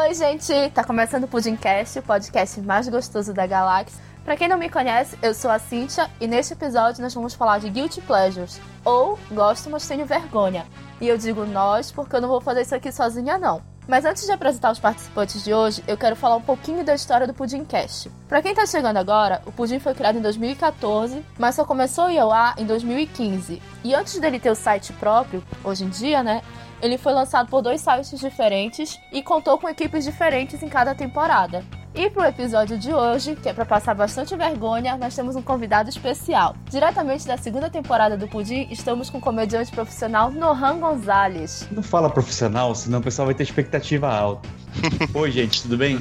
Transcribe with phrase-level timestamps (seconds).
[0.00, 0.52] Oi, gente!
[0.70, 4.00] Tá começando o Pudimcast, o podcast mais gostoso da galáxia.
[4.24, 7.58] Pra quem não me conhece, eu sou a Cintia e neste episódio nós vamos falar
[7.58, 10.64] de Guilty Pleasures, ou Gosto, mas tenho vergonha.
[11.00, 13.60] E eu digo nós porque eu não vou fazer isso aqui sozinha, não.
[13.88, 17.26] Mas antes de apresentar os participantes de hoje, eu quero falar um pouquinho da história
[17.26, 18.08] do Pudimcast.
[18.28, 22.12] Para quem tá chegando agora, o Pudim foi criado em 2014, mas só começou a
[22.12, 23.60] ir ao ar em 2015.
[23.82, 26.42] E antes dele ter o site próprio, hoje em dia, né,
[26.80, 31.64] ele foi lançado por dois sites diferentes e contou com equipes diferentes em cada temporada.
[31.94, 35.88] E pro episódio de hoje, que é para passar bastante vergonha, nós temos um convidado
[35.88, 36.54] especial.
[36.70, 41.66] Diretamente da segunda temporada do Pudim, estamos com o comediante profissional Nohan Gonzalez.
[41.72, 44.48] Não fala profissional, senão o pessoal vai ter expectativa alta.
[45.12, 45.98] Oi, gente, tudo bem?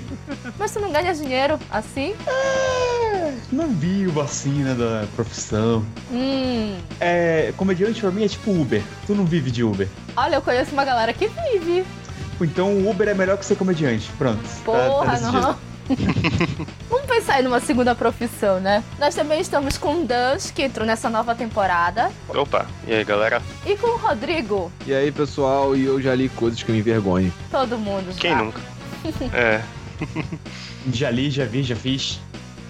[0.59, 2.13] Mas tu não ganha dinheiro assim?
[3.51, 5.85] Não vi vacina da profissão.
[6.11, 6.77] Hum.
[6.99, 8.83] É, comediante pra mim é tipo Uber.
[9.05, 9.87] Tu não vive de Uber.
[10.15, 11.85] Olha, eu conheço uma galera que vive.
[12.41, 14.09] Então o Uber é melhor que ser comediante.
[14.17, 14.43] Pronto.
[14.63, 15.67] Porra, tá, tá não.
[16.89, 18.83] Vamos pensar em uma segunda profissão, né?
[18.99, 22.11] Nós também estamos com o Dans, que entrou nessa nova temporada.
[22.29, 23.41] Opa, e aí galera?
[23.65, 24.71] E com o Rodrigo.
[24.85, 27.31] E aí pessoal, e eu já li coisas que me envergonhem.
[27.49, 28.13] Todo mundo.
[28.17, 28.43] Quem já.
[28.43, 28.61] nunca?
[29.33, 29.61] é.
[30.91, 32.19] Já li, já vi, já fiz.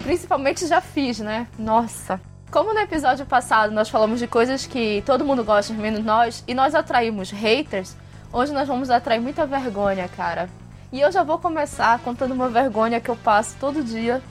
[0.02, 1.46] Principalmente já fiz, né?
[1.58, 2.20] Nossa.
[2.50, 6.54] Como no episódio passado nós falamos de coisas que todo mundo gosta, menos nós, e
[6.54, 7.94] nós atraímos haters,
[8.32, 10.48] hoje nós vamos atrair muita vergonha, cara.
[10.90, 14.22] E eu já vou começar contando uma vergonha que eu passo todo dia.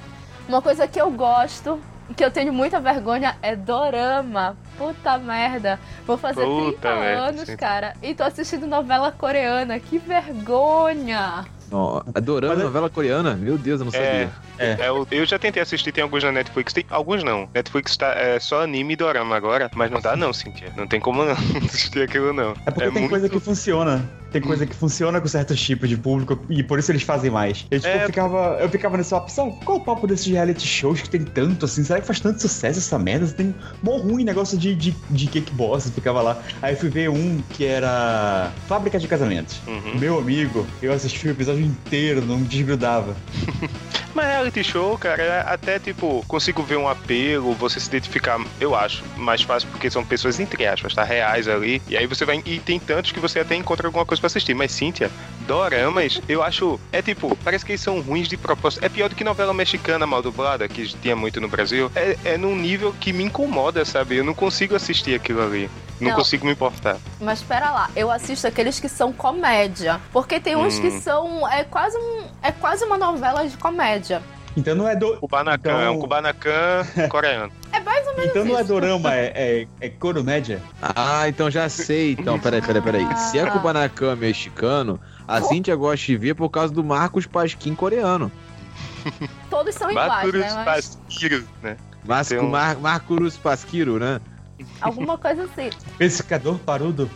[0.50, 1.80] Uma coisa que eu gosto
[2.16, 4.56] que eu tenho muita vergonha é dorama.
[4.78, 5.78] Puta merda.
[6.06, 7.94] Vou fazer Puta 30 merda, anos, cara.
[8.02, 9.78] E tô assistindo novela coreana.
[9.80, 11.46] Que vergonha.
[11.72, 13.36] Ó, adorando Mas é- novela coreana?
[13.36, 14.24] Meu Deus, eu não É, sabia.
[14.24, 14.47] É.
[14.58, 17.50] é, eu, eu já tentei assistir, tem alguns na Netflix, tem alguns não.
[17.54, 20.72] Netflix tá, é só anime e dorama agora, mas não dá não, Cintia.
[20.76, 21.34] Não tem como não
[21.66, 22.54] assistir aquilo não.
[22.66, 24.08] É porque tem coisa que funciona.
[24.32, 27.66] Tem coisa que funciona com certos tipos de público e por isso eles fazem mais.
[27.72, 28.06] Eu, tipo, É.
[28.06, 31.66] ficava, eu ficava papo, sabe, qual é o papo desses reality shows que tem tanto
[31.66, 31.84] assim?
[31.84, 33.28] Será que faz tanto sucesso essa merda?
[33.28, 36.42] Tem mó ruim negócio de, de, de kickbox, ficava lá.
[36.62, 39.60] Aí fui ver um que era Fábrica de Casamentos.
[39.66, 39.98] Uhum.
[39.98, 43.16] Meu amigo, eu assisti o episódio inteiro, não desgrudava.
[44.14, 48.76] Mas reality show, cara, é até tipo, consigo ver um apelo, você se identificar, eu
[48.76, 51.04] acho, mais fácil porque são pessoas, entre aspas, tá?
[51.04, 51.82] Reais ali.
[51.88, 52.42] E aí você vai.
[52.46, 54.54] E tem tantos que você até encontra alguma coisa pra assistir.
[54.54, 55.12] Mas, Cíntia,
[55.46, 56.80] doramas, eu acho.
[56.92, 58.84] É tipo, parece que eles são ruins de propósito.
[58.86, 61.92] É pior do que novela mexicana mal dublada, que tinha muito no Brasil.
[61.96, 64.16] É, é num nível que me incomoda, sabe?
[64.18, 65.70] Eu não consigo assistir aquilo ali.
[66.00, 66.16] Não, Não.
[66.18, 66.98] consigo me importar.
[67.20, 70.00] Mas espera lá, eu assisto aqueles que são comédia.
[70.14, 71.02] Porque tem uns que Hum.
[71.02, 71.48] são.
[71.52, 74.22] É quase, um, é quase uma novela de comédia.
[74.58, 75.18] Então não é do.
[75.18, 77.52] Kubanacan, Então- é um Kubanacan coreano.
[77.72, 78.68] É mais ou menos Então não é isso.
[78.68, 79.94] dorama, é, é, é.
[80.82, 82.14] Ah, então já sei.
[82.20, 83.18] Então, peraí, peraí, peraí.
[83.18, 83.52] Se é Ah.
[83.52, 88.32] Kubanacan mexicano, a Cintia gosta de ver por causa do Marcos Pasquim coreano.
[89.50, 90.52] Todos são iguais, né?
[90.66, 91.78] Mas Paskiru, né?
[92.04, 94.20] Mas um- Mar Marcos Pasquiro, né?
[94.82, 95.70] alguma coisa assim.
[96.00, 97.08] Pescador parudo.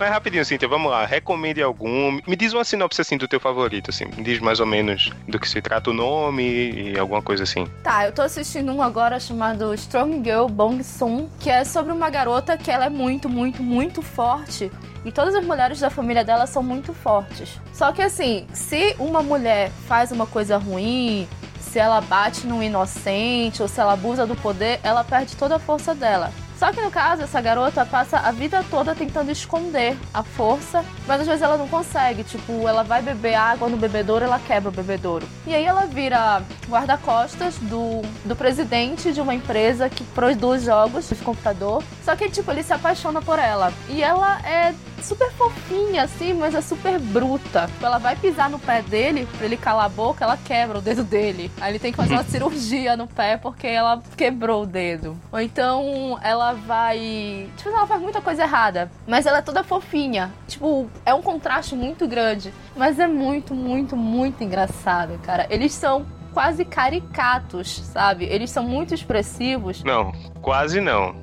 [0.00, 1.04] Mas rapidinho, Cíntia, vamos lá.
[1.04, 2.18] Recomende algum.
[2.26, 4.06] Me diz uma sinopse assim do teu favorito, assim.
[4.16, 7.66] Me diz mais ou menos do que se trata o nome e alguma coisa assim.
[7.82, 12.08] Tá, eu tô assistindo um agora chamado Strong Girl Bong Soon, que é sobre uma
[12.08, 14.72] garota que ela é muito, muito, muito forte.
[15.04, 17.60] E todas as mulheres da família dela são muito fortes.
[17.70, 21.28] Só que assim, se uma mulher faz uma coisa ruim,
[21.60, 25.58] se ela bate num inocente ou se ela abusa do poder, ela perde toda a
[25.58, 26.32] força dela.
[26.60, 31.22] Só que no caso, essa garota passa a vida toda tentando esconder a força, mas
[31.22, 32.22] às vezes ela não consegue.
[32.22, 35.26] Tipo, ela vai beber água no bebedouro, ela quebra o bebedouro.
[35.46, 41.14] E aí ela vira guarda-costas do, do presidente de uma empresa que produz jogos de
[41.14, 41.82] computador.
[42.04, 43.72] Só que, tipo, ele se apaixona por ela.
[43.88, 47.66] E ela é super fofinha, assim, mas é super bruta.
[47.68, 50.82] Tipo, ela vai pisar no pé dele, pra ele calar a boca, ela quebra o
[50.82, 51.50] dedo dele.
[51.58, 55.16] Aí ele tem que fazer uma cirurgia no pé porque ela quebrou o dedo.
[55.32, 57.48] Ou então ela vai.
[57.56, 58.90] Tipo, ela faz muita coisa errada.
[59.06, 60.32] Mas ela é toda fofinha.
[60.46, 62.52] Tipo, é um contraste muito grande.
[62.76, 65.46] Mas é muito, muito, muito engraçado, cara.
[65.50, 68.24] Eles são quase caricatos, sabe?
[68.24, 69.82] Eles são muito expressivos.
[69.84, 71.14] Não, quase não.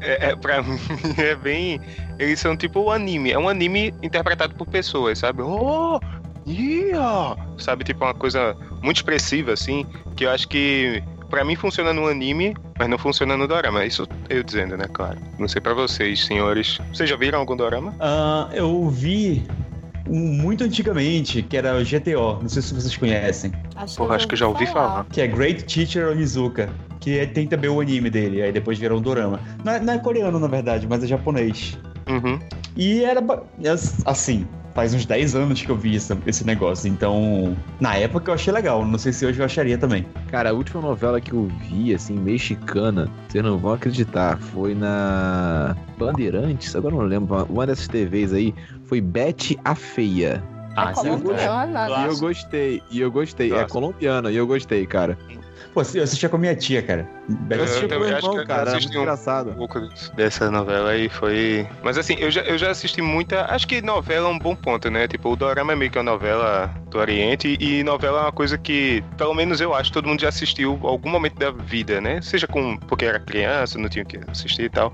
[0.00, 0.78] É, é, pra mim,
[1.16, 1.80] é bem.
[2.18, 3.32] Eles são tipo o anime.
[3.32, 5.42] É um anime interpretado por pessoas, sabe?
[5.42, 5.98] Oh!
[6.46, 7.36] Yeah!
[7.58, 9.84] Sabe, tipo, uma coisa muito expressiva, assim,
[10.14, 13.84] que eu acho que pra mim funciona no anime, mas não funciona no dorama.
[13.84, 15.18] Isso eu dizendo, né, claro.
[15.38, 16.78] Não sei pra vocês, senhores.
[16.92, 17.94] Vocês já viram algum dorama?
[18.00, 19.42] Ah, eu vi
[20.08, 22.38] um muito antigamente, que era o GTO.
[22.42, 23.52] Não sei se vocês conhecem.
[23.74, 25.04] Acho Porra, acho que eu já ouvi falar.
[25.06, 26.68] Que é Great Teacher Onizuka.
[27.00, 28.42] Que é- tem também o anime dele.
[28.42, 29.40] Aí depois virou um dorama.
[29.64, 31.78] Não é, não é coreano, na verdade, mas é japonês.
[32.08, 32.38] Uhum.
[32.76, 33.70] E era é
[34.04, 34.46] assim.
[34.74, 36.88] faz uns 10 anos que eu vi esse, esse negócio.
[36.88, 38.84] Então, na época eu achei legal.
[38.84, 40.06] Não sei se hoje eu acharia também.
[40.30, 45.74] Cara, a última novela que eu vi, assim, mexicana, vocês não vão acreditar, foi na
[45.98, 48.54] Bandeirantes, agora eu não lembro, uma dessas TVs aí,
[48.84, 50.42] foi Bete a Feia.
[50.76, 51.88] É sim, colombiana.
[51.88, 53.50] E eu gostei, e eu gostei.
[53.50, 53.68] É Nossa.
[53.68, 55.16] colombiana, e eu gostei, cara.
[55.72, 57.08] Pô, eu assistia com a minha tia, cara.
[57.50, 59.50] Eu Eu assisti com meu acho irmão, que cara, assisti muito um- engraçado.
[59.50, 59.80] um pouco
[60.14, 61.66] dessa novela aí foi.
[61.82, 63.44] Mas assim, eu já, eu já assisti muita.
[63.52, 65.06] Acho que novela é um bom ponto, né?
[65.08, 68.56] Tipo, o Dorama é meio que uma novela do Oriente e novela é uma coisa
[68.56, 72.20] que, pelo menos eu acho, todo mundo já assistiu algum momento da vida, né?
[72.22, 74.92] Seja com porque era criança, não tinha o que assistir e tal.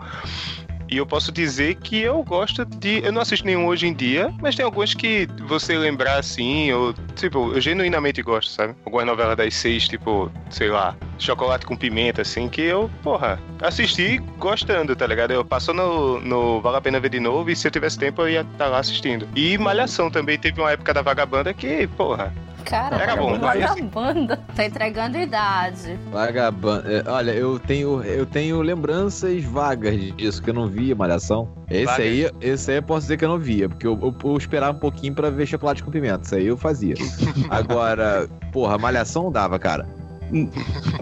[0.92, 3.02] E eu posso dizer que eu gosto de.
[3.02, 6.92] Eu não assisto nenhum hoje em dia, mas tem alguns que você lembrar assim, ou.
[7.16, 8.74] Tipo, eu genuinamente gosto, sabe?
[8.84, 14.18] Algumas novelas das seis, tipo, sei lá, Chocolate com Pimenta, assim, que eu, porra, assisti
[14.36, 15.30] gostando, tá ligado?
[15.30, 18.20] Eu passo no, no Vale a Pena Ver de novo e se eu tivesse tempo
[18.20, 19.26] eu ia estar lá assistindo.
[19.34, 22.30] E Malhação também teve uma época da Vagabanda que, porra,
[22.64, 24.38] Cara, mas- banda.
[24.54, 25.98] Tá entregando idade.
[26.10, 26.82] Vagabundo.
[26.90, 31.48] É, Olha, eu tenho, eu tenho lembranças vagas disso, que eu não via Malhação.
[31.70, 32.00] Esse Vagas.
[32.06, 34.76] aí, esse aí eu posso dizer que eu não via, porque eu, eu, eu esperava
[34.76, 36.22] um pouquinho pra ver chocolate com pimenta.
[36.24, 36.94] Isso aí eu fazia.
[37.50, 39.86] Agora, porra, Malhação não dava, cara.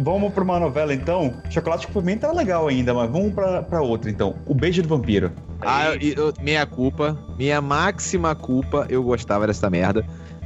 [0.00, 1.34] Vamos pra uma novela então.
[1.50, 4.34] Chocolate com pimenta era legal ainda, mas vamos pra, pra outra então.
[4.46, 5.30] O Beijo do Vampiro.
[5.60, 10.04] Ah, eu, eu- minha culpa, minha máxima culpa, eu gostava dessa merda.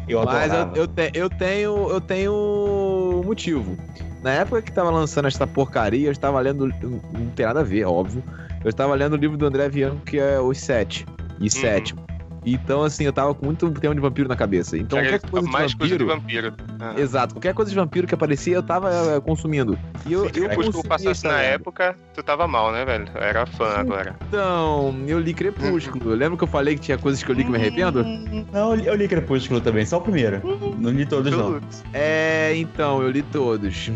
[0.08, 0.78] Eu Mas eu, adorava.
[0.78, 3.76] eu, te- eu tenho eu tenho motivo.
[4.22, 6.66] Na época que tava lançando essa porcaria, eu estava lendo.
[7.12, 8.22] Não tem nada a ver, óbvio.
[8.62, 11.04] Eu estava lendo o livro do André Viano, que é Os Sete.
[11.40, 12.04] E Sétimo.
[12.44, 14.76] Então, assim, eu tava com muito tema de vampiro na cabeça.
[14.76, 16.50] Então, qualquer coisa de mais coisa de vampiro.
[16.50, 16.76] vampiro.
[16.80, 16.94] Ah.
[17.00, 19.78] Exato, qualquer coisa de vampiro que aparecia, eu tava eh, consumindo.
[20.06, 23.06] E eu, Se eu o Crepúsculo passasse na época, tu tava mal, né, velho?
[23.14, 24.16] Eu era fã agora.
[24.28, 26.10] Então, eu li Crepúsculo.
[26.10, 28.04] Eu lembro que eu falei que tinha coisas que eu li que me arrependo?
[28.52, 30.40] Não, eu li, Crepúsculo também, só o primeiro.
[30.78, 31.60] Não li todos, não.
[31.92, 33.90] É, então, eu li todos.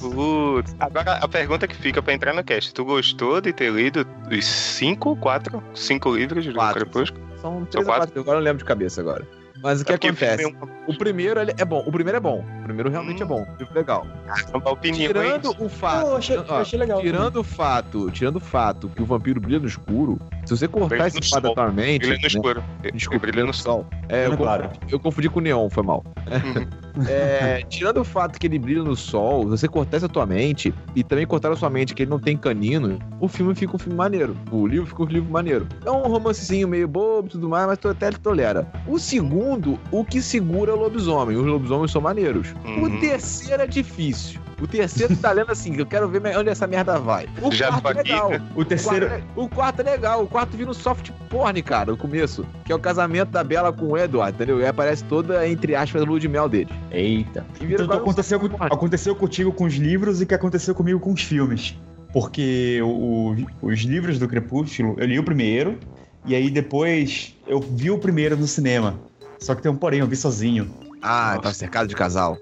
[0.00, 0.76] putz.
[0.78, 2.72] Agora, a pergunta que fica pra entrar no cast.
[2.74, 6.80] Tu gostou de ter lido os cinco, quatro, cinco livros do Quatro.
[6.80, 7.26] Crepúsculo?
[7.40, 8.06] São três ou quatro?
[8.08, 9.26] quatro, agora eu não lembro de cabeça agora.
[9.62, 10.44] Mas o que É acontece?
[10.44, 10.54] é um-
[10.86, 11.82] O primeiro ele é bom.
[11.86, 12.44] O primeiro é bom.
[12.60, 13.46] O primeiro realmente é bom.
[13.58, 14.06] Livro legal.
[14.52, 15.06] uma opinião.
[15.06, 15.56] Tirando hein?
[15.58, 16.06] o fato.
[16.06, 17.00] eu achei, ó, achei legal.
[17.00, 21.08] Tirando o fato, tirando o fato que o vampiro brilha no escuro, se você cortar
[21.08, 21.52] esse no fato sol.
[21.52, 22.00] atualmente.
[22.00, 22.26] Brilha no né?
[22.26, 22.64] escuro.
[22.94, 23.86] Desculpa, brilha no sol.
[24.08, 24.64] É, eu, claro.
[24.64, 26.04] confundi, eu confundi com o neon, foi mal.
[27.08, 31.04] É, tirando o fato que ele brilha no sol, se você cortar isso atualmente e
[31.04, 33.96] também cortar a sua mente que ele não tem canino, o filme fica um filme
[33.96, 34.34] maneiro.
[34.50, 35.68] O livro fica um livro maneiro.
[35.84, 38.66] É um romancezinho meio bobo e tudo mais, mas tu até ele tolera.
[38.86, 41.36] O segundo, o que segura é o lobisomem.
[41.36, 42.54] Os lobisomens são maneiros.
[42.64, 42.84] Uhum.
[42.84, 44.40] O terceiro é difícil.
[44.60, 47.26] O terceiro tá lendo assim, eu quero ver onde essa merda vai.
[47.42, 48.30] O Já quarto é aqui, legal.
[48.30, 48.42] né?
[48.56, 49.06] O terceiro.
[49.06, 50.22] O quarto, é, o quarto é legal.
[50.24, 52.46] O quarto vira um soft porn, cara, no começo.
[52.64, 54.58] Que é o casamento da Bela com o Edward, entendeu?
[54.60, 56.70] E aparece toda, entre aspas, a lua de mel dele.
[56.90, 57.44] Eita.
[57.60, 60.74] E vira Então, quase um aconteceu, aconteceu contigo com os livros e o que aconteceu
[60.74, 61.76] comigo com os filmes.
[62.12, 65.78] Porque o- o- os livros do Crepúsculo, eu li o primeiro,
[66.24, 68.98] e aí depois eu vi o primeiro no cinema.
[69.38, 70.70] Só que tem um porém, eu vi sozinho.
[71.02, 71.42] Ah, Nossa.
[71.42, 72.38] tava cercado de casal.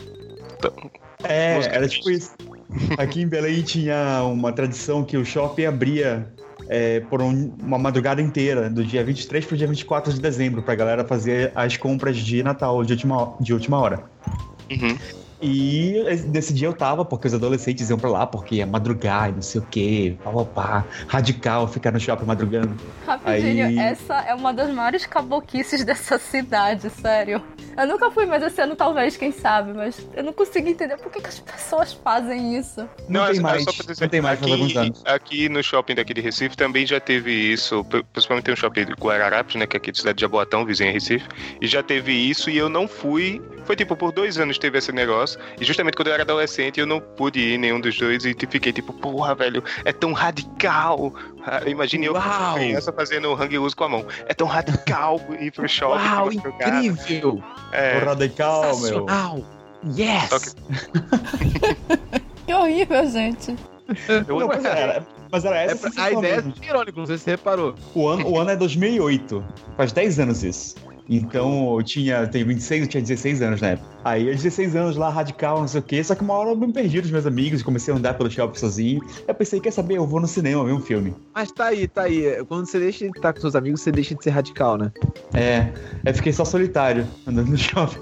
[1.28, 2.32] É, Música era tipo isso.
[2.98, 6.26] Aqui em Belém tinha uma tradição que o shopping abria
[6.68, 10.74] é, por um- uma madrugada inteira, do dia 23 pro dia 24 de dezembro, pra
[10.74, 14.04] galera fazer as compras de Natal de última, de última hora.
[14.70, 14.96] Uhum.
[15.44, 19.32] E nesse dia eu tava, porque os adolescentes iam pra lá, porque ia madrugar e
[19.32, 22.74] não sei o quê, pá, pá, pá, radical ficar no shopping madrugando.
[23.06, 27.42] Rapidinho, Aí- essa é uma das maiores caboquices dessa cidade, sério.
[27.76, 31.10] Eu nunca fui, mas esse ano talvez, quem sabe, mas eu não consigo entender por
[31.10, 32.88] que, que as pessoas fazem isso.
[33.08, 35.02] Não, tem é mais, só pra dizer, não tem mais aqui, alguns anos.
[35.04, 38.84] aqui no shopping daqui de Recife também já teve isso, pri- principalmente tem um shopping
[38.86, 41.26] de Guararapes, né, que é aqui de cidade de Jaboatão, vizinho a Recife,
[41.60, 44.92] e já teve isso e eu não fui, foi tipo por dois anos teve esse
[44.92, 48.24] negócio, e justamente quando eu era adolescente eu não pude ir em nenhum dos dois
[48.24, 51.12] e fiquei tipo, porra, velho, é tão radical.
[51.46, 52.54] Ah, Imagine eu Uau!
[52.54, 54.06] criança fazendo hang loose com a mão.
[54.26, 56.02] É tão radical ir pro shopping.
[56.04, 57.42] Uau, incrível!
[57.72, 59.06] É, O radical, meu.
[59.96, 60.54] Yes!
[60.54, 63.56] Que- Que horrível, gente.
[64.28, 66.54] eu- Não, mas era, mas era É essa sensação a ideia mesmo.
[66.60, 67.74] é irônica, não sei se você reparou.
[67.94, 69.42] O ano, o ano é 2008.
[69.78, 70.74] Faz 10 anos isso.
[71.08, 73.88] Então eu tinha, tenho 26, eu tinha 16 anos na época.
[74.04, 76.02] Aí, eu 16 anos lá, radical, não sei o quê.
[76.02, 78.30] Só que uma hora eu me perdi dos meus amigos e comecei a andar pelo
[78.30, 79.00] shopping sozinho.
[79.26, 79.96] Eu pensei, quer saber?
[79.96, 81.14] Eu vou no cinema ver um filme.
[81.34, 82.42] Mas tá aí, tá aí.
[82.46, 84.92] Quando você deixa de estar com seus amigos, você deixa de ser radical, né?
[85.32, 85.72] É,
[86.04, 88.00] eu fiquei só solitário andando no shopping.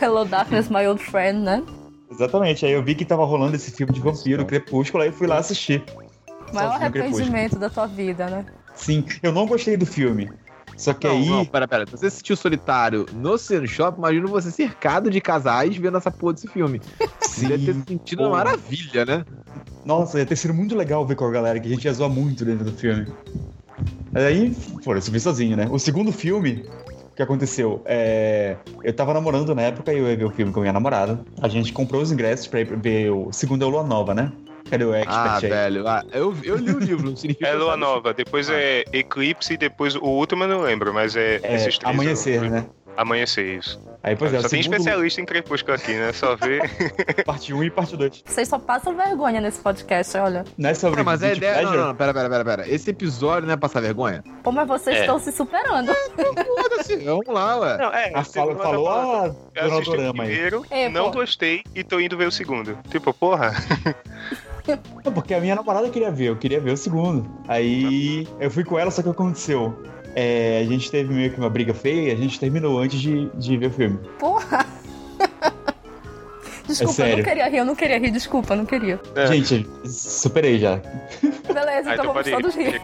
[0.00, 1.62] Hello, Darkness, my old friend, né?
[2.10, 2.64] Exatamente.
[2.64, 5.38] Aí eu vi que tava rolando esse filme de vampiro, Crepúsculo, aí eu fui lá
[5.38, 5.82] assistir.
[6.52, 8.46] Maior arrependimento da tua vida, né?
[8.74, 10.30] Sim, eu não gostei do filme.
[10.76, 11.28] Só que Não, aí.
[11.28, 11.84] não, pera, pera.
[11.90, 16.48] Você assistiu Solitário no Cinema Shop, imagina você cercado de casais vendo essa porra desse
[16.48, 16.80] filme.
[17.20, 19.24] Você deve ter sentido uma maravilha, né?
[19.84, 22.08] Nossa, ia ter sido muito legal ver com a galera, que a gente ia zoar
[22.08, 23.06] muito dentro do filme.
[24.14, 25.68] Aí, pô, eu vi sozinho, né?
[25.70, 26.64] O segundo filme,
[27.12, 27.82] o que aconteceu?
[27.84, 28.56] É...
[28.82, 31.20] Eu tava namorando na época e eu ia ver o filme com a minha namorada.
[31.42, 34.32] A gente comprou os ingressos pra ir ver o segundo é o Lua Nova, né?
[34.70, 35.48] Cadê o expert Ah, aí?
[35.48, 35.86] velho.
[35.88, 37.48] ah, eu, eu li o livro, não significa.
[37.48, 37.76] É Lua.
[37.76, 41.78] Nova, depois é Eclipse e depois o último eu não lembro, mas é, É, esses
[41.78, 41.94] três.
[41.94, 42.66] amanhecer, eu- né?
[42.96, 43.78] Amanhecer, isso.
[44.02, 46.14] Aí, pois é, Só tem segundo, especialista em crepúsculo aqui, né?
[46.14, 46.60] Só vê.
[47.26, 48.22] parte 1 e parte 2.
[48.24, 50.44] Vocês só passam vergonha nesse podcast, olha.
[50.56, 51.52] Não é sobre Não, mas a ideia.
[51.56, 51.78] Não, Pleasure?
[51.78, 52.66] não, não, pera, pera, pera, pera.
[52.70, 54.24] Esse episódio não é passar vergonha?
[54.42, 55.00] Pô, mas vocês É.
[55.00, 55.92] estão se superando.
[55.94, 57.76] Foda-se, vamos lá, ué.
[57.76, 58.12] Não, é.
[58.14, 60.30] Ah, fala- falou a o Doradorama aí.
[60.30, 61.18] primeiro, É, não pô.
[61.18, 62.78] gostei e tô indo ver o segundo.
[62.88, 63.52] Tipo, porra.
[65.04, 67.28] Não, porque a minha namorada queria ver, eu queria ver o segundo.
[67.48, 69.74] Aí eu fui com ela, só que o que aconteceu?
[70.14, 73.26] É, a gente teve meio que uma briga feia e a gente terminou antes de,
[73.34, 73.98] de ver o filme.
[74.18, 74.66] Porra.
[76.66, 77.16] Desculpa, eu sério.
[77.18, 79.00] não queria rir, eu não queria rir, desculpa, eu não queria.
[79.14, 79.26] É.
[79.28, 80.80] Gente, superei já.
[81.46, 82.80] Beleza, então vamos todos rir.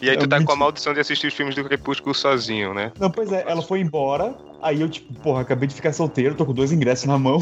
[0.00, 2.72] E aí tu É tá com a maldição de assistir os filmes do Crepúsculo sozinho,
[2.72, 2.92] né?
[3.00, 6.46] Não, pois é, ela foi embora, aí eu, tipo, porra, acabei de ficar solteiro, tô
[6.46, 7.40] com dois ingressos na mão.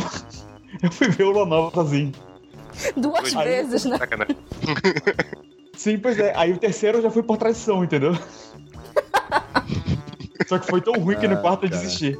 [0.82, 2.12] Eu fui ver o Lua Nova sozinho.
[2.96, 3.96] Duas Aí- vezes, né?
[3.98, 4.36] Sacanagem.
[5.76, 6.32] Sim, pois é.
[6.36, 8.12] Aí o terceiro eu já fui por traição, entendeu?
[10.46, 11.82] Só que foi tão ruim que no Ah, quarto eu cara.
[11.82, 12.16] desisti.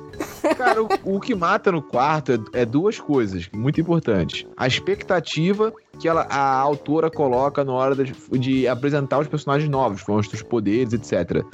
[0.56, 4.44] Cara, o, o que mata no quarto é, é duas coisas muito importantes.
[4.56, 10.02] A expectativa que ela, a autora coloca na hora de, de apresentar os personagens novos,
[10.02, 11.44] com os seus poderes, etc.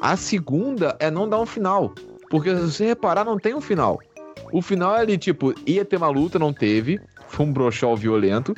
[0.00, 1.92] A segunda é não dar um final.
[2.28, 3.98] Porque se você reparar, não tem um final.
[4.52, 7.00] O final ali, tipo, ia ter uma luta, não teve.
[7.28, 8.54] Foi um brochol violento.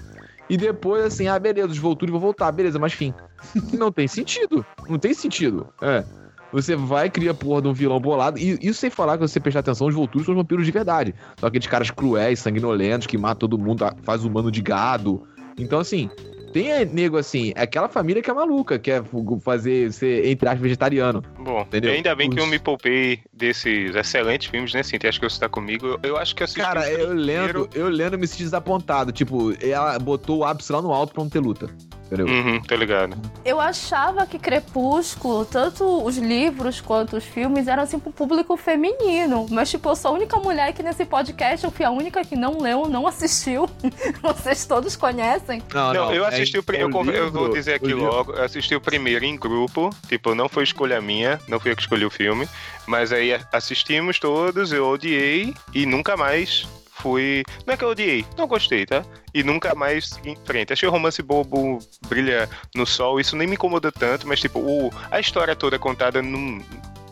[0.48, 3.14] E depois, assim, ah, beleza, os Volturi vão voltar, beleza, mas fim.
[3.72, 4.66] Não tem sentido.
[4.88, 5.72] Não tem sentido.
[5.80, 6.04] É.
[6.52, 8.38] Você vai cria a porra de um vilão bolado.
[8.38, 11.14] E isso sem falar que você prestar atenção, os Volturi são os vampiros de verdade.
[11.38, 15.26] São aqueles caras cruéis, sanguinolentos, que matam todo mundo, faz humano de gado.
[15.56, 16.10] Então, assim,
[16.52, 19.02] tem é, nego assim, é aquela família que é maluca, quer
[19.42, 21.22] fazer ser, entre aspas, vegetariano.
[21.38, 21.92] Bom, Entendeu?
[21.92, 25.08] ainda bem que eu Os- me poupei desses excelentes filmes, né, Cintia?
[25.10, 25.86] Acho que você tá comigo.
[25.86, 29.12] Eu, eu acho que assisti Cara, eu primeiro- lendo, eu lendo, me senti desapontado.
[29.12, 31.68] Tipo, ela botou o ápice lá no alto pra não ter luta.
[32.12, 32.26] Entendeu?
[32.26, 33.16] Uhum, tô ligado.
[33.42, 39.46] Eu achava que Crepúsculo, tanto os livros quanto os filmes, eram assim pro público feminino.
[39.50, 42.36] Mas, tipo, eu sou a única mulher que nesse podcast eu fui a única que
[42.36, 43.66] não leu, não assistiu.
[44.20, 45.62] Vocês todos conhecem.
[45.72, 47.10] Não, eu assisti é- o primeiro.
[47.10, 48.32] é eu, eu vou dizer aqui logo.
[48.32, 49.88] Eu assisti o primeiro em grupo.
[50.06, 51.40] Tipo, não foi escolha minha.
[51.48, 52.46] Não fui eu que escolhi o filme.
[52.86, 56.66] Mas aí assistimos todos, eu odiei e nunca mais
[57.02, 57.42] fui.
[57.66, 59.04] Não é que eu odiei, não gostei, tá?
[59.34, 60.72] E nunca mais segui em frente.
[60.72, 61.78] Achei o romance bobo,
[62.08, 66.22] brilha no sol, isso nem me incomoda tanto, mas tipo, o, a história toda contada
[66.22, 66.62] num.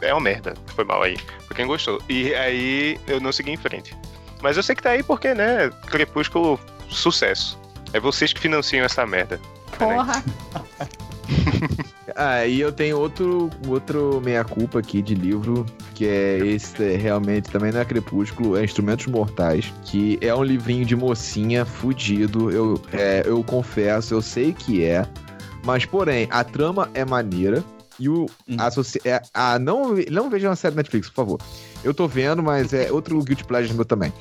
[0.00, 0.54] É uma merda.
[0.74, 2.00] Foi mal aí, pra quem gostou.
[2.08, 3.94] E aí eu não segui em frente.
[4.40, 5.68] Mas eu sei que tá aí porque, né?
[5.88, 7.60] Crepúsculo, sucesso.
[7.92, 9.38] É vocês que financiam essa merda.
[9.76, 10.24] Porra.
[12.22, 17.48] Ah, e eu tenho outro, outro meia-culpa aqui de livro, que é esse, é, realmente,
[17.48, 22.78] também não é Crepúsculo, é Instrumentos Mortais, que é um livrinho de mocinha fudido, eu,
[22.92, 25.06] é, eu confesso, eu sei que é,
[25.64, 27.64] mas porém, a trama é maneira,
[27.98, 28.26] e o,
[28.58, 31.40] a, soci- é, a, não, não vejam a série Netflix, por favor.
[31.82, 34.12] Eu tô vendo, mas é outro Guilty Pleasure meu também.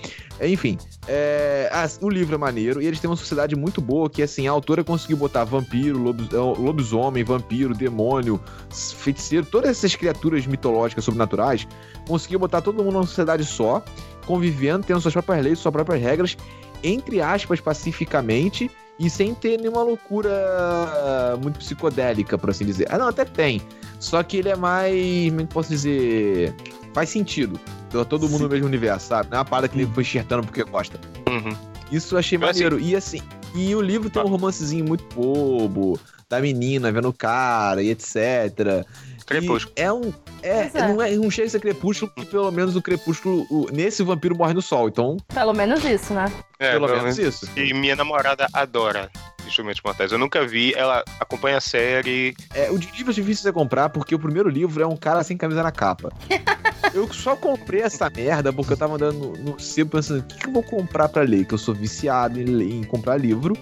[0.41, 4.21] Enfim, é, as- o livro é maneiro e eles têm uma sociedade muito boa que,
[4.23, 8.39] assim, a autora conseguiu botar vampiro, lobis- é, lobisomem, vampiro, demônio,
[8.71, 11.67] feiticeiro, todas essas criaturas mitológicas, sobrenaturais,
[12.07, 13.83] conseguiu botar todo mundo numa sociedade só,
[14.25, 16.37] convivendo, tendo suas próprias leis, suas próprias regras,
[16.81, 22.87] entre aspas, pacificamente e sem ter nenhuma loucura muito psicodélica, por assim dizer.
[22.89, 23.61] Ah, não, até tem.
[23.99, 25.29] Só que ele é mais.
[25.29, 26.53] Como é que posso dizer?
[26.93, 27.59] Faz sentido.
[27.89, 29.29] Tá Todo mundo no mesmo universo, sabe?
[29.29, 30.99] Não é uma parada que ele foi enxertando porque gosta.
[31.27, 31.55] Uhum.
[31.91, 32.79] Isso eu achei Mas, maneiro.
[32.79, 33.21] E assim,
[33.55, 38.85] e o livro tem um romancezinho muito bobo, da menina vendo o cara e etc.
[39.29, 39.73] Crepúsculo.
[39.75, 40.13] É um.
[40.41, 40.87] É, é.
[40.87, 43.45] Não, é, não chega a ser crepúsculo, porque pelo menos o crepúsculo.
[43.49, 44.87] o- nesse vampiro morre no sol.
[44.87, 46.31] Então, Pelo menos isso, né?
[46.59, 47.47] É, pelo menos isso.
[47.55, 49.09] E minha namorada adora
[49.47, 50.11] Instrumentos Mortais.
[50.11, 52.35] Eu nunca vi, ela acompanha a série.
[52.53, 54.97] É, o de livro é difícil de você comprar, porque o primeiro livro é um
[54.97, 56.11] cara sem camisa na capa.
[56.93, 60.37] eu só comprei essa merda porque eu tava andando no, no sebo pensando, o que,
[60.39, 61.45] que eu vou comprar pra ler?
[61.45, 63.55] Que eu sou viciado em, ler- em comprar livro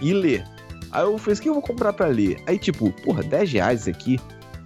[0.00, 0.44] e ler.
[0.92, 2.40] Aí eu falei, o que eu vou comprar pra ler?
[2.46, 4.18] Aí, tipo, porra, 10 reais isso aqui.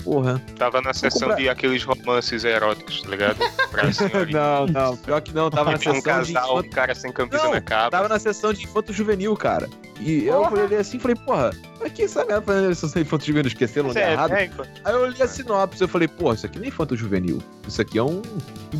[0.04, 0.40] Porra.
[0.56, 3.38] Tava na sessão comprar- de aqueles romances eróticos, tá ligado?
[4.32, 6.94] Não, não, pior que não, tava na Tem um sessão de casal, um infanto, cara
[6.94, 7.90] sem camisa Não, na capa.
[7.90, 9.68] tava na sessão de infanto juvenil, cara.
[10.00, 10.62] E eu Porra.
[10.62, 11.50] olhei assim e falei, porra,
[11.80, 13.48] mas que essa merda fazendo sessão de infanto juvenil?
[13.48, 14.32] Esqueceram Sério, errado?
[14.32, 14.66] é, então.
[14.84, 17.42] Aí eu li a sinopse, eu falei, pô, isso aqui não é infanto juvenil.
[17.66, 18.22] Isso aqui é um.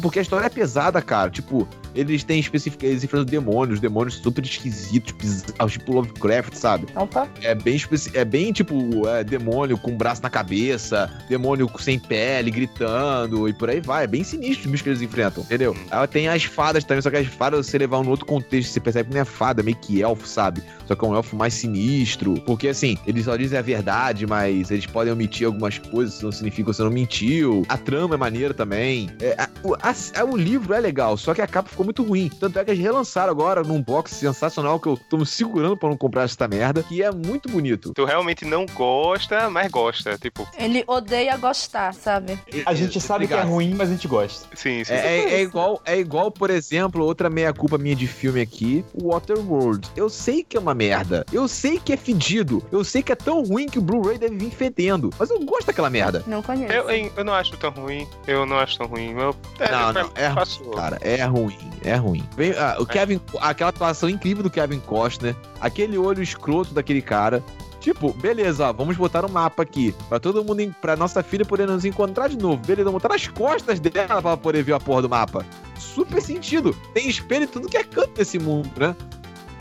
[0.00, 1.30] Porque a história é pesada, cara.
[1.30, 2.86] Tipo, eles têm específica.
[2.86, 6.86] Eles enfrentam demônios, demônios super esquisitos, bizarros, tipo Lovecraft, sabe?
[6.94, 7.28] Opa.
[7.42, 8.10] É bem especi...
[8.14, 13.70] É bem tipo, é, demônio com braço na cabeça, demônio sem pele, gritando e por
[13.70, 14.04] aí vai.
[14.04, 15.76] É bem sinistro os bichos que eles enfrentam, entendeu?
[15.90, 18.80] Aí tem as fadas também, só que as fadas, você levar um outro contexto, você
[18.80, 20.62] percebe que não é fada, é meio que elfo, sabe?
[20.86, 22.34] Só que é um elfo mais sinistro.
[22.46, 26.32] Porque assim, eles só dizem a verdade, mas eles podem omitir algumas coisas, isso não
[26.32, 27.64] significa que você não mentiu.
[27.68, 29.10] A trama é maneira também.
[29.20, 32.02] É, a- o, a- a- o livro é legal, só que a capa ficou muito
[32.02, 32.28] ruim.
[32.40, 35.88] Tanto é que eles relançaram agora num box sensacional que eu tô me segurando pra
[35.88, 37.92] não comprar essa merda, que é muito bonito.
[37.94, 40.16] Tu realmente não gosta, mas gosta.
[40.18, 42.38] Tipo, Ele odeia gostar, sabe?
[42.66, 43.52] A gente sabe que é Obrigado.
[43.54, 44.46] ruim, mas a gente gosta.
[44.54, 44.92] sim, sim.
[44.92, 48.84] É, é- é igual, é igual, por exemplo, outra meia-culpa minha de filme aqui,
[49.22, 49.88] Waterworld.
[49.96, 50.97] Eu sei que é uma merda.
[51.32, 52.62] Eu sei que é fedido.
[52.70, 55.10] Eu sei que é tão ruim que o Blu-ray deve vir fedendo.
[55.18, 56.22] Mas eu gosto daquela merda.
[56.26, 56.72] Não conheço.
[56.72, 58.06] Eu, eu, eu não acho tão ruim.
[58.26, 59.12] Eu não acho tão ruim.
[59.12, 60.76] Eu, é, Não, não, é ruim.
[60.76, 62.24] Cara, é ruim, é ruim.
[62.36, 67.42] Vem, ah, o Kevin, aquela atuação incrível do Kevin Costner, aquele olho escroto daquele cara.
[67.80, 71.66] Tipo, beleza, ó, vamos botar um mapa aqui pra todo mundo, pra nossa filha poder
[71.66, 72.56] nos encontrar de novo.
[72.56, 75.46] Beleza, vamos botar nas costas dela pra poder ver a porra do mapa.
[75.78, 76.76] Super sentido.
[76.92, 78.96] Tem espelho em tudo que é canto desse mundo, né?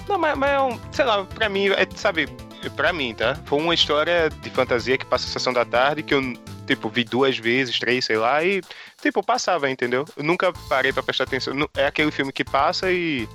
[0.08, 2.28] Não, mas, mas é um, sei lá, pra mim, é, sabe,
[2.76, 3.36] pra mim, tá?
[3.46, 6.22] Foi uma história de fantasia que passa a sessão da tarde, que eu,
[6.66, 8.62] tipo, vi duas vezes, três, sei lá, e,
[9.02, 10.06] tipo, passava, entendeu?
[10.16, 11.54] Eu nunca parei pra prestar atenção.
[11.76, 13.28] É aquele filme que passa e.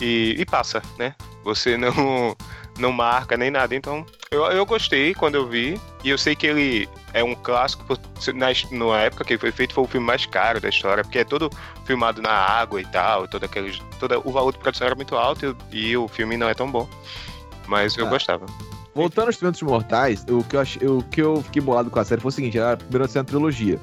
[0.00, 1.14] e, e passa, né?
[1.44, 2.36] Você não,
[2.78, 3.74] não marca nem nada.
[3.74, 7.84] Então, eu, eu gostei quando eu vi, e eu sei que ele é um clássico,
[7.84, 7.98] por-
[8.34, 11.18] na, na época que ele foi feito, foi o filme mais caro da história, porque
[11.20, 11.50] é todo
[11.84, 15.56] filmado na água e tal, todo aqueles, todo, o valor de produção era muito alto
[15.72, 16.88] e, e o filme não é tão bom.
[17.66, 18.10] Mas eu Ah.
[18.10, 18.46] gostava.
[18.94, 22.20] Voltando aos Instrumentos Mortais, o que, eu o que eu fiquei bolado com a série
[22.20, 23.78] foi o seguinte: era primeiro ser uma trilogia.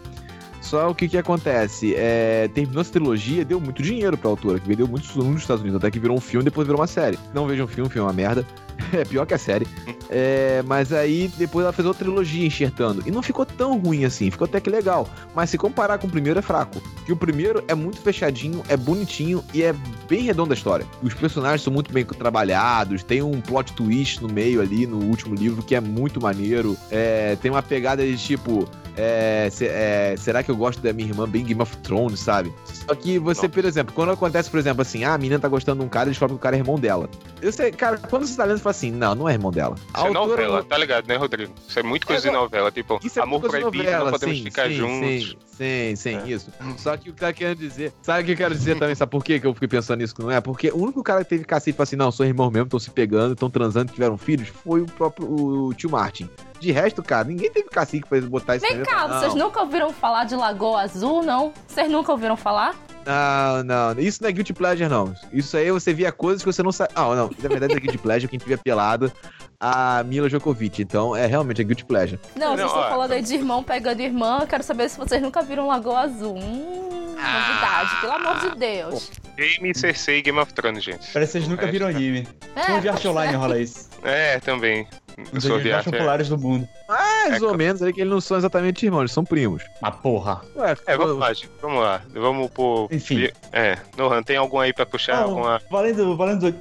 [0.60, 1.94] Só o que que acontece?
[1.96, 5.78] É, terminou essa trilogia, deu muito dinheiro pra autora, que vendeu muito nos Estados Unidos,
[5.78, 7.20] até que virou um filme, depois virou uma série.
[7.34, 8.44] Não vejam um filme, o filme é uma merda.
[8.94, 9.68] É pior que a série.
[10.08, 13.02] É, mas aí depois ela fez outra trilogia enxertando.
[13.08, 15.08] E não ficou tão ruim assim, ficou até que legal.
[15.34, 16.80] Mas se comparar com o primeiro é fraco.
[17.04, 19.74] Que o primeiro é muito fechadinho, é bonitinho e é
[20.08, 20.86] bem redonda a história.
[21.02, 25.34] Os personagens são muito bem trabalhados, tem um plot twist no meio ali, no último
[25.34, 26.78] livro, que é muito maneiro.
[26.92, 28.68] É, tem uma pegada de tipo.
[28.96, 32.54] é, se- é, será que eu gosto da minha irmã bem Game of Thrones, sabe?
[32.66, 33.50] Só que você, Nossa.
[33.50, 36.10] por exemplo, quando acontece, por exemplo, assim, ah, a menina tá gostando de um cara,
[36.10, 37.10] eles falam que o cara é irmão dela.
[37.42, 39.76] Eu sei, cara, quando você tá lendo, fala assim, não, não é irmão dela.
[39.96, 41.54] Isso é novela, tá ligado, né, Rodrigo?
[41.68, 44.44] Isso é muito coisa de novela, tipo, Isso é amor proibido, não novela, podemos sim,
[44.44, 45.30] ficar sim, juntos.
[45.54, 46.28] Sim, sim, sim, É.
[46.28, 46.52] isso.
[46.78, 47.94] Só que o que tá querendo dizer.
[48.02, 48.96] Sabe o que eu quero dizer também?
[48.96, 50.42] Sabe por quê que eu fiquei pensando nisso que não é?
[50.42, 52.80] Porque o único cara que teve cacete e falou assim: não, sou irmão mesmo, estão
[52.80, 56.30] se pegando, estão transando, tiveram filhos, foi o próprio o tio Martin.
[56.60, 59.20] De resto, cara, ninguém teve cacique pra eles botar isso Vem cá, Não.
[59.20, 61.52] vocês nunca ouviram falar de Lagoa Azul, não?
[61.68, 62.74] Vocês nunca ouviram falar?
[63.06, 65.14] Não, não, isso não é Guilty Pleasure, não.
[65.32, 66.92] Isso aí você via coisas que você não sabe.
[66.96, 69.12] Ah, não, na verdade é Guilty Pleasure quem tiver pelada
[69.60, 70.82] a Mila Djokovic.
[70.82, 72.20] Então é realmente é Guilty Pleasure.
[72.36, 74.40] Não, Não, vocês estão ó, falando aí de irmão pegando irmã.
[74.42, 76.36] eu Quero saber se vocês nunca viram Lagoa Azul.
[76.38, 79.12] Hum, novidade, pelo amor de Deus.
[79.36, 81.12] Game, Cersei e Game of Thrones, gente.
[81.12, 82.28] Parece que vocês nunca É, viram anime.
[82.56, 83.90] É, No Arte Online rola isso.
[84.04, 84.88] É, também.
[85.18, 85.66] Animes mais.
[85.66, 85.92] É.
[85.92, 86.68] populares do mundo.
[86.88, 89.64] Mais É, ou menos aí que eles não são exatamente irmãos, eles são primos.
[89.82, 90.42] Mas porra.
[90.56, 91.50] Ué, É, vamos lá, gente.
[91.62, 92.02] Vamos lá.
[92.14, 92.88] Vamos por.
[92.92, 93.30] Enfim.
[93.52, 95.16] É, Nohan, tem algum aí pra puxar?
[95.16, 95.62] Ah, alguma.
[95.70, 96.54] valendo, valendo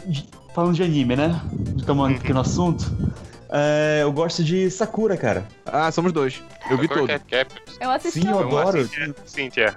[0.54, 1.40] falando de anime, né?
[1.76, 2.84] Estamos aqui no assunto.
[3.54, 5.46] É, eu gosto de Sakura, cara.
[5.66, 6.42] Ah, somos dois.
[6.70, 7.06] Eu vi todo.
[7.06, 7.52] Qualquer cap.
[7.80, 8.88] Eu assisti, Sim, eu adoro.
[9.26, 9.76] Cíntia.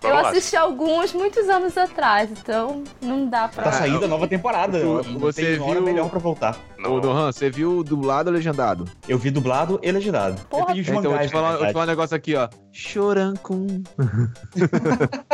[0.00, 0.08] Cíntia.
[0.08, 3.64] eu assisti alguns muitos anos atrás, então não dá pra.
[3.64, 4.80] Tá saindo a nova temporada.
[4.80, 6.56] Tu- Não você tem hora viu- melhor pra voltar.
[6.78, 6.94] Não.
[6.94, 8.86] Ô, Nohan, você viu dublado ou legendado?
[9.06, 10.40] Eu vi dublado e legendado.
[10.48, 10.74] Porra.
[10.74, 12.48] eu os então, eu vou mangás, te, falar, vou te falar um negócio aqui, ó.
[12.72, 13.82] Chorancum.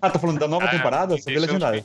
[0.00, 1.14] Ah, tá falando da nova Ah, temporada?
[1.14, 1.84] Eu só vi deixa uns legendado.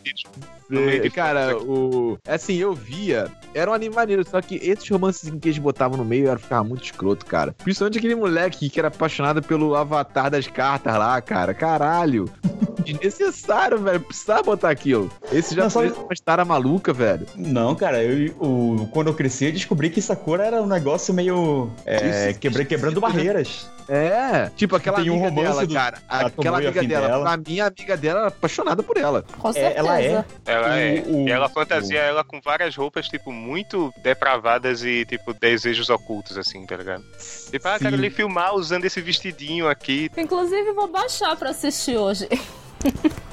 [0.71, 2.17] É, Cara, o.
[2.27, 3.27] Assim, eu via.
[3.53, 6.63] Era um anime maneiro, só que esses romances que eles botavam no meio era ficava
[6.63, 7.55] muito escroto, cara.
[7.63, 11.53] Principalmente aquele moleque que era apaixonado pelo avatar das cartas lá, cara.
[11.53, 12.29] Caralho.
[12.85, 13.99] Desnecessário, velho.
[13.99, 15.11] Precisava botar aquilo.
[15.31, 17.25] Esse já Não, só- foi uma história maluca, velho.
[17.35, 21.69] Não, cara, eu, o, quando eu cresci, eu descobri que Sakura era um negócio meio.
[21.85, 23.23] É, Isso, quebra- quebrando esquisito, né?
[23.23, 23.69] barreiras.
[23.91, 25.97] É, tipo aquela Tem um amiga romance dela, do- cara.
[26.09, 27.23] ela Aquela amiga dela, dela.
[27.23, 29.25] pra mim, a amiga dela era apaixonada por ela.
[29.39, 29.79] Com É, certeza.
[29.79, 30.25] ela é.
[30.59, 31.03] Ela é.
[31.05, 35.89] O- o- e ela fantasia ela com várias roupas, tipo, muito depravadas e, tipo, desejos
[35.89, 37.03] ocultos, assim, tá ligado?
[37.51, 40.09] Tipo, ah, quero lhe filmar usando esse vestidinho aqui.
[40.17, 42.27] Inclusive, vou baixar pra assistir hoje.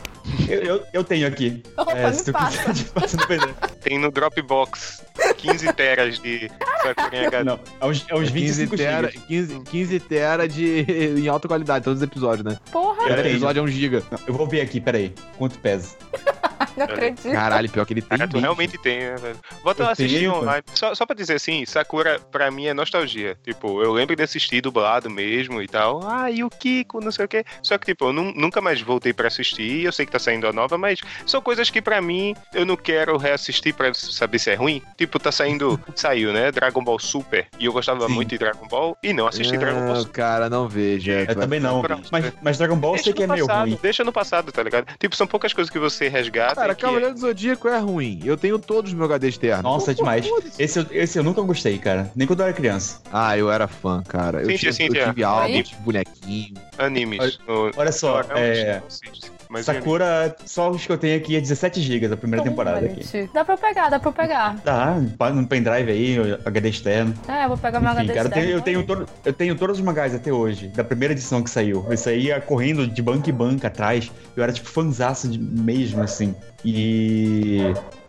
[0.48, 1.62] Eu, eu, eu tenho aqui.
[1.76, 2.72] Opa, É, se tu passa.
[2.72, 3.54] quiser.
[3.80, 5.04] Tem no Dropbox
[5.36, 6.50] 15 teras de
[6.84, 7.44] HD.
[7.44, 9.24] Não, é uns, é uns 15 25 tera, gigas.
[9.26, 10.84] 15, 15 tera de,
[11.16, 12.58] em alta qualidade, todos os episódios, né?
[12.72, 14.02] Porra, Cada episódio é um giga.
[14.10, 15.14] Não, Eu vou ver aqui, peraí.
[15.38, 15.96] Quanto pesa?
[16.76, 17.30] não acredito.
[17.30, 18.18] Caralho, pior que ele tem.
[18.18, 19.38] Cara, tu realmente tem, né, velho?
[19.62, 20.62] Bota Eu lá assistir online.
[20.74, 23.36] Só, só pra dizer assim, Sakura pra mim é nostalgia.
[23.44, 26.00] Tipo, eu lembro de assistir dublado mesmo e tal.
[26.06, 27.44] Ah, e o Kiko, não sei o quê.
[27.62, 29.84] Só que, tipo, eu nu- nunca mais voltei pra assistir.
[29.84, 32.76] Eu sei que tá saindo a nova, mas são coisas que pra mim eu não
[32.76, 34.82] quero reassistir pra saber se é ruim.
[34.96, 35.78] Tipo, tá saindo.
[35.94, 36.50] saiu, né?
[36.52, 37.46] Dragon Ball Super.
[37.58, 38.12] E eu gostava Sim.
[38.14, 38.96] muito de Dragon Ball.
[39.02, 40.12] E não assisti Dragon Ball Super.
[40.12, 41.10] cara, não vejo.
[41.10, 41.82] é, Eu também não.
[42.10, 43.78] Mas, mas Dragon Ball eu sei Deixa que é no meio passado, ruim.
[43.82, 44.86] deixa no passado, tá ligado?
[44.98, 46.45] Tipo, são poucas coisas que você resgata.
[46.54, 48.20] Cara, e que Cavaleiro do Zodíaco é ruim.
[48.24, 49.62] Eu tenho todos os meus HD externos.
[49.62, 50.26] Nossa, é demais.
[50.58, 52.10] Esse, eu- esse eu nunca gostei, cara.
[52.14, 53.00] Nem quando eu era criança.
[53.12, 54.40] Ah, eu era fã, cara.
[54.42, 55.08] Eu, Cíntia, tive, eu Cíntia.
[55.08, 55.62] tive álbum, Aí?
[55.62, 56.54] tive bonequinho.
[56.78, 57.38] animes.
[57.46, 58.80] no- Olha só, é.
[58.80, 62.84] não mas Sakura, só os que eu tenho aqui é 17 GB da primeira temporada
[62.86, 63.02] aqui.
[63.02, 64.56] Gente, Dá pra eu pegar, dá pra eu pegar.
[64.62, 64.96] Tá,
[65.32, 67.14] no pendrive aí, HD externo.
[67.28, 68.84] É, eu vou pegar meu Enfim, HD cara, eu tenho, eu, externo.
[68.84, 71.86] tenho todo- eu tenho todos os mangás até hoje, da primeira edição que saiu.
[71.88, 74.10] Eu saía correndo de banca em banca atrás.
[74.36, 76.34] Eu era tipo fanzaço mesmo, assim.
[76.64, 77.60] E.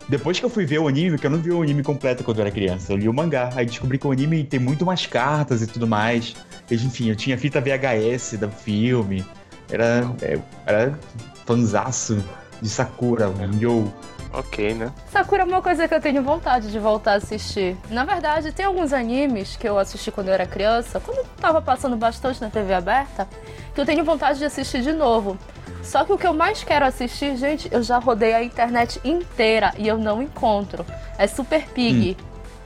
[0.08, 2.38] Depois que eu fui ver o anime, que eu não vi o anime completo quando
[2.38, 3.50] eu era criança, eu li o mangá.
[3.54, 6.34] Aí descobri que o anime tem muito mais cartas e tudo mais.
[6.70, 9.22] Enfim, eu tinha fita VHS do filme.
[9.70, 10.10] Era.
[10.22, 10.98] é, Era
[11.46, 12.22] fanzaço
[12.60, 13.92] de Sakura, Yo.
[14.32, 14.92] Ok, né?
[15.10, 17.76] Sakura é uma coisa que eu tenho vontade de voltar a assistir.
[17.88, 21.96] Na verdade, tem alguns animes que eu assisti quando eu era criança, quando tava passando
[21.96, 23.26] bastante na TV aberta,
[23.74, 25.38] que eu tenho vontade de assistir de novo.
[25.82, 29.72] Só que o que eu mais quero assistir, gente, eu já rodei a internet inteira
[29.78, 30.84] e eu não encontro.
[31.16, 32.14] É Super Pig.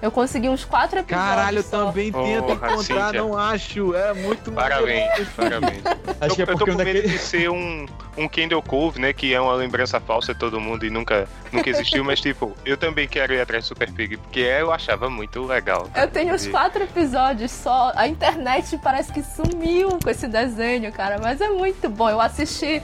[0.03, 1.29] Eu consegui uns quatro episódios.
[1.31, 1.87] Caralho, eu só.
[1.87, 3.13] também Porra, tento encontrar, Cíntia.
[3.13, 3.95] não acho.
[3.95, 5.83] É muito Parabéns, parabéns.
[6.21, 7.09] Acho eu, que é eu tô porque com um medo daquele.
[7.09, 7.87] de ser um,
[8.19, 9.13] um Kendall Cove, né?
[9.13, 12.77] Que é uma lembrança falsa de todo mundo e nunca, nunca existiu, mas tipo, eu
[12.77, 15.89] também quero ir atrás do Super Pig, porque eu achava muito legal.
[15.95, 17.93] Eu tenho uns quatro episódios só.
[17.95, 21.21] A internet parece que sumiu com esse desenho, cara.
[21.23, 22.11] Mas é muito bom.
[22.11, 22.83] Eu assisti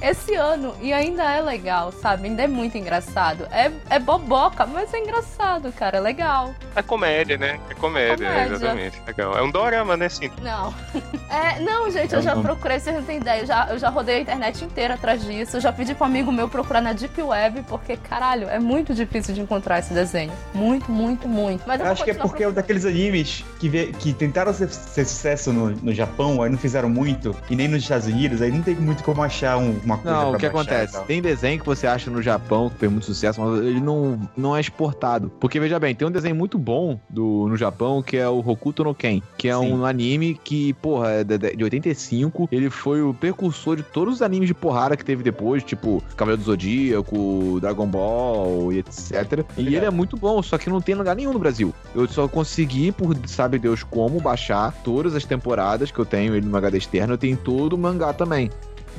[0.00, 2.28] esse ano e ainda é legal, sabe?
[2.28, 3.46] Ainda é muito engraçado.
[3.50, 5.98] É, é boboca, mas é engraçado, cara.
[5.98, 6.54] É legal.
[6.74, 7.58] É comédia, né?
[7.68, 8.54] É comédia, Comédia.
[8.54, 9.02] exatamente.
[9.06, 9.36] Legal.
[9.36, 10.30] É um dorama, né, sim.
[10.42, 10.72] Não.
[11.30, 13.42] É, não, gente, eu É já um- procurei, vocês não têm ideia.
[13.42, 15.58] Eu já, eu já rodei a internet inteira atrás disso.
[15.58, 18.92] Eu já pedi pra um amigo meu procurar na Deep Web, porque, caralho, é muito
[18.92, 20.32] difícil de encontrar esse desenho.
[20.52, 21.62] Muito, muito, muito.
[21.68, 24.52] Mas eu Eu acho que é porque é um daqueles animes que, vê- que tentaram
[24.52, 28.42] ser, ser sucesso no, no Japão, aí não fizeram muito, e nem nos Estados Unidos,
[28.42, 31.04] aí não tem muito como achar um- uma coisa Não, o que baixar e acontece?
[31.04, 34.56] Tem desenho que você acha no Japão que fez muito sucesso, mas ele não, não
[34.56, 35.30] é exportado.
[35.40, 38.84] Porque, veja bem, tem um desenho muito bom do, no Japão que é o Hokuto
[38.84, 39.72] no Ken, que é Sim.
[39.72, 42.48] um anime que, porra, é de, de 85.
[42.50, 46.42] Ele foi o precursor de todos os animes de porrada que teve depois, tipo Cavaleiro
[46.42, 49.44] do Zodíaco, Dragon Ball e etc.
[49.56, 49.76] E ligado.
[49.76, 51.74] ele é muito bom, só que não tem em lugar nenhum no Brasil.
[51.94, 56.46] Eu só consegui, por sabe Deus como, baixar todas as temporadas que eu tenho ele
[56.46, 57.14] no HD externo.
[57.14, 58.50] Eu tenho todo o mangá também.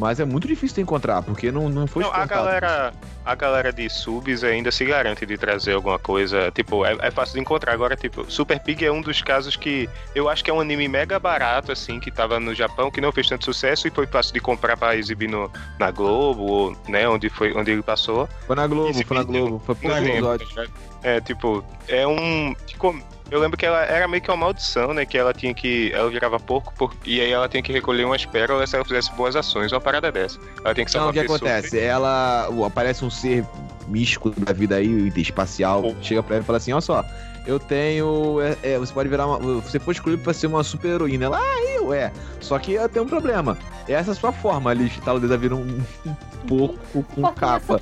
[0.02, 2.92] Mas é muito difícil de encontrar, porque não, não foi Não, a galera,
[3.24, 6.50] a galera de subs ainda se garante de trazer alguma coisa.
[6.50, 7.72] Tipo, é, é fácil de encontrar.
[7.72, 10.88] Agora, tipo, Super Pig é um dos casos que eu acho que é um anime
[10.88, 14.34] mega barato, assim, que tava no Japão, que não fez tanto sucesso e foi fácil
[14.34, 18.28] de comprar pra exibir no, na Globo, ou, né, onde, foi, onde ele passou.
[18.48, 20.72] Foi na Globo, foi na vídeo- Globo, foi lembro, episódio.
[21.04, 22.56] É, tipo, é um.
[22.66, 23.00] tipo,
[23.32, 25.06] eu lembro que ela era meio que uma maldição, né?
[25.06, 25.92] Que ela tinha que.
[25.94, 29.12] Ela virava porco, por, e aí ela tinha que recolher umas pérolas se ela fizesse
[29.14, 30.38] boas ações, uma parada dessa.
[30.64, 31.80] Ela tem que salvar o que acontece?
[31.80, 33.46] Ela o- aparece um ser
[33.88, 35.96] místico da vida aí, espacial, Oh.
[36.04, 37.04] chega pra ela e fala assim: olha só,
[37.46, 38.40] eu tenho.
[38.42, 39.38] é, é, você pode virar uma.
[39.62, 41.26] Você foi escolhido pra ser uma super heroína.
[41.26, 42.12] Ela, ah, eu é.
[42.40, 43.58] Só que eu tenho um problema.
[43.88, 46.14] Essa é a sua forma ali, estala o dedo, vira um, um
[46.48, 47.80] porco com é capa.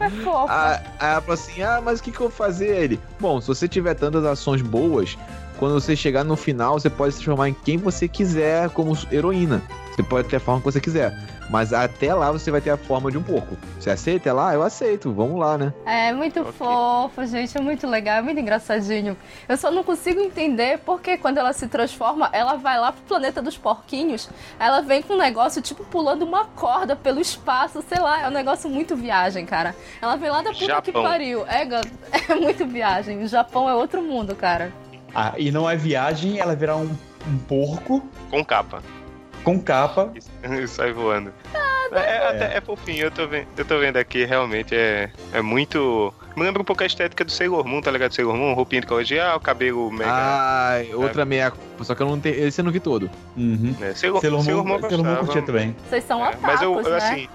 [0.47, 2.83] Ah, Aí ela falou assim: ah, mas o que, que eu vou fazer?
[2.83, 5.17] Ele, bom, se você tiver tantas ações boas,
[5.57, 9.61] quando você chegar no final, você pode se transformar em quem você quiser como heroína.
[9.93, 11.13] Você pode ter a forma que você quiser.
[11.49, 13.57] Mas até lá você vai ter a forma de um porco.
[13.79, 14.53] Você aceita lá?
[14.53, 15.11] Eu aceito.
[15.11, 15.73] Vamos lá, né?
[15.85, 16.51] É muito Ok.
[16.53, 19.17] fofo, gente, é muito legal, é muito engraçadinho.
[19.47, 23.41] Eu só não consigo entender porque quando ela se transforma, ela vai lá pro planeta
[23.41, 28.21] dos porquinhos, ela vem com um negócio tipo pulando uma corda pelo espaço, sei lá,
[28.21, 29.75] é um negócio muito viagem, cara.
[30.01, 31.03] Ela vem lá da puta que Japão.
[31.03, 31.45] pariu.
[31.47, 31.63] É,
[32.31, 33.23] é muito viagem.
[33.23, 34.71] O Japão é outro mundo, cara.
[35.15, 36.95] Ah, e não é viagem ela virar um,
[37.27, 38.83] um porco Com capa.
[39.43, 40.13] com capa.
[40.43, 41.33] E sai voando.
[41.91, 45.41] É, é, até- é fofinho, eu tô, vendo, eu tô vendo aqui, realmente é, é
[45.41, 46.13] muito.
[46.39, 48.13] Me lembra um pouco a estética do Sailor Moon, tá ligado?
[48.13, 50.09] Sailor Moon, roupinha de colegial, cabelo mega.
[50.11, 51.51] Ai, outra meia.
[51.81, 52.35] Só que eu não tenho.
[52.47, 53.09] Esse eu não vi todo.
[53.37, 53.75] Uhum.
[53.79, 53.93] né?
[53.93, 55.25] Sailor, Sailor Sailor Moon, Moon eu Sailor Moon eu gostava.
[55.25, 55.75] curtia também.
[55.89, 56.97] Vocês são É, otakus, mas eu, eu, né?
[56.97, 57.27] assim,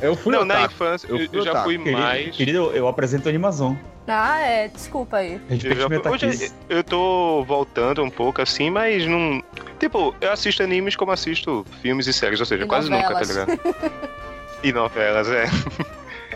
[0.00, 0.72] Eu fui não, na otaku.
[0.72, 1.64] infância Eu eu, já otaku.
[1.64, 2.36] fui Querido, mais.
[2.36, 3.74] querido, eu, eu apresento Animazon.
[4.08, 4.68] Ah, é.
[4.68, 5.40] Desculpa aí.
[5.50, 9.42] Eu, já, hoje eu tô voltando um pouco assim, mas não.
[9.80, 13.20] Tipo, eu assisto animes como assisto filmes e séries, ou seja, E quase nunca, tá
[13.20, 13.28] novelas.
[13.48, 13.60] ligado?
[14.62, 15.46] e novelas, é.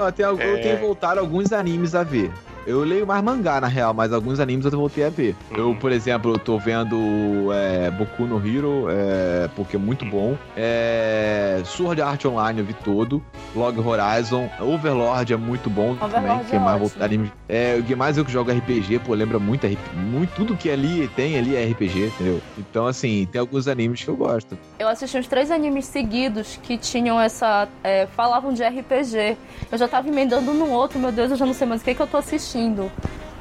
[0.00, 0.24] Não, tem
[0.56, 0.62] É.
[0.62, 2.32] tenho voltado alguns animes a ver.
[2.70, 5.34] Eu leio mais mangá, na real, mas alguns animes eu voltei a ver.
[5.50, 5.74] Eu, Uhum.
[5.74, 10.36] por exemplo, eu tô vendo é, Boku no Hero, é, porque é muito bom.
[10.56, 13.20] É, Sword Art Online eu vi todo.
[13.56, 14.48] Log Horizon.
[14.60, 16.18] Overlord é muito bom também.
[16.20, 17.32] Overlord Que é mais voltado anime.
[17.48, 21.08] É, o que mais eu que jogo RPG, pô, lembra muito, muito tudo que ali
[21.16, 22.40] tem ali é RPG, entendeu?
[22.56, 24.56] Então, assim, tem alguns animes que eu gosto.
[24.78, 27.66] Eu assisti uns três animes seguidos que tinham essa.
[27.82, 29.36] é, falavam de RPG.
[29.72, 31.94] Eu já tava emendando no outro, meu Deus, eu já não sei mais o que,
[31.96, 32.59] que eu tô assistindo.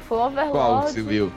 [0.08, 0.50] Foi Overlord.
[0.50, 1.30] Qual que você viu?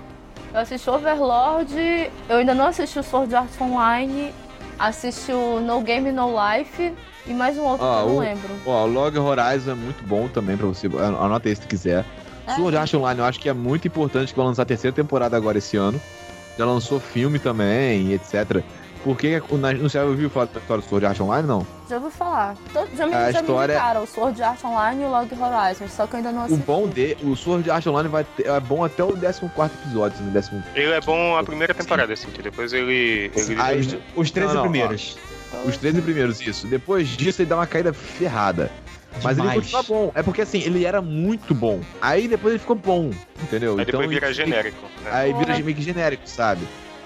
[0.53, 4.33] Eu assisti Overlord, eu ainda não assisti o Sword Art Online,
[4.79, 6.93] assisti o No Game No Life
[7.27, 8.49] e mais um outro Ah, que eu não o- lembro.
[8.65, 10.87] Ó, o Log Horizon é muito bom também pra você.
[10.87, 12.05] Anota aí se tu quiser.
[12.47, 12.55] É.
[12.55, 15.35] Sword Art Online eu acho que é muito importante que vai lançar a terceira temporada
[15.35, 15.99] agora esse ano.
[16.57, 18.63] Já lançou filme também, etc.
[19.03, 21.67] Por que o na- não sei, ouviu falar da história do Sword Art Online, não?
[21.89, 22.55] Já ouvi falar.
[22.95, 25.87] Já me, A já história- me indicaram o Sword Art Online e o Log Horizon,
[25.89, 26.63] só que eu ainda não O assisti.
[26.63, 30.31] bom de, o Sword Art Online vai ter- é bom até o 14 episódio, no
[30.31, 30.63] décimo.
[30.73, 33.29] Ele é bom a primeira temporada, assim, que depois ele.
[33.35, 34.71] ele Aí- Os, os 13 Não, não, ó.
[34.71, 35.17] primeiros.
[35.65, 36.65] Os 13 primeiros, isso.
[36.67, 38.71] Depois disso ele dá uma caída ferrada.
[39.21, 39.71] Mas ele Demais.
[39.71, 40.11] continua bom.
[40.15, 41.81] É porque assim, ele era muito bom.
[42.01, 43.11] Aí depois ele ficou bom,
[43.43, 43.77] entendeu?
[43.77, 44.81] aí depois Então, vira ele- genérico.
[45.03, 45.11] Né?
[45.11, 46.61] Aí vira meio que genérico, sabe?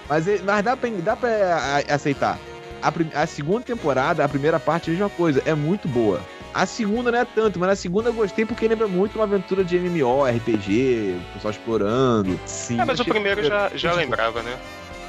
[0.08, 2.38] Mas, mas dá pra, dá pra aceitar.
[2.80, 6.20] A, a segunda temporada, a primeira parte é a mesma coisa, é muito boa.
[6.54, 9.62] A segunda não é tanto, mas a segunda eu gostei porque lembra muito uma aventura
[9.64, 12.38] de MMO, RPG, o pessoal explorando.
[12.46, 12.80] Sim.
[12.80, 14.56] É, mas o primeiro já, já lembrava, né?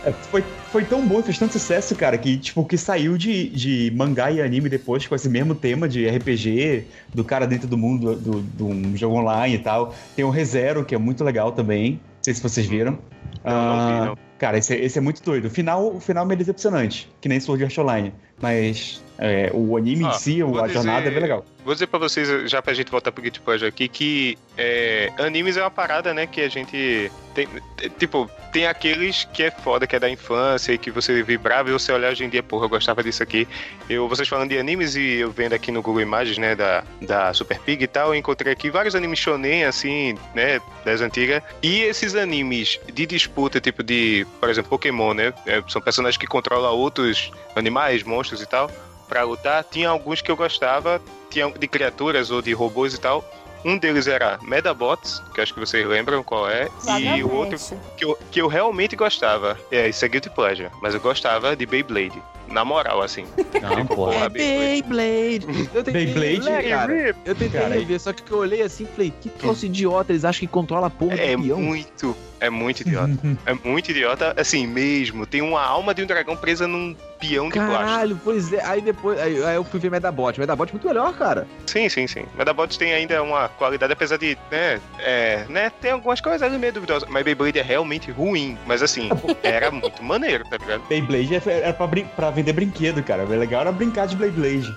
[0.06, 3.94] É, foi, foi tão bom, fez tanto sucesso, cara, que tipo, que saiu de, de
[3.96, 8.16] mangá e anime depois com esse mesmo tema de RPG, do cara dentro do mundo
[8.16, 9.94] do- de um jogo online e tal.
[10.16, 11.94] Tem o ReZero, que é muito legal também.
[11.94, 12.98] Não sei se vocês viram.
[13.44, 14.29] Não, não vi, Ah, não.
[14.40, 15.46] Cara, esse, é- esse é muito doido.
[15.46, 18.14] O final, o final é meio decepcionante, que nem Sword Art Online.
[18.42, 21.46] Mas é, o anime Ah, em si, a jornada é dizer- bem legal.
[21.66, 25.58] Vou dizer pra vocês, já pra gente voltar pro Git Pleasure aqui, que é, animes
[25.58, 27.48] é uma parada, né, que a gente tem,
[27.84, 31.70] é, tipo, tem aqueles que é foda, que é da infância e que você vibrava
[31.70, 33.46] e você olhar hoje em dia, porra, eu gostava disso aqui.
[33.90, 37.34] Eu, vocês falando de animes e eu vendo aqui no Google Imagens, né, da, da
[37.34, 41.44] Super Pig e tal, eu encontrei aqui vários animes shonen, assim, né, das antigas.
[41.62, 46.26] E esses animes de disputa, tipo de, por exemplo, Pokémon, né, é, são personagens que
[46.26, 48.72] controlam outros animais, monstros e tal,
[49.10, 49.64] pra lutar.
[49.64, 53.26] Tinha alguns que eu gostava, tinha de criaturas ou de robôs e tal.
[53.66, 56.70] Um deles era Medabots, que acho que vocês lembram qual é.
[57.18, 57.58] E o outro
[57.98, 61.66] que eu, que eu realmente gostava, é, isso é Guilty Pleasure, mas eu gostava de
[61.66, 62.22] Beyblade.
[62.52, 63.26] Na moral, assim.
[63.62, 64.26] Não, Tipo, porra.
[64.26, 65.70] É Beyblade!
[65.74, 67.16] Eu tentei Beyblade, cara.
[67.26, 70.26] Eu tentei Cara, rever, só que eu olhei assim e falei, que troço idiota, eles
[70.26, 71.60] acham que controla a porra É do peão.
[71.62, 73.10] muito, é muito idiota.
[73.46, 75.26] É muito idiota, assim mesmo.
[75.26, 77.78] Tem uma alma de um dragão presa num peão de plástico.
[77.78, 78.64] Caralho, pois é.
[78.64, 80.40] Aí depois, aí, aí eu fui ver Medabot.
[80.40, 81.48] Medabot é muito melhor, cara.
[81.66, 82.26] Sim, sim, sim.
[82.38, 86.72] Medabots tem ainda uma qualidade, apesar de, né, é, né, tem algumas coisas ali meio
[86.74, 89.10] duvidosas, mas Beyblade é realmente ruim, mas assim,
[89.44, 90.82] era muito maneiro, tá ligado?
[90.88, 93.24] Beyblade é- era pra, brin- pra vender brinquedo, cara.
[93.26, 94.76] O legal era brincar de Beyblade.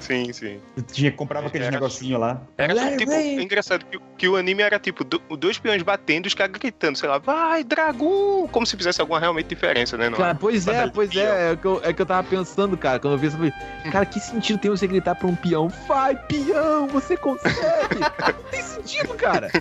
[0.00, 0.58] Sim, sim.
[0.74, 2.42] Tu tinha, comprava aqueles Era- negocinho lá.
[2.58, 3.38] Era Larry tipo, Ray.
[3.38, 6.98] é engraçado que, que o anime era tipo do- dois peões batendo, os caras gritando,
[6.98, 8.48] sei lá, vai, dragão!
[8.50, 10.08] Como se fizesse alguma realmente diferença, né?
[10.08, 11.24] no- Cara, pois é, pois peão.
[11.32, 11.50] é.
[11.50, 13.36] É o que, eu, é que eu tava pensando, cara, quando eu vi isso.
[13.36, 15.68] eu falei, Cara, que sentido tem você gritar pra um peão?
[15.86, 18.00] Vai, peão, você consegue!
[18.00, 19.52] Não tem sentido, cara.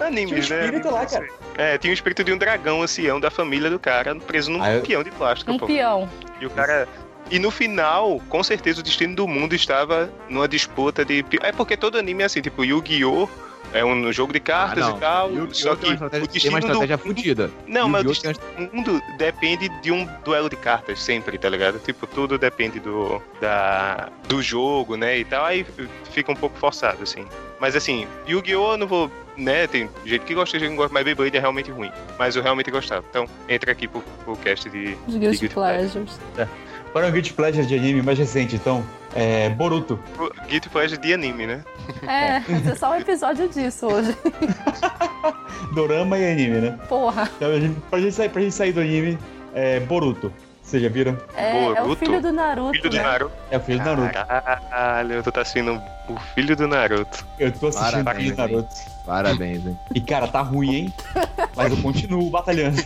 [0.00, 0.64] Animes, Tinha um né?
[0.66, 1.28] espírito lá, cara.
[1.56, 4.72] É, tinha o espírito de um dragão ancião da família do cara preso num Ah,
[4.74, 5.66] eu- peão de plástico, Um pô.
[5.66, 6.08] peão.
[6.40, 6.88] E o cara.
[7.30, 11.24] E no final, com certeza o destino do mundo estava numa disputa de.
[11.42, 13.28] É porque todo anime é assim, tipo, Yu-Gi-Oh!
[13.74, 14.96] É um jogo de cartas Ah, não.
[14.96, 15.30] e tal.
[15.32, 15.54] Yu-Gi-Oh!
[15.54, 17.50] só que o tem uma destino do estratégia mundo- fodida.
[17.66, 21.78] Não, mas o destino do mundo depende de um duelo de cartas, sempre, tá ligado?
[21.80, 25.18] Tipo, tudo depende do, da, do jogo, né?
[25.18, 25.44] E tal.
[25.44, 25.66] Aí
[26.12, 27.26] fica um pouco forçado, assim.
[27.60, 28.72] Mas assim, Yu-Gi-Oh!
[28.72, 29.10] eu não vou.
[29.36, 31.90] Né, tem gente que gosta, gente que não gosta, mas Beyblade é realmente ruim.
[32.16, 33.04] Mas eu realmente gostava.
[33.10, 34.96] Então, entra aqui pro, pro cast de.
[35.08, 36.20] Os Guilty Pleasures.
[36.94, 38.84] Para o Guilty Pleasure de anime mais recente, então,
[39.16, 39.98] é Boruto.
[40.48, 41.64] Guilty Pleasure de anime, né?
[42.02, 44.16] É, vai ser só um episódio disso hoje.
[45.74, 46.78] Dorama e anime, né?
[46.88, 47.28] Porra.
[47.36, 49.18] Então, a gente, pra, gente sair, pra gente sair do anime,
[49.52, 50.32] é Boruto.
[50.62, 51.18] Vocês já viram?
[51.36, 51.96] É, é o Boruto?
[51.96, 53.02] filho do Naruto, Filho do né?
[53.02, 53.34] Naruto.
[53.50, 54.12] É o filho do Naruto.
[54.12, 57.26] Caralho, tu tá assistindo o filho do Naruto.
[57.40, 58.93] Eu tô assistindo o Parabéns, filho do Naruto.
[59.04, 59.76] Parabéns, hein?
[59.94, 60.94] E, cara, tá ruim, hein?
[61.54, 62.82] Mas eu continuo batalhando.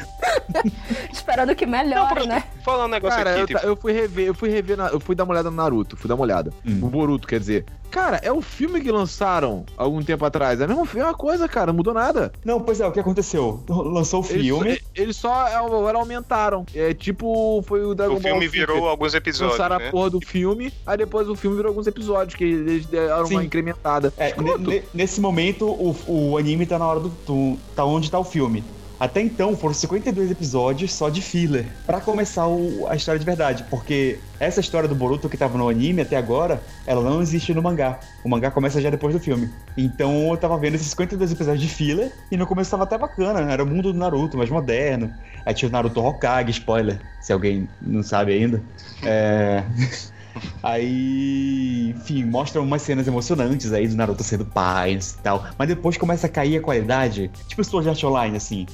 [1.12, 2.28] Esperando que melhore, pronto.
[2.28, 2.44] né?
[2.64, 4.98] Falar um negócio Cara, aqui, eu, tipo, eu fui rever, eu fui rever, na- eu
[5.00, 6.52] fui dar uma olhada no Naruto, fui dar uma olhada.
[6.66, 6.80] Hum.
[6.82, 7.64] O Boruto, quer dizer.
[7.90, 10.60] Cara, é o filme que lançaram algum tempo atrás.
[10.60, 12.32] É a mesma, mesma coisa, cara, não mudou nada.
[12.44, 13.62] Não, pois é, o que aconteceu?
[13.68, 14.80] Lançou o Eles, filme.
[14.94, 16.64] eles só agora aumentaram.
[16.74, 18.58] É tipo, foi o Dragon o Ball filme Super.
[18.58, 19.88] virou alguns episódios, Lançaram né?
[19.88, 23.26] a porra do filme, aí depois o filme virou alguns episódios, que eles deram uma
[23.26, 23.42] Sim.
[23.46, 24.12] incrementada.
[24.16, 27.08] É, ne- nesse momento, o, o anime tá na hora do.
[27.26, 28.62] do- tá onde tá o filme.
[29.00, 31.66] Até então, foram 52 episódios só de filler.
[31.86, 33.64] Pra começar o- a história de verdade.
[33.70, 37.62] Porque essa história do Boruto que tava no anime até agora, ela não existe no
[37.62, 38.00] mangá.
[38.24, 39.48] O mangá começa já depois do filme.
[39.76, 43.52] Então eu tava vendo esses 52 episódios de filler e no começo tava até bacana.
[43.52, 45.12] Era o mundo do Naruto, mais moderno.
[45.46, 48.60] Aí tinha o Naruto Hokage, spoiler, se alguém não sabe ainda.
[49.04, 49.62] É.
[50.62, 55.46] Aí, enfim, mostram umas cenas emocionantes aí do Naruto sendo pai e tal.
[55.58, 57.30] Mas depois começa a cair a qualidade.
[57.46, 58.66] Tipo Sword Art Online, assim.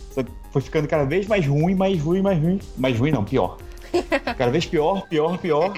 [0.51, 2.61] Foi ficando cada vez mais ruim, mais ruim, mais ruim.
[2.77, 3.59] Mais ruim não, pior.
[4.37, 5.73] Cada vez pior, pior, pior.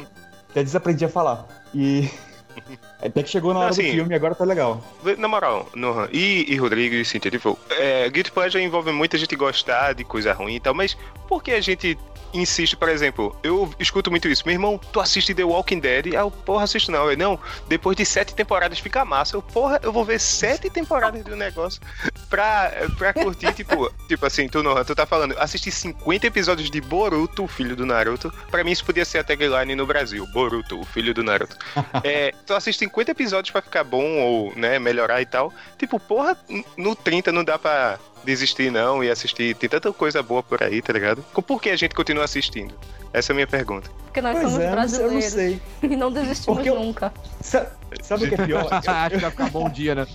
[0.51, 1.47] Até desaprendi a falar.
[1.75, 2.09] E.
[3.03, 4.83] Até que chegou na hora Assim, do filme e agora tá legal.
[5.19, 9.37] Na moral, Nohan e, e Rodrigo e Cintia, tipo, é, Guilty Pleasure envolve muita gente
[9.37, 10.97] gostar de coisa ruim e tal, mas
[11.29, 11.99] por que a gente
[12.33, 16.15] insiste, por exemplo, eu escuto muito isso, meu irmão, tu assiste The Walking Dead?
[16.15, 17.11] Ah, eu, porra, assisto não.
[17.11, 19.37] Eu, não, depois de sete temporadas fica massa.
[19.37, 21.81] Eu, porra, eu vou ver sete temporadas do negócio
[22.29, 26.81] pra, pra curtir, tipo, tipo assim, tu, Nohan, tu tá falando, assistir 50 episódios de
[26.81, 30.81] Boruto, o filho do Naruto, pra mim isso podia ser a tagline no Brasil, Boruto,
[30.81, 31.57] o filho do Naruto.
[32.05, 35.53] É, tu assiste 50 episódios pra ficar bom ou, né, melhorar e tal.
[35.79, 36.37] Tipo, porra,
[36.77, 39.55] no 30 não dá pra desistir não e assistir.
[39.57, 41.23] Tem tanta coisa boa por aí, tá ligado?
[41.35, 42.75] Por que a gente continua assistindo?
[43.13, 43.91] Essa é a minha pergunta.
[44.05, 45.61] Porque nós Pois somos é, eu não sei- eu não brasileiros sei.
[45.91, 47.13] e não desistimos eu- nunca.
[47.41, 47.71] Sa-
[48.03, 48.69] Sabe o que é pior?
[48.73, 50.07] Acho que vai ficar bom dia, né?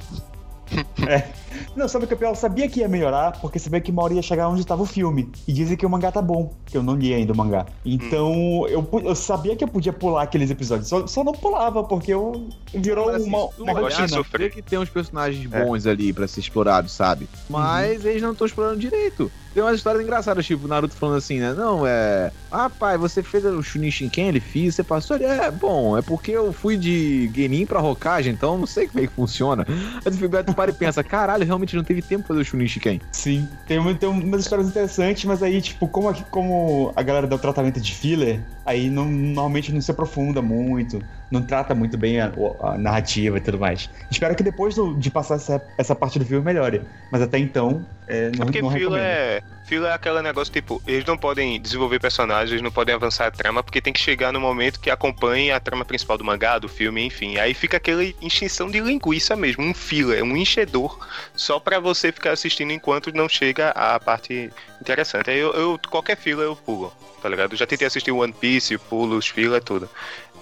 [1.75, 2.29] Não, sabe o que é pior?
[2.29, 4.85] Eu sabia que ia melhorar, porque sabia que uma hora ia chegar onde tava o
[4.85, 5.29] filme.
[5.47, 7.65] E dizem que o mangá tá bom, que eu não li ainda o mangá.
[7.85, 11.83] Então, eu, pu- eu sabia que eu podia pular aqueles episódios, só, só não pulava,
[11.83, 14.07] porque eu virou Mas, assim, uma, tu uma olhar, rotina.
[14.07, 15.63] sou- Vê que tem uns personagens É.
[15.65, 17.27] bons ali pra ser explorados, sabe?
[17.49, 19.31] Mas eles não estão explorando direito.
[19.53, 21.53] Tem umas histórias engraçadas, tipo, o Naruto falando assim, né?
[21.53, 22.31] Não, é.
[22.49, 25.25] Ah, pai, você fez o Chunin Shinken, ele fez, você passou ali.
[25.25, 29.07] É, bom, é porque eu fui de Genin pra Hokage, então não sei como é
[29.07, 29.65] que funciona.
[29.67, 32.67] Aí o Filberto para e pensa, caralho, realmente não teve tempo pra fazer o Chunin
[32.67, 33.01] Shinken.
[33.11, 37.35] Sim, tem, tem umas histórias interessantes, mas aí, tipo, como, aqui- como a galera dá
[37.35, 42.19] o tratamento de filler, aí não, normalmente não se aprofunda muito, não trata muito bem
[42.19, 43.89] a, a narrativa e tudo mais.
[44.11, 47.85] Espero que depois do- de passar essa, essa parte do filme melhore, mas até então,
[48.05, 49.41] é, não, É porque não fila é.
[49.63, 53.31] Fila é aquele negócio, tipo, eles não podem desenvolver personagens, eles não podem avançar a
[53.31, 56.67] trama, porque tem que chegar no momento que acompanhe a trama principal do mangá, do
[56.67, 57.37] filme, enfim.
[57.37, 62.11] Aí fica aquela extinção de linguiça mesmo, um fila, é um enchedor, só pra você
[62.11, 64.49] ficar assistindo enquanto não chega a parte
[64.81, 65.29] interessante.
[65.29, 66.91] Aí eu, eu- qualquer fila eu pulo,
[67.21, 67.53] tá ligado?
[67.53, 69.87] Eu já tentei assistir One Piece, pulo os fila, tudo.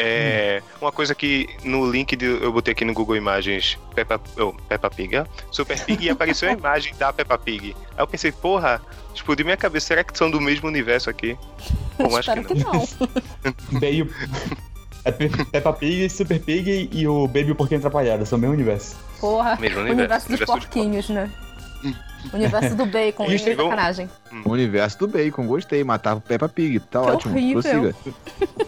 [0.02, 4.54] É, Uma coisa que no link de, eu botei aqui no Google Imagens Peppa, oh,
[4.54, 7.76] Peppa Pig, ó, Super Pig e apareceu a imagem da Peppa Pig.
[7.92, 8.82] Aí eu pensei, porra,
[9.14, 11.38] explodiu minha cabeça, será que são do mesmo universo aqui?
[11.98, 12.86] Bom, acho que Espero não.
[12.88, 14.10] que não.
[15.06, 18.54] É Pe- Peppa Pig, Super Pig e o Baby o Porquinho Atrapalhado, são o mesmo
[18.54, 18.98] universo.
[19.20, 21.32] Porra, Mesmo o universo, universo dos universo de porquinhos, né?
[22.34, 23.70] O universo do bacon, Isso é bom.
[24.30, 24.50] Sacanagem.
[24.50, 25.84] O universo do Bacon, gostei.
[25.84, 27.34] Matava o Peppa Pig, tá Que ótimo.
[27.36, 27.62] horrível.
[27.62, 27.96] Prossiga.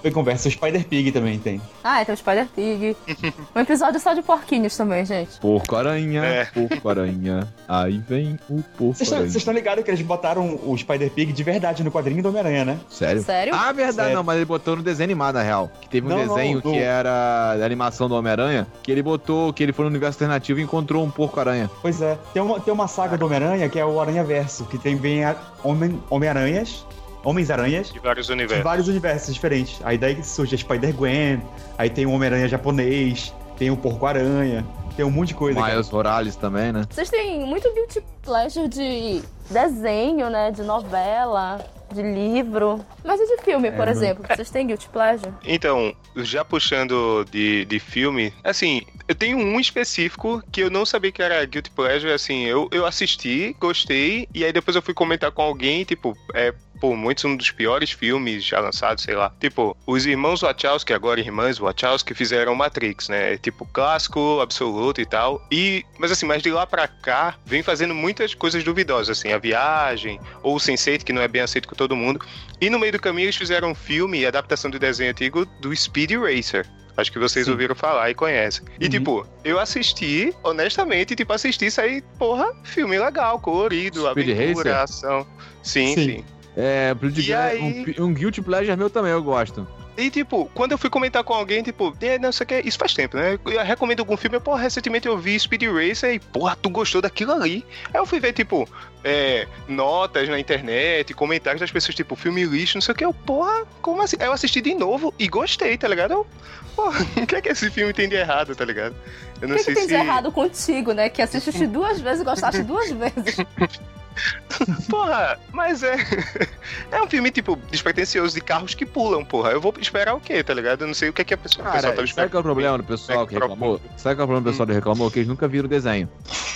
[0.02, 1.62] Foi conversa, o Spider Pig também tem.
[1.84, 2.96] Ah, tem o Spider Pig.
[3.56, 5.40] Um episódio só de porquinhos também, gente.
[5.40, 6.46] Porco aranha, É.
[6.46, 7.48] porco aranha.
[7.68, 9.32] Aí vem o porco Vocês estão- aranha.
[9.32, 12.66] vocês estão ligados que eles botaram o Spider Pig de verdade no quadrinho do Homem-Aranha,
[12.66, 12.80] né?
[12.90, 13.22] Sério?
[13.22, 13.54] Sério?
[13.56, 14.16] Ah, verdade, Sério.
[14.16, 15.72] não, mas ele botou no desenho animado, na real.
[15.82, 19.02] Que teve um Não, não, desenho no- que era da animação do Homem-Aranha, que ele
[19.04, 21.70] botou, que ele foi no universo alternativo e encontrou um porco-aranha.
[21.82, 22.18] Pois é.
[22.34, 25.24] Tem uma, tem uma saga do Homem-Aranha que é o Aranha Verso, que tem bem
[25.24, 26.86] a- Homem- Homem-Aranhas,
[27.24, 28.64] Homens-Aranhas, De vários de universos.
[28.64, 29.80] vários universos diferentes.
[29.84, 31.42] Aí daí surge a Spider-Gwen,
[31.78, 35.60] aí tem o Homem-Aranha japonês, tem o Porco-Aranha, tem um monte de coisa.
[35.60, 35.72] cara.
[35.74, 36.84] Miles Morales também, né?
[36.90, 40.50] Vocês têm muito guilty pleasure de desenho, né?
[40.52, 41.60] De novela,
[41.94, 42.84] de livro.
[43.04, 44.26] Mas e de filme, por É, exemplo?
[44.28, 45.34] Vocês têm guilty pleasure?
[45.44, 51.12] Então, já puxando de, de filme, assim, eu tenho um específico que eu não sabia
[51.12, 55.32] que era Guilty Pleasure, assim, eu, eu assisti, gostei, e aí depois eu fui comentar
[55.32, 59.32] com alguém, tipo, é, por muitos um dos piores filmes já lançados, sei lá.
[59.40, 63.38] Tipo, os irmãos Wachowski, agora irmãs Wachowski, fizeram Matrix, né?
[63.38, 65.40] Tipo, clássico, absoluto e tal.
[65.52, 69.38] E, mas assim, mas de lá pra cá, vem fazendo muitas coisas duvidosas, assim, a
[69.38, 72.20] viagem, ou o Sense8, que não é bem aceito com todo mundo.
[72.60, 75.76] E no meio do caminho eles fizeram um filme e adaptação do desenho antigo do
[75.76, 76.68] Speed Racer.
[76.98, 77.52] Acho que vocês Sim.
[77.52, 78.66] ouviram falar e conhecem.
[78.80, 78.90] E, Uhum.
[78.90, 84.84] tipo, eu assisti, honestamente, tipo, assisti isso aí, porra, filme legal, colorido, Speed aventura, Racer?
[84.84, 85.28] ação.
[85.64, 86.06] Sim, Sim.
[86.06, 86.26] sim.
[86.56, 89.66] É, Guilty E aí- um, um Guilty Pleasure meu também, eu gosto.
[89.98, 92.78] E, tipo, quando eu fui comentar com alguém, tipo, é, não sei o que, isso
[92.78, 93.38] faz tempo, né?
[93.46, 97.02] Eu recomendo algum filme, eu, porra, recentemente eu vi Speed Racer e, porra, tu gostou
[97.02, 97.64] daquilo ali.
[97.94, 98.68] Aí eu fui ver, tipo,
[99.04, 103.14] é, notas na internet, comentários das pessoas, tipo, filme lixo, não sei o que, eu,
[103.14, 104.16] porra, como assim?
[104.20, 106.14] Aí eu assisti de novo e gostei, tá ligado?
[106.14, 106.28] Eu,
[106.76, 108.96] porra, o que é que esse filme tem de errado, tá ligado?
[109.42, 109.96] Eu O não que, sei que tem se.
[109.96, 111.10] de errado contigo, né?
[111.10, 113.38] Que assististe duas vezes e gostaste duas vezes.
[114.90, 115.96] Porra, mas é.
[116.92, 119.52] É um filme, tipo, despretensioso de carros que pulam, porra.
[119.52, 120.82] Eu vou esperar o quê, tá ligado?
[120.82, 122.38] Eu não sei o que, é que a pessoa, o pessoal Cara, tava sabe qual
[122.38, 123.82] é o problema do pessoal que É reclamou?
[123.98, 125.12] Sabe qual é o problema do pessoal que reclamou?
[125.12, 126.10] Que eles nunca viram o desenho.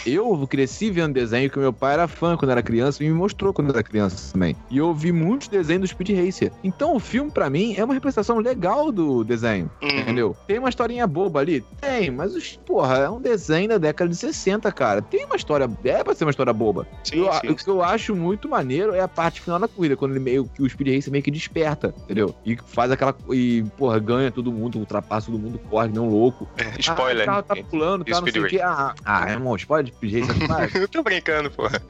[0.05, 3.51] Eu cresci vendo desenho que meu pai era fã quando era criança e me mostrou
[3.53, 4.55] quando era criança também.
[4.69, 6.51] E eu vi muitos desenhos do Speed Racer.
[6.63, 9.69] Então o filme, pra mim, é uma representação legal do desenho.
[9.81, 9.99] Uhum.
[9.99, 10.37] Entendeu?
[10.47, 11.63] Tem uma historinha boba ali?
[11.81, 15.01] Tem, mas, porra, é um desenho da década de 60, cara.
[15.01, 15.69] Tem uma história.
[15.83, 16.87] É pra ser uma história boba.
[17.03, 17.44] Sim, Eu- sim.
[17.49, 20.45] O que eu acho muito maneiro é a parte final da corrida, quando ele meio
[20.45, 22.35] que o Speed Racer meio que desperta, entendeu?
[22.45, 23.15] E faz aquela.
[23.31, 26.47] E, porra, ganha todo mundo, ultrapassa todo mundo, corre, não louco.
[26.57, 27.21] É, Spoiler.
[27.21, 27.63] Ah, o carro tá né?
[27.69, 28.59] pulando, tá, não sei o quê.
[28.61, 30.81] Ah, ah, irmão, spoiler de Speed Racer.
[30.81, 31.81] Eu tô brincando, porra.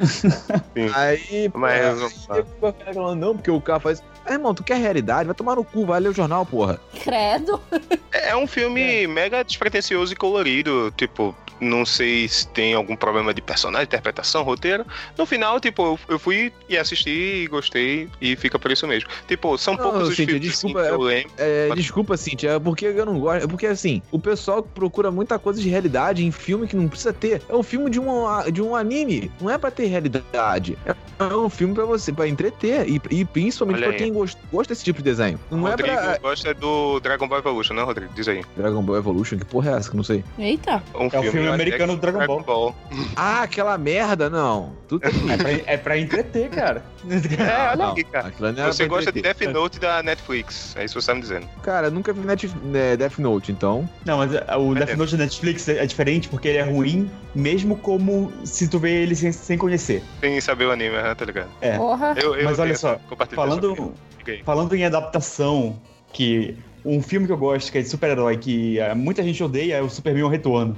[0.94, 2.38] Aí, pô, Mas aí vamos lá.
[2.38, 4.02] eu falando, não, porque o carro faz.
[4.26, 5.26] Ah, irmão, tu quer realidade?
[5.26, 6.80] Vai tomar no cu, vai ler o jornal, porra.
[7.02, 7.60] Credo.
[8.10, 10.90] É um filme mega despretensioso e colorido.
[10.96, 14.86] Tipo, não sei se tem algum problema de personagem, interpretação, roteiro.
[15.18, 17.10] No final, tipo, eu- fui e assisti
[17.44, 19.10] e gostei e fica por isso mesmo.
[19.28, 21.30] Tipo, são Não, poucos os Cíntia, filmes assim, desculpa, que eu lembro.
[21.36, 23.44] É, Mas- desculpa, Cintia, é porque eu não gosto.
[23.44, 27.12] É porque, assim, o pessoal procura muita coisa de realidade em filme que não precisa
[27.12, 27.42] ter.
[27.46, 30.76] É um filme de um, de um anime, não é pra ter realidade.
[30.86, 32.88] É um filme pra você, pra entreter.
[32.88, 34.02] E, e principalmente Olha pra aí.
[34.02, 35.38] quem gosta, gosta desse tipo de desenho.
[35.50, 36.18] Não Rodrigo é pra.
[36.18, 38.12] gosta do Dragon Ball Evolution, não, Rodrigo?
[38.14, 38.42] Diz aí.
[38.56, 39.88] Dragon Ball Evolution, que porra é essa?
[39.88, 40.24] Que eu não sei.
[40.38, 40.82] Eita.
[40.94, 42.74] Um É o filme acho americano do Dragon Ball.
[43.14, 44.72] Ah, aquela merda, não.
[44.88, 46.82] Tu tem É pra, é pra entreter, cara.
[47.04, 48.32] É, olha aí, cara.
[48.56, 49.20] era Você gosta de.
[49.20, 50.74] Death Note da Netflix.
[50.76, 51.46] É isso que você tá me dizendo.
[51.62, 53.88] Cara, nunca vi Net, né, Death Note, então.
[54.06, 57.10] Não, mas é, o Death Note da Netflix é é diferente porque ele é ruim,
[57.34, 60.02] mesmo como se tu vê ele sem, sem conhecer.
[60.20, 61.50] Sem saber o anime, né, tá ligado?
[61.60, 61.76] É.
[61.76, 62.14] Porra.
[62.16, 62.98] Eu, eu Mas olha só,
[63.34, 63.94] Falando,
[64.44, 65.78] falando em adaptação,
[66.12, 69.76] que um filme que eu gosto, que é de super-herói, que eh, muita gente odeia,
[69.76, 70.76] é o Superman o Retorno.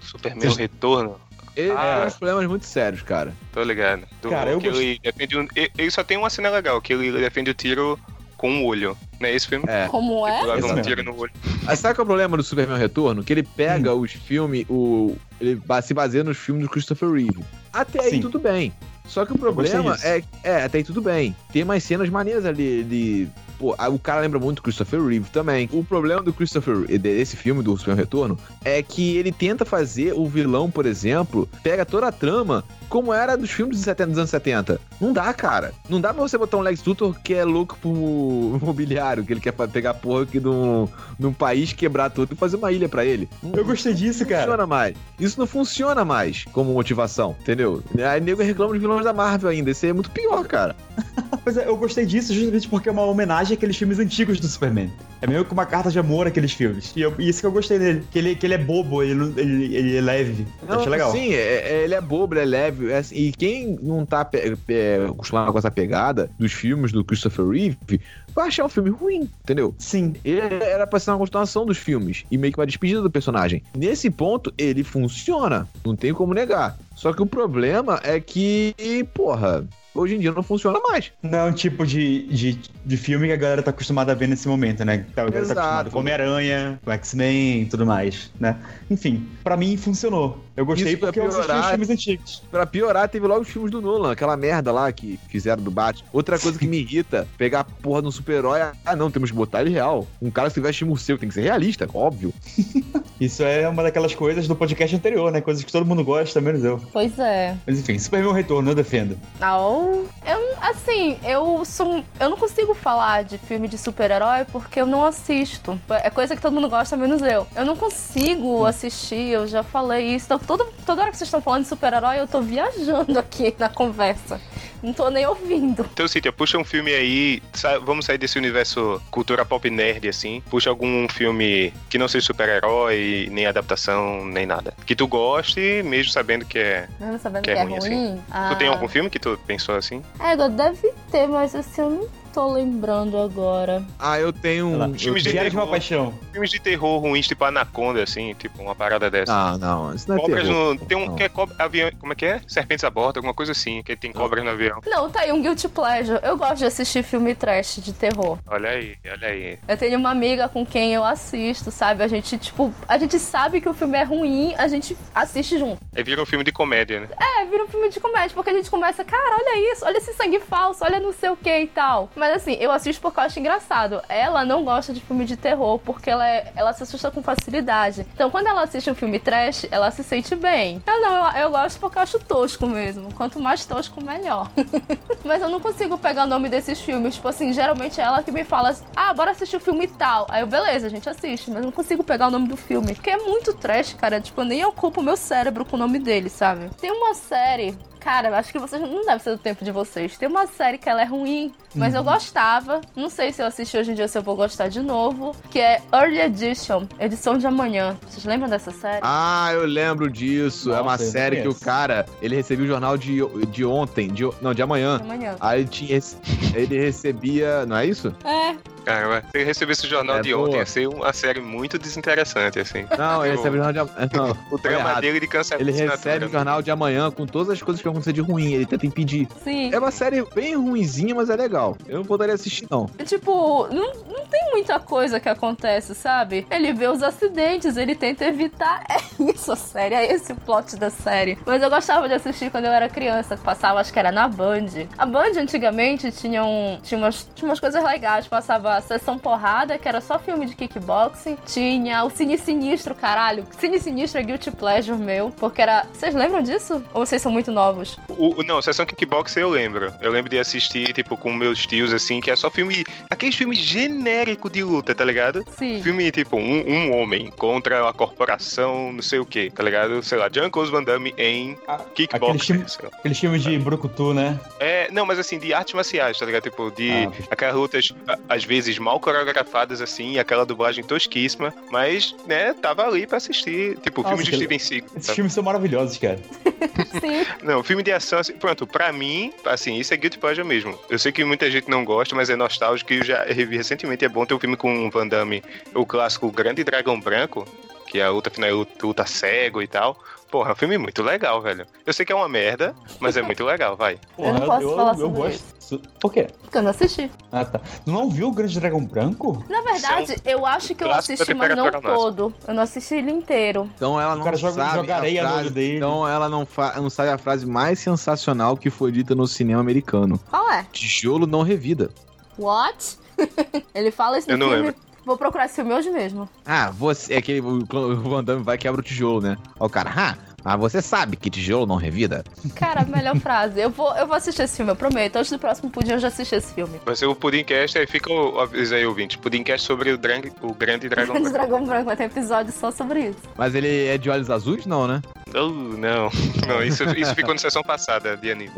[0.00, 1.16] Superman Vocês- Retorno.
[1.56, 1.98] Ele Ah.
[1.98, 3.32] tem uns problemas muito sérios, cara.
[3.52, 4.02] Tô ligado.
[4.20, 7.12] Do, Cara, eu que ele defende um, ele- só tem uma cena legal, que ele
[7.12, 7.96] defende o tiro
[8.36, 8.96] com um olho.
[9.20, 9.64] Não é esse filme?
[9.68, 9.86] É.
[9.86, 10.58] Como é?
[10.58, 11.32] Esse um tiro no olho.
[11.64, 13.22] Ah, sabe qual é o problema do Superman Retorno?
[13.22, 15.16] Que ele pega os filmes, o.
[15.40, 17.44] Ele se baseia nos filmes do Christopher Reeve.
[17.74, 18.20] Até aí Sim.
[18.20, 18.72] tudo bem.
[19.06, 20.22] Só que o problema é.
[20.42, 21.36] É, até aí tudo bem.
[21.52, 23.28] Tem umas cenas maneiras ali de.
[23.58, 25.68] Pô, o cara lembra muito Christopher Reeve também.
[25.72, 30.26] O problema do Christopher desse filme, do Superman Retorno, é que ele tenta fazer o
[30.26, 34.30] vilão, por exemplo, pega toda a trama como era dos filmes dos 70 dos anos
[34.30, 34.80] 70.
[35.00, 35.72] Não dá, cara.
[35.88, 39.40] Não dá pra você botar um Lex Luthor que é louco pro imobiliário, que ele
[39.40, 43.28] quer pegar porra aqui num, país, quebrar tudo e fazer uma ilha pra ele.
[43.42, 44.42] Não, Eu gostei disso, não cara.
[44.42, 44.96] funciona mais.
[45.18, 47.82] Isso não funciona mais como motivação, entendeu?
[48.08, 49.70] Aí nego reclama dos vilões da Marvel ainda.
[49.70, 50.76] Isso aí é muito pior, cara.
[51.44, 54.90] Pois é, eu gostei disso justamente porque é uma homenagem àqueles filmes antigos do Superman.
[55.20, 56.92] É meio que uma carta de amor àqueles filmes.
[56.96, 58.02] E, eu- e isso que eu gostei dele.
[58.10, 60.46] Que ele, que ele é bobo, ele, não- ele, ele é leve.
[60.66, 61.12] Eu achei legal.
[61.12, 61.36] Sim, é-
[61.80, 62.90] é- ele é bobo, ele é leve.
[62.90, 67.04] é assim, e quem não tá pe- pe- acostumado com essa pegada dos filmes do
[67.04, 68.00] Christopher Reeve
[68.34, 69.74] vai achar um filme ruim, entendeu?
[69.78, 70.14] Sim.
[70.24, 73.62] Ele era pra ser uma continuação dos filmes e meio que uma despedida do personagem.
[73.76, 75.68] Nesse ponto, ele funciona.
[75.84, 76.76] Não tem como negar.
[76.96, 78.74] Só que o problema é que,
[79.14, 79.64] porra,
[79.94, 81.12] hoje em dia não funciona mais.
[81.22, 84.26] Não é um tipo de, de, de filme que a galera tá acostumada a ver
[84.26, 85.06] nesse momento, né?
[85.12, 85.54] A galera Exato.
[85.54, 88.56] tá acostumada com Homem-Aranha, com X-Men e tudo mais, né?
[88.90, 90.44] Enfim, pra mim funcionou.
[90.56, 92.42] Eu gostei Isso pra piorar- filmes antigos.
[92.50, 96.06] Pra piorar, teve logo os filmes do Nolan, aquela merda lá que fizeram do Batman.
[96.12, 98.60] Outra coisa que me irrita, pegar a porra de um super-herói.
[98.86, 100.06] Ah, não, temos que botar ele real.
[100.22, 102.32] Um cara que se veste morcego tem que ser realista, óbvio.
[103.20, 105.40] Isso é uma daquelas coisas do podcast anterior, né?
[105.40, 106.80] Coisas que todo mundo gosta, menos eu.
[106.92, 107.56] Pois é.
[107.66, 109.18] Mas enfim, Superman Retorno, eu defendo.
[109.40, 110.04] Não.
[110.26, 111.94] Eu, assim, eu sou.
[111.96, 115.78] um- Eu não consigo falar de filme de super-herói porque eu não assisto.
[116.02, 117.46] É coisa que todo mundo gosta, menos eu.
[117.56, 120.26] Eu não consigo assistir, eu já falei isso.
[120.26, 123.68] Então, todo, toda hora que vocês estão falando de super-herói, eu tô viajando aqui na
[123.68, 124.40] conversa.
[124.82, 125.88] Não tô nem ouvindo.
[125.94, 127.42] Então, Cíntia, puxa um filme aí.
[127.84, 130.42] Vamos sair desse universo cultura pop nerd, assim.
[130.50, 134.74] Puxa algum filme que não seja super-herói, nem adaptação, nem nada.
[134.84, 136.86] Que tu goste, mesmo sabendo que é.
[137.00, 137.78] Mesmo sabendo Que que, é é ruim, ruim.
[138.12, 138.22] assim.
[138.30, 140.02] Ah, Tu tem algum filme que tu pensou assim?
[140.20, 143.84] É, deve ter, mas assim, eu não tô lembrando agora.
[143.98, 144.94] Ah, eu tenho um.
[144.98, 145.72] filmes de Diário de uma terror.
[145.74, 146.14] paixão.
[146.32, 149.32] Filmes de terror ruins, tipo Anaconda, assim, tipo uma parada dessa.
[149.32, 150.74] Ah, não, isso não é Cobras terror.
[150.74, 150.78] no.
[150.86, 151.16] Tem um Não.
[151.16, 151.90] que é cobra, avião.
[152.00, 152.40] Como é que é?
[152.48, 154.80] Serpentes a bordo, alguma coisa assim, que tem cobras no avião.
[154.86, 156.18] Não, tá aí um Guilty Pleasure.
[156.22, 158.38] Eu gosto de assistir filme trash de terror.
[158.48, 159.58] Olha aí, olha aí.
[159.68, 162.02] Eu tenho uma amiga com quem eu assisto, sabe?
[162.02, 165.78] A gente, tipo, a gente sabe que o filme é ruim, a gente assiste junto.
[165.94, 167.08] Aí vira um filme de comédia, né?
[167.20, 170.12] É, vira um filme de comédia, porque a gente começa, cara, olha isso, olha esse
[170.14, 172.08] sangue falso, olha não sei o que e tal.
[172.24, 174.00] Mas assim, eu assisto porque eu acho engraçado.
[174.08, 178.06] Ela não gosta de filme de terror, porque ela, é- ela se assusta com facilidade.
[178.14, 180.82] Então, quando ela assiste um filme trash, ela se sente bem.
[180.86, 183.12] Eu não, eu, eu gosto porque eu acho tosco mesmo.
[183.12, 184.50] Quanto mais tosco, melhor.
[185.22, 187.16] Mas eu não consigo pegar o nome desses filmes.
[187.16, 190.26] Tipo assim, geralmente é ela que me fala, ah, bora assistir o filme tal.
[190.30, 192.94] Aí eu, beleza, a gente assiste, mas não consigo pegar o nome do filme.
[192.94, 194.18] Porque é muito trash, cara.
[194.18, 196.70] Tipo, eu nem ocupo o meu cérebro com o nome dele, sabe?
[196.80, 197.76] Tem uma série.
[198.04, 200.18] Cara, eu acho que vocês não deve ser do tempo de vocês.
[200.18, 202.82] Tem uma série que ela é ruim, mas eu gostava.
[202.94, 205.34] Não sei se eu assisti hoje em dia ou se eu vou gostar de novo.
[205.50, 207.96] Que é Early Edition, edição de amanhã.
[208.06, 209.00] Vocês lembram dessa série?
[209.02, 210.70] Ah, eu lembro disso.
[210.70, 214.28] é uma Nossa, série que o cara, ele recebia o jornal de, de ontem, de,
[214.42, 214.98] não, de amanhã.
[214.98, 215.36] De amanhã.
[215.40, 215.98] Aí ele, tinha,
[216.54, 218.14] ele recebia, não é isso?
[218.22, 220.46] É, Caramba, se receber esse jornal É de boa.
[220.46, 222.84] ontem, ia ser uma série muito desinteressante, assim.
[222.98, 224.08] Não, ele O- recebe o jornal de amanhã.
[224.12, 227.62] Não, O drama dele de câncer Ele recebe o jornal de amanhã com todas as
[227.62, 228.52] coisas que acontecer de ruim.
[228.52, 229.28] Ele tenta impedir.
[229.42, 229.72] sim.
[229.72, 231.76] É uma série bem ruinzinha, mas é legal.
[231.86, 232.86] Eu não poderia assistir, não.
[233.04, 236.46] Tipo, não, não tem muita coisa que acontece, sabe?
[236.50, 238.84] Ele vê os acidentes, ele tenta evitar.
[238.88, 241.38] É isso a série, é esse o plot da série.
[241.46, 244.28] Mas eu gostava de assistir quando eu era criança, que passava, acho que era na
[244.28, 244.86] Band.
[244.96, 249.78] A Band antigamente tinha, um, tinha, umas, tinha umas coisas legais, passava a sessão porrada,
[249.78, 251.36] que era só filme de kickboxing.
[251.46, 253.46] Tinha o Cine Sinistro, caralho.
[253.58, 255.86] Cine Sinistro é Guilty Pleasure meu, porque era.
[255.92, 256.82] Vocês lembram disso?
[256.92, 257.98] Ou vocês são muito novos?
[258.08, 259.92] O, não, Sessão Kickbox eu lembro.
[260.00, 262.84] Eu lembro de assistir, tipo, com meus tios, assim, que é só filme.
[263.10, 265.44] Aqueles filmes genérico de luta, tá ligado?
[265.56, 265.82] Sim.
[265.82, 270.02] Filme tipo, um, um homem contra a corporação, não sei o que, tá ligado?
[270.02, 272.46] Sei lá, Jean-Claude Van Damme em Ah, Aquele Kickbox.
[272.46, 272.90] filme, sei lá.
[272.98, 274.38] aquele filme de Brucutu, né?
[274.58, 276.42] É, não, mas assim, de artes marciais, tá ligado?
[276.44, 277.92] Tipo, de Ah, aquelas lutas,
[278.28, 283.78] às vezes, mal coreografadas, assim, aquela dublagem tosquíssima, mas, né, tava ali pra assistir.
[283.78, 284.88] Tipo, Nossa, filme de aquele- Steven Seagal.
[284.96, 285.16] Esses sabe?
[285.16, 286.18] filmes são maravilhosos, cara.
[287.00, 287.26] Sim.
[287.42, 290.78] Não, filme de ação, assim, pronto, pra mim, assim, isso é Guilty Pleasure mesmo.
[290.88, 294.04] Eu sei que muita gente não gosta, mas é nostálgico e eu já revi recentemente.
[294.04, 295.42] É bom ter um filme com o Van Damme,
[295.74, 297.46] o clássico Grande Dragão Branco,
[297.94, 299.96] que a luta final é luta, cego e tal.
[300.28, 301.64] Porra, é um filme muito legal, velho.
[301.86, 304.00] Eu sei que é uma merda, mas é muito legal, vai.
[304.18, 305.80] Eu não posso falar sobre gosto.
[306.00, 306.26] Por quê?
[306.42, 307.10] Porque eu não assisti.
[307.32, 307.58] Ah, tá.
[307.58, 309.42] Tu não viu o Grande Dragão Branco?
[309.48, 312.34] Na verdade, eu acho que eu assisti, mas não todo.
[312.46, 313.70] Eu não assisti ele inteiro.
[313.76, 315.76] Então ela não cara joga- sabe joga a areia frase, dele.
[315.76, 319.60] Então ela não, fa- não sabe a frase mais sensacional que foi dita no cinema
[319.60, 320.20] americano.
[320.28, 320.66] Qual é?
[320.70, 321.90] Tijolo não revida.
[322.38, 322.98] What?
[323.74, 324.62] ele fala isso no Eu não filme.
[324.66, 324.80] lembro.
[325.04, 326.28] Vou procurar esse filme hoje mesmo.
[326.46, 327.14] Ah, você.
[327.14, 329.36] É que o, o Van Damme vai quebra o tijolo, né?
[329.58, 332.22] Ó, o cara, ah, mas você sabe que tijolo não revida?
[332.54, 333.58] Cara, a melhor frase.
[333.58, 335.16] Eu vou, eu vou assistir esse filme, eu prometo.
[335.16, 336.78] Antes do próximo pudim eu já assisti esse filme.
[336.84, 339.16] Vai ser o Pudimcast, aí fica o aviso aí, ouvinte.
[339.16, 341.48] Pudimcast sobre o, drang, o Grande Dragão Grande Branco.
[341.48, 343.18] Dragão Branco vai ter episódio só sobre isso.
[343.36, 344.66] Mas ele é de olhos azuis?
[344.66, 345.00] Não, né?
[345.34, 346.10] Oh, não,
[346.46, 348.52] não, isso, isso ficou na sessão passada de anime.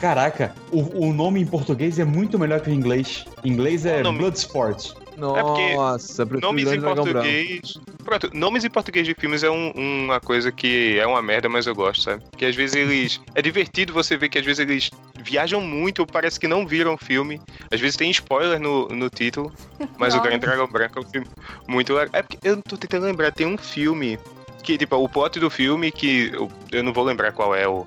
[0.00, 3.26] Caraca, o, o nome em português é muito melhor que o em inglês.
[3.44, 4.12] Em inglês é Qual
[5.16, 7.60] porque Nossa, prefiro Nomes em português.
[8.04, 11.66] Pronto, nomes em português de filmes é um- uma coisa que é uma merda, mas
[11.66, 12.22] eu gosto, sabe?
[12.36, 13.20] Que às vezes eles.
[13.34, 14.90] É divertido você ver que às vezes eles
[15.22, 17.40] viajam muito, parece que não viram o filme.
[17.70, 19.52] Às vezes tem spoiler no, no título,
[19.98, 20.20] mas o.
[20.20, 21.26] Grande Dragão Branco é um filme
[21.68, 22.10] muito legal.
[22.12, 24.18] É porque eu tô tentando lembrar, tem um filme
[24.62, 26.30] que, tipo, o plot do filme que.
[26.32, 27.84] Eu, eu não vou lembrar qual é o.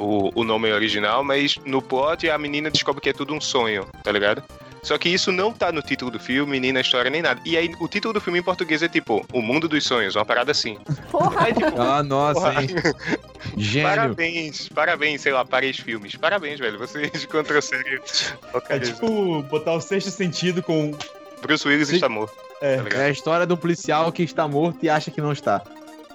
[0.00, 3.86] O, o nome original, mas no plot a menina descobre que é tudo um sonho,
[4.02, 4.42] tá ligado?
[4.84, 7.40] Só que isso não tá no título do filme, nem na história, nem nada.
[7.44, 10.24] E aí, o título do filme em português é tipo O Mundo dos Sonhos, uma
[10.26, 10.78] parada assim.
[11.10, 12.62] Porra, Aí, tipo, Ah, nossa, Porra.
[12.62, 12.68] hein?
[13.56, 13.88] Gênio.
[13.88, 16.14] parabéns, parabéns, sei lá, para os filmes.
[16.16, 16.78] Parabéns, velho.
[16.78, 18.00] Vocês encontram a série.
[18.68, 20.92] É tipo botar o sexto sentido com.
[21.40, 21.94] Bruce Willis Sim.
[21.96, 22.34] está morto.
[22.60, 22.76] É.
[22.78, 22.96] Tá?
[22.98, 25.62] É a história do policial que está morto e acha que não está.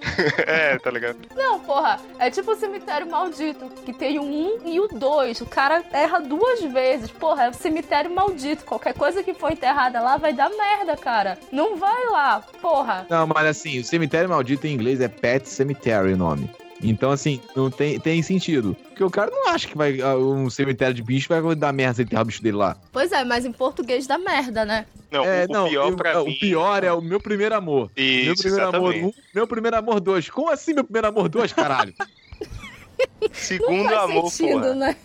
[0.46, 1.18] É, tá ligado?
[1.36, 2.00] não, porra.
[2.18, 5.42] É tipo o cemitério maldito, que tem o um e o dois.
[5.42, 7.10] O cara erra duas vezes.
[7.12, 8.66] Porra, é o cemitério maldito.
[8.66, 11.38] Qualquer coisa que for enterrada lá vai dar merda, cara.
[11.52, 13.06] Não vai lá, porra.
[13.10, 16.50] Não, mas assim, o cemitério maldito em inglês é Pet Cemetery o nome.
[16.82, 18.74] Então, assim, não tem, tem sentido.
[18.88, 21.96] Porque o cara não acha que vai ah, um cemitério de bicho vai dar merda
[21.96, 22.78] se ele enterrar o bicho dele lá.
[22.92, 24.86] Pois é, mas em português dá merda, né?
[25.12, 26.38] Não, é, o, não, pior eu- pra o mim.
[26.40, 27.92] pior é o meu primeiro amor.
[27.98, 29.20] meu Isso, primeiro amor exatamente.
[29.20, 30.30] um, meu primeiro amor dois.
[30.30, 31.94] Como assim meu primeiro amor dois, caralho?
[33.34, 34.76] Segundo Não faz amor, sentido, porra.
[34.76, 34.96] né?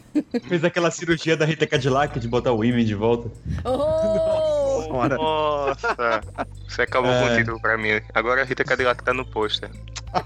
[0.48, 3.30] Fez aquela cirurgia da Rita Cadillac de botar o Women de volta.
[3.64, 4.63] Oh!
[4.94, 5.16] Ora.
[5.16, 6.20] Nossa,
[6.68, 7.36] você acabou com o É.
[7.36, 8.00] título pra mim.
[8.14, 9.68] Agora a Rita Cadillac tá no pôster.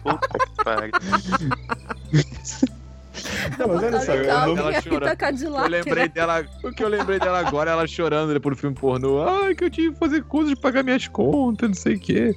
[0.02, 0.92] Puta que pariu.
[3.58, 4.94] Não, mas olha só, eu não- ela minha chora.
[5.06, 6.46] Rita Cadillac, Eu lembrei dela.
[6.64, 9.22] O que eu lembrei dela agora, ela chorando depois do filme pornô.
[9.22, 12.34] Ai, que eu tive que fazer coisas de pagar minhas contas, não sei o quê.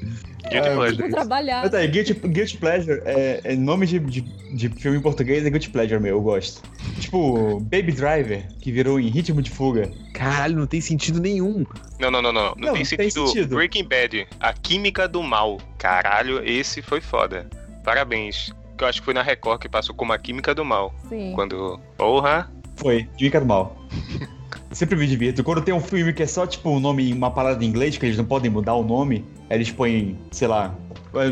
[0.50, 1.02] Guilty É, Pleasure.
[1.04, 1.62] Vou trabalhar.
[1.64, 5.50] Mas aí, Guilty, Guilty Pleasure, é, é nome de, de, de filme em português é
[5.50, 6.62] Guilty Pleasure, meu, eu gosto.
[7.00, 9.92] Tipo, Baby Driver, que virou em Ritmo de Fuga.
[10.14, 11.64] Caralho, não tem sentido nenhum.
[12.00, 12.42] Não, não, não, não.
[12.56, 13.28] Não, Não, tem, tem sentido.
[13.28, 13.56] sentido.
[13.56, 15.60] Breaking Bad, a química do mal.
[15.78, 17.48] Caralho, esse foi foda.
[17.84, 18.52] Parabéns.
[18.82, 20.92] Que eu acho que foi na Record que passou como a química do mal.
[21.08, 21.34] Sim.
[21.36, 21.80] Quando.
[21.96, 22.52] Porra!
[22.78, 23.78] Foi, Dica do Mal.
[24.74, 25.44] Sempre me divirto.
[25.44, 28.08] Quando tem um filme que é só, tipo, um nome, uma palavra em inglês, que
[28.08, 30.74] eles não podem mudar o nome, eles põem, sei lá,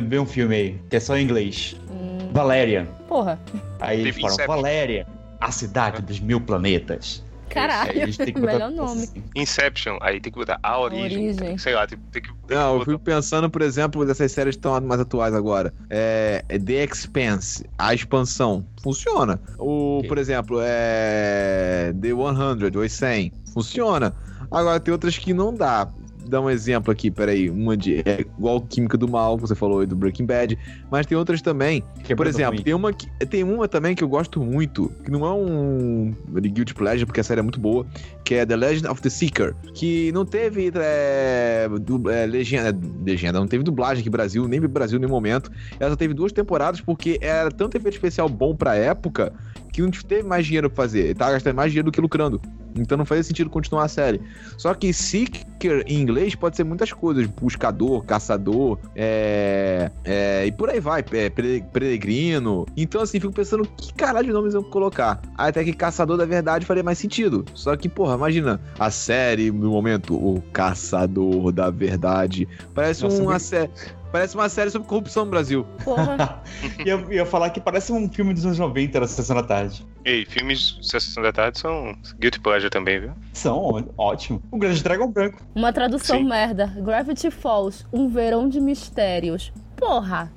[0.08, 1.76] ver um filme aí, que é só em inglês.
[1.90, 2.86] Hum, Valerian.
[3.08, 3.40] porra.
[3.80, 4.38] Aí eles falam.
[4.46, 5.08] Valéria,
[5.42, 7.24] a cidade dos mil planetas.
[7.50, 8.08] Caralho.
[8.40, 9.04] botar Melhor nome.
[9.04, 9.24] assim.
[9.36, 11.30] Inception, aí tem que botar a origem.
[11.30, 11.58] Origem.
[11.58, 12.30] Sei lá, tem, tem que.
[12.50, 15.74] Não, eu fico pensando, por exemplo, dessas séries que estão mais atuais agora.
[15.90, 18.66] É, é The Expanse, a expansão.
[18.82, 19.40] Funciona.
[19.58, 20.08] O, Ok.
[20.10, 23.34] por exemplo, é The 100, ou 100.
[23.54, 24.16] Funciona.
[24.52, 25.88] Agora tem outras que não dá.
[26.30, 27.50] Dá um exemplo aqui, peraí.
[27.50, 28.00] Uma de.
[28.06, 30.58] É igual Química do Mal, que você falou aí do Breaking Bad.
[30.92, 31.82] Mas tem outras também.
[31.82, 32.64] Por Quebrando exemplo, ruim.
[32.64, 36.50] tem uma, que, tem uma também que eu gosto muito, que não é um de
[36.50, 37.86] Guilty Pleasure, porque a série é muito boa,
[38.24, 43.40] que é The Legend of the Seeker, que não teve é, du- é, legenda, legenda,
[43.40, 45.52] não teve dublagem aqui no Brasil, nem no Brasil em nenhum momento.
[45.80, 49.34] Ela só teve duas temporadas porque era tanto efeito especial bom pra época
[49.74, 51.00] que não teve mais dinheiro pra fazer.
[51.06, 52.42] Ele tava gastando mais dinheiro do que lucrando.
[52.76, 54.22] Então não fazia sentido continuar a série.
[54.58, 60.70] Só que Seeker em inglês pode ser muitas coisas: buscador, caçador, é, é, e por
[60.70, 62.66] aí vai, é, pere- peregrino.
[62.78, 65.22] Então, assim, fico pensando que caralho de nomes eu vou colocar.
[65.38, 67.44] Até que Caçador da Verdade faria mais sentido.
[67.54, 72.48] Só que, porra, imagina a série no momento, o Caçador da Verdade.
[72.74, 73.70] Parece Nossa, uma série.
[74.12, 75.66] Parece uma série sobre corrupção no Brasil.
[75.84, 76.42] Porra.
[76.84, 79.86] ia, ia falar que parece um filme dos anos 90 da Sessão da Tarde.
[80.04, 83.12] Ei, filmes de Sessão da Tarde são Guilty Pleasure também, viu?
[83.34, 84.42] São ótimo.
[84.52, 85.42] O Grande Dragão Branco.
[85.54, 86.24] Uma tradução Sim.
[86.24, 86.74] merda.
[86.78, 89.54] Gravity Falls, um verão de mistérios.
[89.78, 90.32] Porra.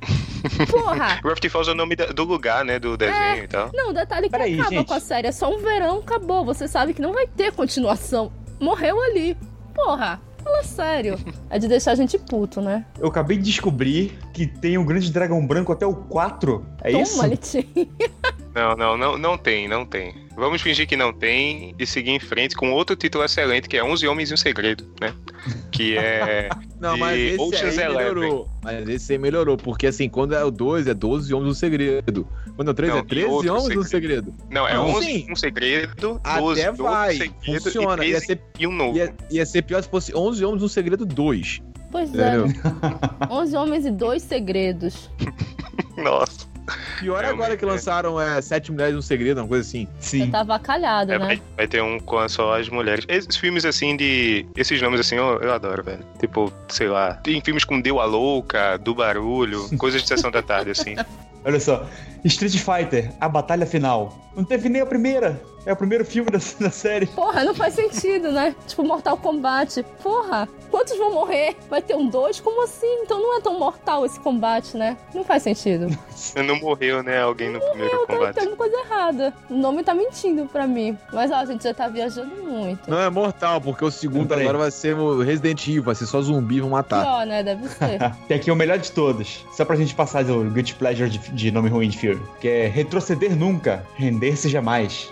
[0.70, 1.20] Porra.
[1.24, 2.78] Gravity Falls é o nome do lugar, né?
[2.78, 3.70] Do desenho e tal.
[3.72, 4.86] Não, o detalhe é que Peraí, acaba gente.
[4.86, 5.28] com a série.
[5.28, 6.44] É só um verão, acabou.
[6.44, 8.30] Você sabe que não vai ter continuação.
[8.60, 9.36] Morreu ali.
[9.74, 10.20] Porra.
[10.42, 11.18] Fala sério.
[11.48, 12.84] É de deixar a gente puto, né?
[12.98, 16.64] Eu acabei de descobrir que tem o Grande Dragão Branco até o 4.
[16.82, 17.16] É isso?
[17.16, 17.28] Toma.
[18.54, 20.14] Não, não, não, não tem, não tem.
[20.36, 23.84] Vamos fingir que não tem e seguir em frente com outro título excelente, que é
[23.84, 25.14] 11 Homens e um Segredo, né?
[25.70, 26.48] Que é.
[26.80, 28.14] Não, E mas esse Ocean's aí Eleven.
[28.14, 28.48] melhorou.
[28.62, 32.26] Mas esse aí melhorou, porque assim, quando é o 2, é 12 homens um segredo.
[32.56, 34.34] Quando é o 3, Não, é e 13 outro homens um segredo.
[34.50, 35.26] Não, é Não, 11 sim.
[35.30, 36.40] um segredo, 12, Até
[36.72, 38.04] 12 vai, segredo funciona.
[38.04, 38.96] e Ia 13 ser, e um novo.
[38.98, 41.62] ia, ia ser pior se fosse 11 homens um segredo 2.
[41.90, 42.46] Pois Entendeu?
[42.46, 43.32] é.
[43.32, 45.08] 11 homens e dois segredos.
[45.96, 46.50] Nossa.
[47.00, 47.68] Pior Realmente, agora que é.
[47.68, 49.88] lançaram é, 7 mulheres um segredo, uma coisa assim.
[49.98, 50.30] Sim.
[50.30, 51.26] tá avacalhado, É, né?
[51.26, 53.04] vai, vai ter um com só as mulheres.
[53.08, 54.46] Esses filmes assim de.
[54.56, 56.04] Esses nomes assim eu, eu adoro, velho.
[56.20, 57.14] Tipo, sei lá.
[57.14, 60.94] Tem filmes com Deu a Louca, Do Barulho, coisas de sessão da tarde, assim.
[61.44, 61.86] Olha só.
[62.24, 64.30] Street Fighter, a batalha final.
[64.36, 65.42] Não teve nem a primeira.
[65.64, 67.06] É o primeiro filme da, da série.
[67.06, 68.54] Porra, não faz sentido, né?
[68.66, 69.84] Tipo, Mortal Kombat.
[70.02, 71.56] Porra, quantos vão morrer?
[71.70, 72.40] Vai ter um dois?
[72.40, 72.86] Como assim?
[73.04, 74.96] Então não é tão mortal esse combate, né?
[75.14, 75.86] Não faz sentido.
[76.44, 77.20] Não morreu, né?
[77.22, 78.34] Alguém no primeiro Tá, combate.
[78.34, 79.34] tem alguma coisa errada.
[79.48, 80.96] O nome tá mentindo pra mim.
[81.12, 82.90] Mas ó, a gente já tá viajando muito.
[82.90, 86.20] Não é mortal, porque o segundo agora vai ser o Resident Evil, vai ser só
[86.20, 87.04] zumbi, vão matar.
[87.04, 87.42] Pior, né?
[87.42, 87.98] Deve ser.
[88.26, 89.44] Tem aqui o melhor de todos.
[89.52, 92.22] Só pra gente passar do Guilty Pleasure de, de nome ruim de filme.
[92.40, 95.10] Que é retroceder nunca, render-se jamais.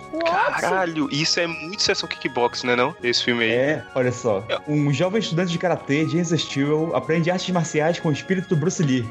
[0.59, 2.95] Caralho, isso é muito sessão kickbox, né não?
[3.03, 3.51] Esse filme aí.
[3.51, 4.43] É, olha só.
[4.67, 8.81] Um jovem estudante de karatê, James Stewart, aprende artes marciais com o espírito do Bruce
[8.81, 9.07] Lee.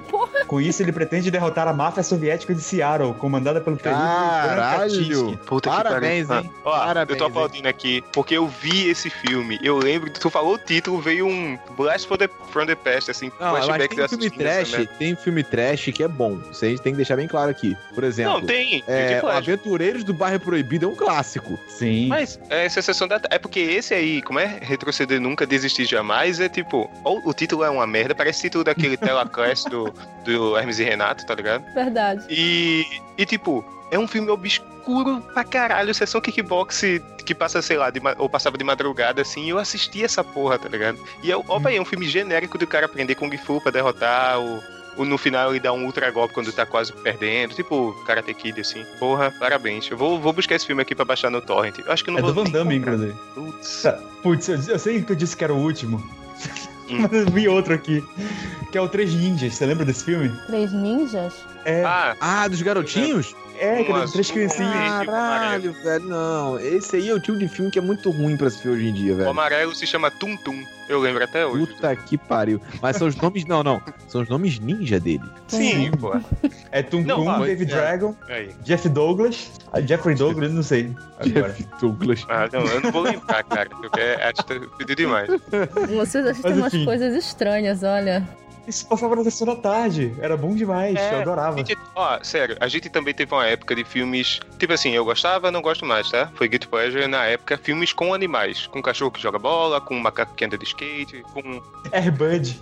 [0.47, 5.39] Com isso, ele pretende derrotar a máfia soviética de Seattle, comandada pelo Caralho!
[5.47, 6.45] Puta Parabéns, que pariu.
[6.45, 6.51] hein?
[6.64, 7.31] Ah, Ó, Parabéns, eu tô hein?
[7.31, 9.59] aplaudindo aqui porque eu vi esse filme.
[9.62, 13.31] Eu lembro, tu falou o título, veio um Blast from the, from the Past, assim,
[13.41, 14.91] Não, mas flashback tem filme trash, merda.
[14.99, 16.39] tem filme trash que é bom.
[16.51, 17.76] Isso a gente tem que deixar bem claro aqui.
[17.95, 18.83] Por exemplo, Não, tem.
[18.87, 19.31] é, tem.
[19.31, 21.20] Aventureiros do Bairro Proibido é um clássico.
[21.68, 22.09] Sim.
[22.09, 23.21] Mas é sensação da.
[23.31, 26.91] É porque esse aí, como é retroceder nunca, desistir jamais, é tipo.
[27.05, 29.93] ó, O título é uma merda, parece o título daquele Telaclass do,
[30.25, 31.64] do Hermes e Renato, tá ligado?
[31.75, 32.25] Verdade.
[32.29, 32.85] E,
[33.18, 36.83] e tipo, é um filme obscuro pra caralho, sessão kickbox
[37.25, 40.59] que passa, sei lá, de ou passava de madrugada, assim, e eu assisti essa porra,
[40.59, 40.99] tá ligado?
[41.23, 44.41] E eu, ó, aí, é um filme genérico do cara aprender Kung Fu pra derrotar
[44.41, 44.61] o.
[45.05, 48.84] No final ele dá um ultra golpe quando tá quase perdendo, tipo Karate Kid, assim.
[48.98, 49.88] Porra, parabéns.
[49.90, 51.78] Eu vou, vou buscar esse filme aqui pra baixar no Torrent.
[51.78, 53.14] Eu acho que não É vou do Van Damme, inclusive.
[53.34, 53.82] Putz.
[53.82, 53.92] Tá,
[54.22, 55.96] Putz, eu, eu sei que eu disse que era o último.
[56.88, 57.01] Hum.
[57.03, 58.03] Mas eu vi outro aqui.
[58.72, 59.55] Que é o Três Ninjas.
[59.55, 60.28] Você lembra desse filme?
[60.46, 61.34] Três ninjas?
[61.64, 63.34] É, Ah, Ah, dos garotinhos?
[63.49, 63.49] é,
[63.84, 65.06] que era de três criancinhas.
[65.06, 66.58] Caralho, velho, não.
[66.58, 68.88] Esse aí é o tipo de filme que é muito ruim pra se ver hoje
[68.88, 69.30] em dia, o velho.
[69.30, 70.64] amarelo se chama Tum Tum.
[70.88, 71.66] Eu lembro até hoje.
[71.66, 72.61] Puta que pariu.
[72.82, 73.44] Mas são os nomes.
[73.44, 73.80] Não, não.
[74.08, 75.22] São os nomes ninja dele.
[75.46, 76.12] Sim, pô.
[76.72, 77.76] É Tum Tum, David é.
[77.76, 78.50] Dragon, Aí.
[78.64, 79.52] Jeff Douglas.
[79.72, 80.92] Ah, Jeffrey Douglas, não sei.
[81.18, 81.52] Agora.
[81.52, 82.26] Jeff Douglas.
[82.28, 83.70] Ah, não, eu não vou lembrar, cara.
[83.70, 85.28] Porque acho que pediu demais.
[85.94, 88.26] Vocês Mas, umas coisas estranhas, olha.
[88.66, 90.14] Isso passava na sessão da tarde.
[90.20, 90.94] Era bom demais.
[90.94, 91.56] É, eu adorava.
[91.58, 94.40] Gente, ó, sério, a gente também teve uma época de filmes.
[94.58, 96.30] Tipo assim, eu gostava, não gosto mais, tá?
[96.34, 98.66] Foi Guilty Pleasure na época, filmes com animais.
[98.66, 101.62] Com cachorro que joga bola, com macaco que anda de skate, com.
[101.92, 102.61] Airbud.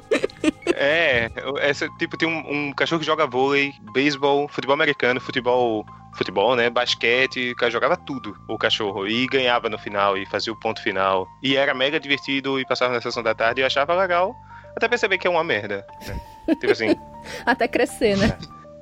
[0.75, 5.85] É, essa, tipo, tem um, um cachorro que joga vôlei, beisebol, futebol americano, futebol.
[6.15, 6.69] Futebol, né?
[6.69, 9.07] Basquete, o cara jogava tudo, o cachorro.
[9.07, 11.29] E ganhava no final, e fazia o ponto final.
[11.41, 14.35] E era mega divertido, e passava na sessão da tarde, e eu achava legal.
[14.77, 15.87] Até perceber que é uma merda.
[16.07, 16.21] Né?
[16.55, 16.95] tipo assim,
[17.45, 18.37] Até crescer, né?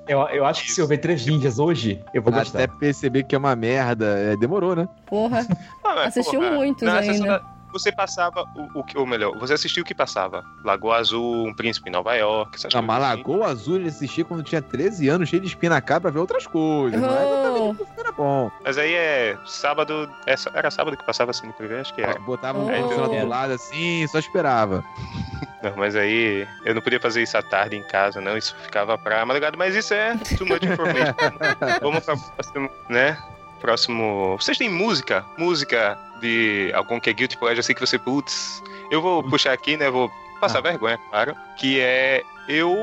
[0.08, 2.62] Eu, eu acho que se eu ver Três Ninjas hoje, eu vou gostar.
[2.62, 4.06] Até perceber que é uma merda.
[4.18, 4.88] É, demorou, né?
[5.04, 5.44] Porra.
[5.82, 7.55] Ah, mas, Assistiu porra, muitos sessão ainda.
[7.78, 10.44] Você passava o, o que, ou melhor, você assistiu o que passava?
[10.64, 12.86] Lagoa Azul, Um Príncipe em Nova York, essas Não, coisas.
[13.02, 13.16] mas assim.
[13.18, 16.18] Lagoa Azul ele assistia quando tinha 13 anos, cheio de espinha na cara pra ver
[16.18, 17.00] outras coisas.
[17.00, 17.74] Mas Oh.
[17.74, 18.50] também era bom.
[18.64, 20.08] Mas aí é sábado.
[20.26, 22.18] é era sábado que passava assim no TV, acho que era.
[22.20, 23.08] Botava um Oh.
[23.08, 24.84] do lado assim, só esperava.
[25.62, 28.36] Não, mas aí eu não podia fazer isso à tarde em casa, não.
[28.36, 31.14] Isso ficava pra madrugada, mas isso é too much information.
[31.82, 33.18] Vamos pra próximo, né?
[33.60, 34.36] Próximo.
[34.38, 35.24] Vocês têm música?
[35.36, 38.62] Música de algum que é Guilty Pleasure, sei que você, putz.
[38.90, 39.90] Eu vou puxar aqui, né?
[39.90, 41.34] Vou passar vergonha, claro.
[41.58, 42.22] Que é.
[42.48, 42.76] Eu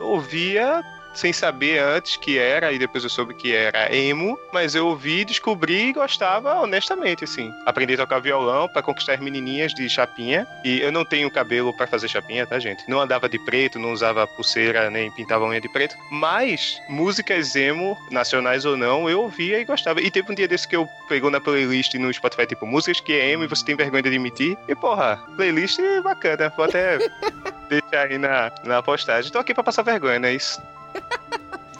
[0.00, 0.82] ouvia
[1.18, 5.24] sem saber antes que era, e depois eu soube que era emo, mas eu ouvi,
[5.24, 7.52] descobri e gostava honestamente, assim.
[7.66, 11.76] Aprendi a tocar violão pra conquistar as menininhas de chapinha, e eu não tenho cabelo
[11.76, 12.88] pra fazer chapinha, tá, gente?
[12.88, 17.98] Não andava de preto, não usava pulseira, nem pintava unha de preto, mas músicas emo,
[18.10, 20.00] nacionais ou não, eu ouvia e gostava.
[20.00, 23.12] E teve um dia desse que eu pegou na playlist no Spotify, tipo, músicas que
[23.12, 26.98] é emo e você tem vergonha de admitir, e porra, playlist bacana, vou até
[27.68, 29.32] deixar aí na, na postagem.
[29.32, 30.62] Tô aqui pra passar vergonha, não é isso?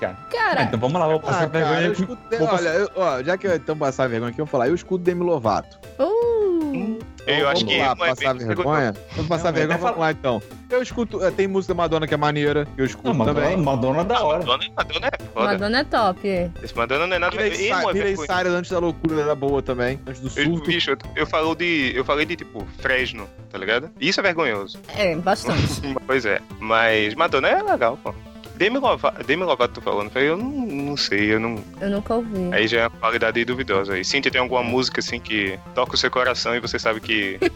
[0.00, 1.86] Ah, Cara, então vamos lá, vou passar Ah, cara, vergonha.
[1.88, 4.50] eu com- escuto, vou olha, eu- ó, já que então passar vergonha aqui, eu vou
[4.52, 5.76] falar, eu escuto Demi Lovato.
[5.98, 8.94] uh, Eu acho que lá, é passar vergonha.
[9.16, 10.40] Vamos passar Não, vergonha, vamos lá então.
[10.70, 13.56] Eu escuto, eh, tem música da Madonna que é maneira, eu escuto Não, Madonna, também.
[13.58, 14.38] Madonna da hora.
[14.38, 15.46] Madonna, Madonna é foda.
[15.46, 16.28] Madonna é top.
[16.62, 18.26] Esse Madonna não é nada é Miley vergonha.
[18.38, 20.66] Cyrus antes da loucura era boa também, antes do Eu, surto.
[20.66, 23.90] bicho, eu, eu, falo de, eu falei de tipo Fresno, tá ligado?
[24.00, 24.78] Isso é vergonhoso.
[24.96, 25.58] É, bastante.
[26.06, 26.40] Pois é.
[26.60, 28.14] Mas Madonna é legal, pô.
[28.58, 31.62] Demi Lovato, Demi Lovato tô falando, eu não, não sei, eu não.
[31.80, 32.52] Eu nunca ouvi.
[32.52, 33.94] Aí já é uma qualidade duvidosa.
[33.94, 34.04] aí.
[34.04, 37.38] Cintia tem alguma música assim que toca o seu coração e você sabe que.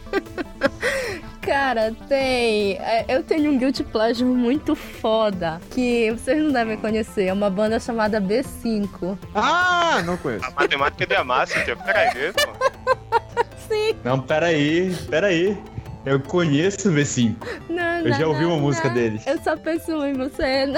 [1.41, 2.77] Cara, tem.
[2.77, 5.59] é, Eu tenho um Guilty Pleasure muito foda.
[5.71, 7.25] Que vocês não devem conhecer.
[7.25, 9.17] É uma banda chamada B5.
[9.35, 10.45] Ah, não conheço.
[10.45, 11.15] A matemática é de
[11.51, 11.75] Cintia.
[11.75, 13.19] Peraí, pô.
[13.67, 13.93] Sim.
[14.05, 15.57] Não, peraí, peraí.
[16.05, 17.35] Eu conheço o V5.
[17.69, 19.21] Não, eu já ouvi uma não, música dele.
[19.25, 20.65] Eu só penso em você.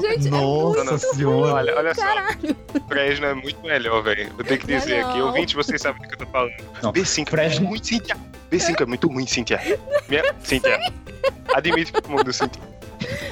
[0.00, 1.54] Gente, é Nossa é muito senhora.
[1.54, 2.56] Olha, olha Caralho.
[2.72, 2.80] só.
[2.86, 4.32] Fresno é muito melhor, velho.
[4.38, 5.20] Eu tenho que dizer aqui.
[5.20, 6.52] Ouvinte, vocês sabem do que eu tô falando.
[6.82, 7.66] Não, V5 Fresno...
[7.66, 8.39] é muito idiota.
[8.50, 9.60] B5 é muito ruim, Cintia.
[10.08, 10.22] Minha...
[10.22, 10.78] É- Cintia.
[11.54, 12.62] Admito que mundo, Cintia.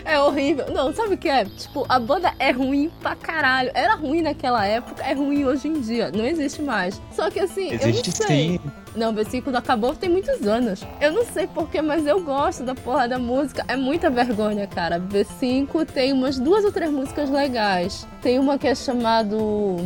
[0.05, 0.67] É horrível.
[0.73, 1.45] Não, sabe o que é?
[1.45, 3.71] Tipo, a banda é ruim pra caralho.
[3.75, 6.11] Era ruim naquela época, é ruim hoje em dia.
[6.11, 7.01] Não existe mais.
[7.13, 8.49] Só que assim, existe eu não sei.
[8.49, 8.61] Sim.
[8.97, 10.83] Não, o versículo acabou tem muitos anos.
[11.01, 13.65] Eu não sei porquê, mas eu gosto da porra da música.
[13.69, 14.99] É muita vergonha, cara.
[14.99, 18.07] B5 tem umas duas ou três músicas legais.
[18.23, 19.77] Tem uma que é chamado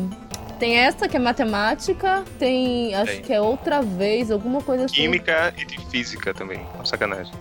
[0.62, 3.22] tem essa que é matemática, tem acho Tem.
[3.22, 4.94] que é outra vez, alguma coisa assim.
[4.94, 6.64] Química e de física também.
[6.78, 7.32] Não, sacanagem.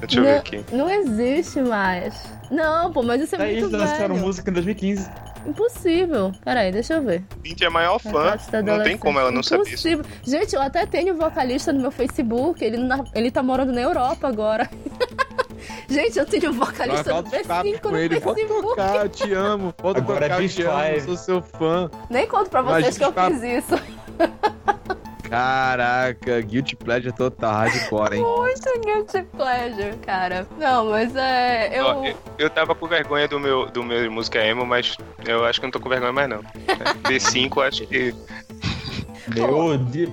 [0.00, 0.64] Deixa eu ver Não, aqui.
[0.72, 2.14] não existe mais.
[2.50, 4.26] Não, pô, mas isso é Daí muito eles lançaram velho.
[4.26, 5.10] música em 2015.
[5.46, 6.32] Impossível.
[6.42, 7.22] Peraí, deixa eu ver.
[7.46, 8.34] Cintia é a maior fã.
[8.50, 9.86] Da Não tem como ela não saber isso.
[9.86, 10.04] Impossível.
[10.24, 12.64] Gente, eu até tenho vocalista no meu Facebook.
[12.64, 14.70] Ele, na- ele tá morando na Europa agora.
[15.88, 18.20] Gente, eu tenho vocalista Troca altos papos B5 com no ele.
[18.20, 18.68] Pode Facebook.
[18.68, 19.72] tocar, eu te amo.
[19.72, 21.00] Pode Agora é tocar, eu Beach te amo.
[21.00, 21.90] Sou seu fã.
[22.08, 23.74] Nem conto pra vocês que eu papo- fiz isso.
[25.30, 28.22] Caraca, Guilty Pleasure total, hardcore, hein?
[28.22, 30.44] Muito guilty pleasure, cara.
[30.58, 31.70] Não, mas é.
[31.78, 31.84] Eu.
[31.86, 35.60] Ó, eu, eu tava com vergonha do meu, do meu música emo, mas eu acho
[35.60, 36.40] que não tô com vergonha mais não.
[37.08, 38.12] D5 acho que.
[39.36, 40.12] Eu, de-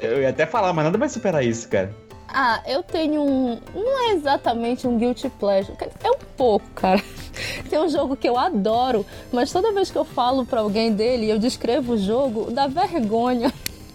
[0.00, 1.92] eu ia até falar, mas nada vai superar isso, cara.
[2.34, 3.60] Ah, eu tenho um.
[3.74, 5.76] Não é exatamente um guilty pleasure.
[6.02, 7.02] É um pouco, cara.
[7.68, 11.26] Tem um jogo que eu adoro, mas toda vez que eu falo pra alguém dele
[11.26, 13.52] e eu descrevo o jogo, dá vergonha.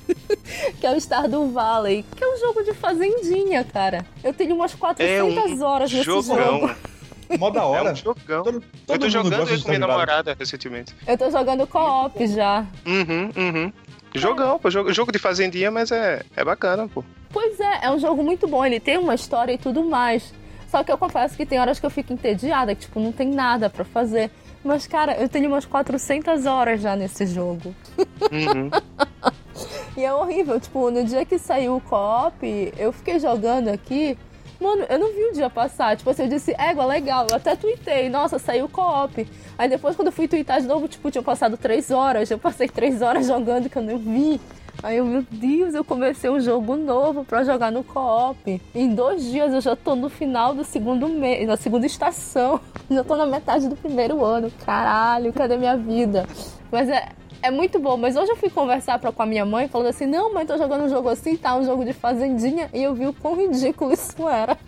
[0.80, 4.06] que é o Stardew Valley, que é um jogo de fazendinha, cara.
[4.24, 6.22] Eu tenho umas 400 horas nesse jogo.
[6.24, 6.76] jogão.
[7.38, 7.92] Mó da É hora.
[7.92, 8.44] um jogão.
[8.44, 10.96] Todo, Eu todo tô mundo jogando com minha namorada recentemente.
[11.06, 12.66] Eu tô jogando co-op já.
[12.86, 13.74] Uhum, uhum.
[14.16, 14.70] Jogão, pô.
[14.72, 17.04] Jogo, jogo de fazendinha, mas é, é bacana, pô.
[17.30, 20.34] Pois é, é um jogo muito bom, ele tem uma história e tudo mais.
[20.69, 23.30] Só que eu confesso que tem horas que eu fico entediada, que tipo, não tem
[23.30, 24.30] nada pra fazer.
[24.63, 27.73] Mas, cara, eu tenho umas 400 horas já nesse jogo.
[28.32, 28.69] Uhum.
[29.97, 34.15] E é horrível, tipo, no dia que saiu o co-op, eu fiquei jogando aqui.
[34.61, 35.97] Mano, eu não vi o dia passar.
[35.97, 37.25] Tipo assim, eu disse, égua, legal.
[37.28, 39.28] Eu até tuitei, nossa, saiu o co-op.
[39.57, 42.30] Aí depois, quando eu fui tuitar de novo, tipo, tinha passado três horas.
[42.30, 44.39] Eu passei três horas jogando que eu não vi.
[44.84, 48.61] Aí eu, meu Deus, eu comecei um jogo novo pra jogar no co-op.
[48.75, 52.59] Em dois dias eu já tô no final do segundo mês, na segunda estação.
[52.89, 54.49] Já tô na metade do primeiro ano.
[54.65, 56.25] Caralho, cadê minha vida?
[56.71, 57.09] Mas é,
[57.41, 60.05] é muito bom, mas hoje eu fui conversar pra, com a minha mãe falando assim:
[60.05, 61.55] não, mãe, tô jogando um jogo assim, tá?
[61.57, 62.69] Um jogo de fazendinha.
[62.73, 64.57] E eu vi o quão ridículo isso era.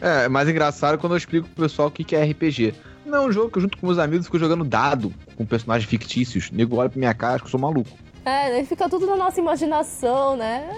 [0.00, 2.74] É, é mais engraçado quando eu explico pro pessoal o que que é RPG.
[3.04, 5.88] Não é um jogo que eu, junto com meus amigos, fico jogando dado com personagens
[5.88, 6.50] fictícios.
[6.50, 7.96] O nego olha pra minha cara, acho que eu sou maluco.
[8.26, 10.68] É, fica tudo na nossa imaginação, né?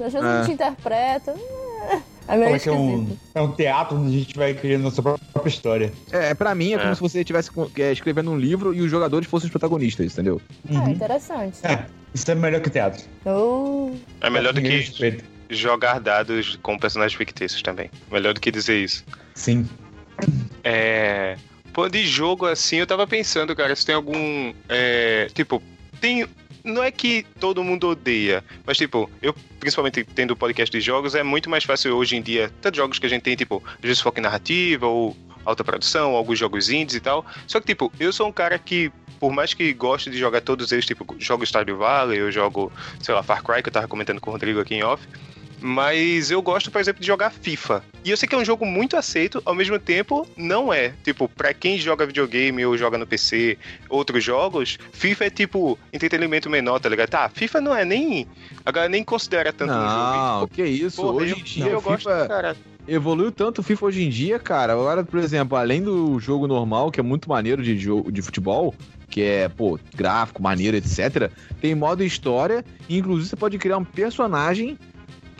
[0.00, 0.42] É, às vezes a É.
[0.42, 1.34] gente interpreta.
[2.28, 5.02] É, é meio que é um, é um teatro onde a gente vai criando nossa
[5.02, 5.92] própria história.
[6.12, 6.94] É, pra mim é, como É.
[6.94, 10.40] se você estivesse é, escrevendo um livro e os jogadores fossem os protagonistas, entendeu?
[10.70, 10.90] Ah, Uhum.
[10.90, 11.58] interessante.
[11.66, 11.84] É,
[12.14, 13.02] isso é melhor que teatro.
[13.26, 13.90] Oh,
[14.20, 15.18] É melhor do que
[15.50, 17.90] jogar dados com personagens fictícios também.
[18.10, 19.04] Melhor do que dizer isso.
[19.34, 19.68] Sim.
[20.62, 21.36] É.
[21.72, 24.52] Pô, de jogo assim, eu tava pensando, cara, se tem algum.
[24.68, 25.60] é, tipo,
[26.00, 26.26] tem.
[26.64, 31.22] Não é que todo mundo odeia, mas tipo, eu, principalmente tendo podcast de jogos, é
[31.22, 32.52] muito mais fácil hoje em dia.
[32.60, 36.38] Tanto jogos que a gente tem, tipo, às foco em narrativa ou alta produção, alguns
[36.38, 37.26] jogos indies e tal.
[37.46, 40.70] Só que, tipo, eu sou um cara que, por mais que goste de jogar todos
[40.72, 44.20] eles, tipo, jogo Stardew Valley, eu jogo, sei lá, Far Cry, que eu tava comentando
[44.20, 45.06] com o Rodrigo aqui em off.
[45.62, 47.84] Mas eu gosto, por exemplo, de jogar FIFA.
[48.04, 50.92] E eu sei que é um jogo muito aceito, ao mesmo tempo, não é.
[51.04, 53.56] Tipo, pra quem joga videogame ou joga no PC,
[53.88, 57.10] outros jogos, FIFA é tipo entretenimento menor, tá ligado?
[57.10, 58.26] Tá, FIFA não é nem.
[58.66, 60.52] A galera nem considera tanto um Não, jogo.
[60.52, 61.00] que isso.
[61.00, 62.56] Porra, hoje em dia eu o gosto, FIFA cara.
[62.88, 64.72] evoluiu tanto o FIFA hoje em dia, cara.
[64.72, 68.74] Agora, por exemplo, além do jogo normal, que é muito maneiro de jogo de futebol,
[69.08, 71.30] que é, pô, gráfico, maneiro, etc.
[71.60, 74.76] Tem modo história, e inclusive você pode criar um personagem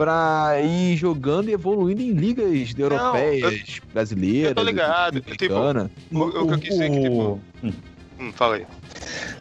[0.03, 5.91] pra ir jogando e evoluindo em ligas europeias, brasileiras, eu tô ligado, tipo, americana.
[6.11, 7.41] O, o que eu quis dizer é que, tipo.
[7.63, 7.73] Hum.
[8.19, 8.67] Hum, fala aí.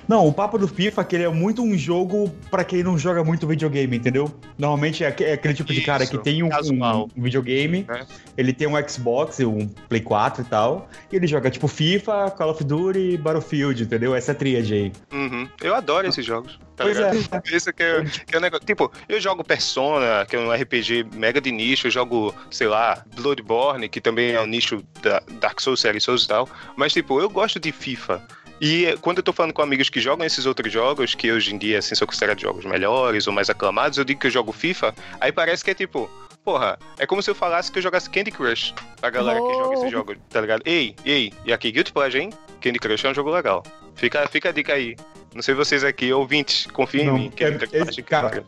[0.07, 2.97] Não, o papo do FIFA é que ele é muito um jogo pra quem não
[2.97, 4.33] joga muito videogame, entendeu?
[4.57, 8.05] Normalmente é é aquele tipo de cara Isso, que tem um, um videogame, É.
[8.37, 12.49] ele tem um Xbox, um Play 4 e tal, e ele joga tipo FIFA, Call
[12.51, 14.15] of Duty Battlefield, entendeu?
[14.15, 14.91] Essa tríade aí.
[15.11, 15.47] Uhum.
[15.61, 16.59] Eu adoro esses jogos.
[16.75, 17.17] Tá pois ligado?
[17.45, 17.55] é.
[17.55, 18.65] Isso que é, que é um negócio.
[18.65, 23.03] Tipo, eu jogo Persona, que é um RPG mega de nicho, eu jogo, sei lá,
[23.15, 26.49] Bloodborne, que também é um nicho da Dark Souls, série Souls e tal.
[26.75, 28.21] Mas, tipo, eu gosto de FIFA.
[28.61, 31.57] E quando eu tô falando com amigos que jogam esses outros jogos, que hoje em
[31.57, 34.93] dia, assim, são considerados jogos melhores ou mais aclamados, eu digo que eu jogo FIFA,
[35.19, 36.07] aí parece que é tipo.
[36.43, 39.73] Porra, é como se eu falasse que eu jogasse Candy Crush pra galera que joga
[39.75, 39.89] esse Oh.
[39.91, 40.61] jogo, tá ligado?
[40.65, 42.29] Ei, ei, e aqui, Guilty Pleasure, hein?
[42.59, 43.63] Candy Crush é um jogo legal.
[43.95, 44.95] Fica, fica a dica aí.
[45.35, 47.29] Não sei vocês aqui, ouvintes, confiem Não, em mim.
[47.31, 48.43] Candy é- Crush, esse- cara,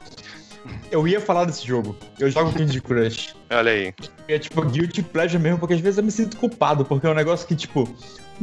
[0.91, 1.95] Eu ia falar desse jogo.
[2.19, 3.35] Eu jogo Candy Crush.
[3.51, 3.93] Olha aí.
[4.27, 7.13] É tipo guilty pleasure mesmo, porque às vezes eu me sinto culpado, porque é um
[7.13, 7.83] negócio que, tipo,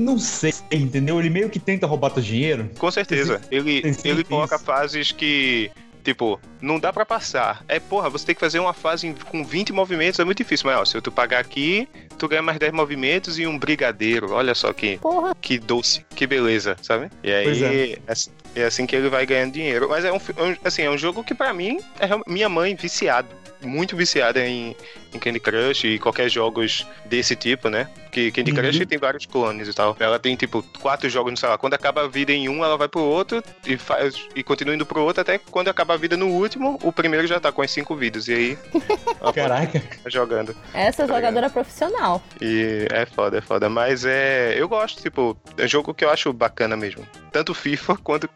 [0.00, 1.18] não sei, entendeu?
[1.20, 2.70] Ele meio que tenta roubar teu dinheiro.
[2.78, 3.40] Com certeza.
[3.50, 4.64] Ele, ele coloca isso.
[4.64, 5.70] fases que,
[6.02, 7.64] tipo, não dá pra passar.
[7.68, 10.70] É, porra, você tem que fazer uma fase com 20 movimentos, é muito difícil.
[10.70, 11.88] Mas, ó, se tu pagar aqui,
[12.18, 14.32] tu ganha mais 10 movimentos e um brigadeiro.
[14.32, 15.34] Olha só que, porra.
[15.40, 17.10] que doce, que beleza, sabe?
[17.22, 17.98] E aí, Pois é.
[18.08, 19.88] assim- é assim que ele vai ganhando dinheiro.
[19.88, 22.74] Mas é um, é um- assim, é um jogo que pra mim, é minha mãe
[22.74, 23.28] viciada.
[23.62, 24.74] Muito viciada em,
[25.12, 27.88] em Candy Crush e qualquer jogos desse tipo, né?
[28.10, 28.56] Que Candy Uhum.
[28.56, 29.96] Crush tem vários clones e tal.
[30.00, 31.58] Ela tem, tipo, quatro jogos, não sei lá.
[31.58, 34.86] Quando acaba a vida em um, ela vai pro outro e faz e continua indo
[34.86, 37.70] pro outro até quando acaba a vida no último, o primeiro já tá com as
[37.70, 38.28] cinco vidas.
[38.28, 38.58] E aí,
[39.34, 39.80] Caraca.
[40.02, 40.56] tá jogando.
[40.74, 42.22] Essa é Tá jogadora profissional.
[42.40, 43.68] E é foda, é foda.
[43.68, 44.54] Mas é.
[44.56, 47.06] Eu gosto, tipo, é um jogo que eu acho bacana mesmo.
[47.32, 48.28] Tanto FIFA quanto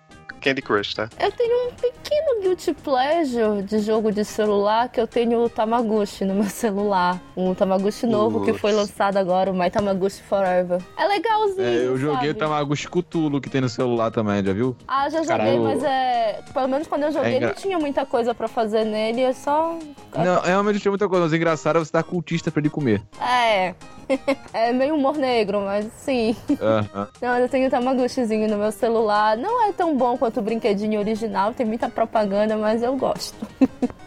[0.44, 1.08] Candy Crush, tá?
[1.18, 6.22] Eu tenho um pequeno guilty pleasure de jogo de celular que eu tenho o Tamagotchi
[6.26, 7.18] no meu celular.
[7.34, 10.82] Um Tamagotchi novo que foi lançado agora, o My Tamagotchi Forever.
[10.98, 11.66] É legalzinho.
[11.66, 12.40] É, eu joguei o sabe?
[12.40, 14.76] Tamagotchi Cthulhu que tem no celular também, já viu?
[14.86, 15.62] Ah, já joguei, Caralho.
[15.62, 16.40] mas é.
[16.52, 19.78] Pelo menos quando eu joguei, engra- não tinha muita coisa pra fazer nele, é só.
[20.14, 23.00] Não, realmente tinha muita coisa, mas o engraçado é você dar cultista pra ele comer.
[23.18, 23.74] É.
[24.52, 26.36] é meio humor negro, mas sim.
[26.60, 27.08] Aham.
[27.22, 29.34] Não, eu tenho um Tamagotchizinho no meu celular.
[29.38, 33.34] Não é tão bom quanto o brinquedinho original, tem muita propaganda, mas eu gosto.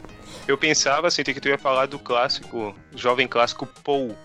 [0.48, 4.16] Eu pensava, assim, que tu ia falar do clássico, jovem clássico Paul.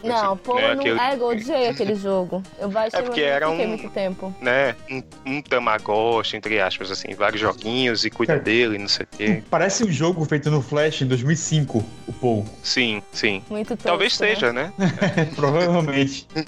[0.00, 0.80] Não, pô, né, não...
[0.80, 2.40] aquele- é, eu odiei aquele jogo.
[2.58, 4.32] Eu baixei, É porque era um- muito tempo.
[4.40, 4.76] né?
[4.88, 8.38] Um, um Tamagotchi, entre aspas, assim, vários joguinhos e cuida É.
[8.38, 9.42] dele, não sei o quê.
[9.50, 12.44] Parece um jogo feito no Flash em 2005, o Paul.
[12.62, 13.42] Sim, sim.
[13.50, 14.28] Muito tosco, Talvez né?
[14.28, 14.72] seja, né?
[15.34, 16.28] Provavelmente.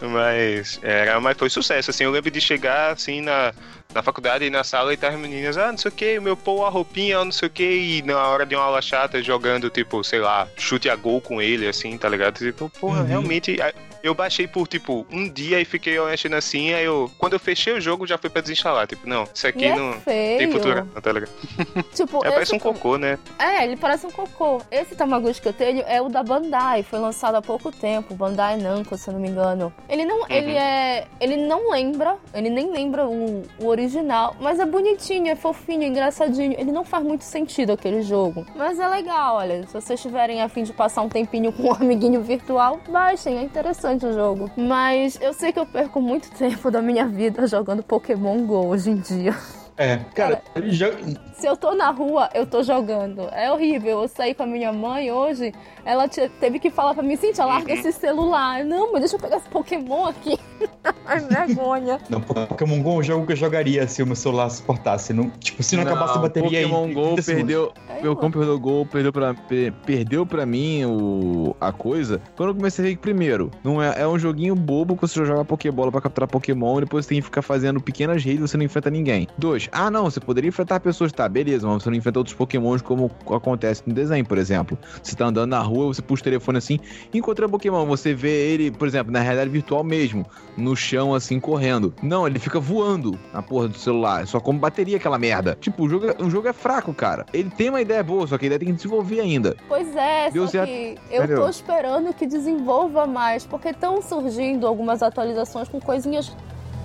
[0.00, 3.52] Mas, era, mas foi sucesso, assim, eu lembro de chegar, assim, na,
[3.94, 6.36] na faculdade e na sala e tá as meninas, ah, não sei o que, meu
[6.36, 9.70] pô, a roupinha, não sei o que, e na hora de uma aula chata jogando,
[9.70, 12.36] tipo, sei lá, chute a gol com ele, assim, tá ligado?
[12.38, 13.06] Tipo, porra, Uhum.
[13.06, 13.56] realmente,
[14.02, 17.72] eu baixei por, tipo, um dia e fiquei mexendo assim, aí eu, quando eu fechei
[17.72, 20.38] o jogo, já foi pra desinstalar, tipo, não, isso E aqui é não feio.
[20.38, 21.30] tem futuro, não, tá ligado?
[21.94, 23.18] Tipo, É, parece um cocô, né?
[23.38, 24.60] É, ele parece um cocô.
[24.70, 28.56] Esse Tamagotchi que eu tenho é o da Bandai, foi lançado há pouco tempo, Bandai
[28.56, 29.72] Namco, se eu não me engano.
[29.88, 34.66] Ele não, ele é, ele não lembra, ele nem lembra o, o original, mas é
[34.66, 36.54] bonitinho, é fofinho, é engraçadinho.
[36.58, 40.48] Ele não faz muito sentido aquele jogo, mas é legal, olha, se vocês tiverem a
[40.48, 44.50] fim de passar um tempinho com um amiguinho virtual, baixem, é interessante o jogo.
[44.56, 48.90] Mas eu sei que eu perco muito tempo da minha vida jogando Pokémon Go hoje
[48.90, 49.34] em dia.
[49.78, 50.98] É, cara, ele joga-
[51.34, 53.28] Se eu tô na rua, eu tô jogando.
[53.32, 54.02] É horrível.
[54.02, 55.52] Eu saí com a minha mãe hoje,
[55.84, 58.64] ela te- teve que falar pra mim, Cintia, larga esse celular.
[58.64, 60.36] Não, mas deixa eu pegar esse Pokémon aqui.
[61.06, 62.00] Ai, vergonha.
[62.10, 65.12] Não, Pokémon GO é um jogo que eu jogaria se o meu celular suportasse.
[65.12, 66.94] Não, tipo, se não, acabasse a bateria Pokémon aí.
[66.94, 67.72] Go perdeu.
[67.88, 68.30] Aí, Pokémon mano.
[68.32, 72.20] perdeu o gol, perdeu pra, pe- perdeu pra mim o, a coisa.
[72.36, 75.24] Quando eu comecei a ver que, primeiro, não é, é um joguinho bobo que você
[75.24, 78.48] joga Pokébola pra capturar Pokémon e depois você tem que ficar fazendo pequenas redes e
[78.48, 79.28] você não enfrenta ninguém.
[79.38, 82.82] Dois, ah não, você poderia enfrentar pessoas, tá, beleza, mas você não enfrenta outros Pokémons
[82.82, 84.78] como acontece no desenho, por exemplo.
[85.02, 86.78] Você tá andando na rua, você puxa o telefone assim,
[87.12, 90.24] encontra um Pokémon, você vê ele, por exemplo, na realidade virtual mesmo,
[90.56, 91.94] no chão assim, correndo.
[92.02, 95.56] Não, ele fica voando na porra do celular, só como bateria aquela merda.
[95.60, 97.26] Tipo, o jogo, é- o jogo é fraco, cara.
[97.32, 99.56] Ele tem uma ideia boa, só que a ideia tem que desenvolver ainda.
[99.68, 100.68] Pois é, Deu só certo.
[100.68, 101.42] que eu Entendeu?
[101.42, 106.34] tô esperando que desenvolva mais, porque estão surgindo algumas atualizações com coisinhas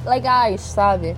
[0.06, 1.16] legais, sabe?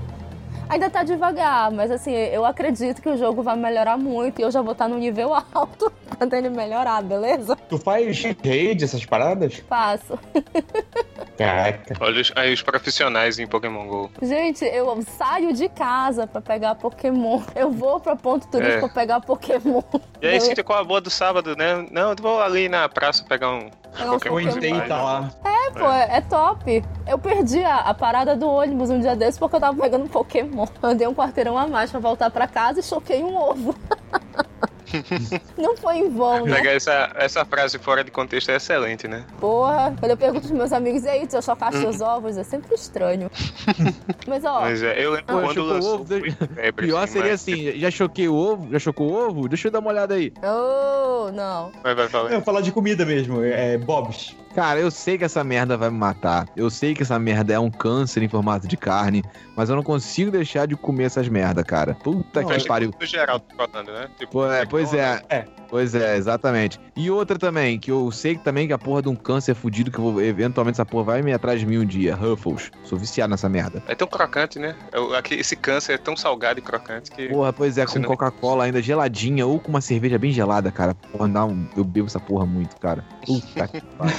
[0.67, 4.51] Ainda tá devagar, mas assim, eu acredito que o jogo vai melhorar muito e eu
[4.51, 7.55] já vou estar no nível alto quando ele melhorar, beleza?
[7.55, 9.55] Tu faz raid, essas paradas?
[9.69, 10.17] Faço.
[11.37, 11.95] Caraca.
[11.99, 14.09] Olha os, aí os profissionais em Pokémon GO.
[14.21, 17.41] Gente, eu saio de casa pra pegar Pokémon.
[17.55, 18.87] Eu vou pra ponto turístico É.
[18.87, 19.81] pra pegar Pokémon.
[20.21, 21.85] E aí, Cíntia, qual a boa do sábado, né?
[21.91, 24.39] Não, eu vou ali na praça pegar um Pokémon.
[24.39, 25.29] E tá lá.
[25.43, 26.83] É, pô, é, é top.
[27.05, 30.54] Eu perdi a, a parada do ônibus um dia desse porque eu tava pegando Pokémon.
[30.81, 33.75] Andei um quarteirão a mais pra voltar pra casa e choquei um ovo.
[35.57, 36.61] Não foi em vão, né?
[36.67, 39.25] Essa, essa frase fora de contexto é excelente, né?
[39.39, 42.37] Porra, quando eu pergunto pros meus amigos, e aí, tu já chocaste os ovos?
[42.37, 43.29] É sempre estranho.
[44.27, 45.95] Mas, ó, Mas é, eu lembro Pô, quando lançou.
[45.95, 48.71] ovo, febre, Pior assim, seria mas- assim, já choquei o ovo?
[48.71, 49.49] Já chocou o ovo?
[49.49, 50.31] Deixa eu dar uma olhada aí.
[50.41, 51.71] oh, não.
[51.83, 52.29] Vai, vai, falar.
[52.29, 54.35] Eu ia falar de comida mesmo, é Bob's.
[54.55, 56.47] Cara, eu sei que essa merda vai me matar.
[56.55, 59.21] Eu sei que essa merda é um câncer em formato de carne,
[59.53, 61.93] mas eu não consigo deixar de comer essas merda, cara.
[61.93, 62.93] Puta Não, que acho pariu.
[62.97, 64.07] No geral, tô falando, né?
[64.17, 65.21] Tipo, Pô, é, pois é.
[65.29, 65.45] É.
[65.69, 66.79] Pois é, exatamente.
[66.95, 69.91] E outra também, que eu sei que também que a porra de um câncer fudido
[69.91, 72.15] que eu vou, eventualmente essa porra vai me atrás de mim um dia.
[72.15, 72.71] Ruffles.
[72.83, 73.81] Sou viciado nessa merda.
[73.87, 74.75] É tão crocante, né?
[74.91, 77.27] É aqui- Esse câncer é tão salgado e crocante que.
[77.29, 80.93] Porra, pois é, com não- Coca-Cola ainda geladinha ou com uma cerveja bem gelada, cara.
[80.93, 83.03] Porra, um- eu bebo essa porra muito, cara.
[83.25, 84.15] Puta que pariu.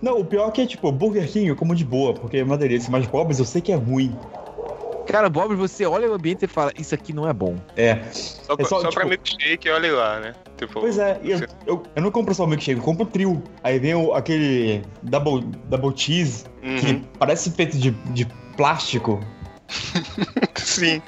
[0.00, 2.58] Não, o pior é que, tipo, Burger King eu como de boa, porque é uma
[2.58, 4.16] delícia, mas Bob's eu sei que é ruim.
[5.06, 7.56] Cara, Bob, você olha o ambiente e fala, isso aqui não é bom.
[7.76, 8.02] É.
[8.12, 10.34] Só, É só, só, pra tipo- milkshake, olha lá, né?
[10.56, 13.42] Tipo, Pois é, eu, eu, eu não compro só o milkshake, eu compro o trio.
[13.64, 16.44] Aí vem o, aquele double, double cheese,
[16.80, 17.04] que Uhum.
[17.18, 18.26] parece feito de, de
[18.56, 19.18] plástico,
[20.56, 21.02] Sim,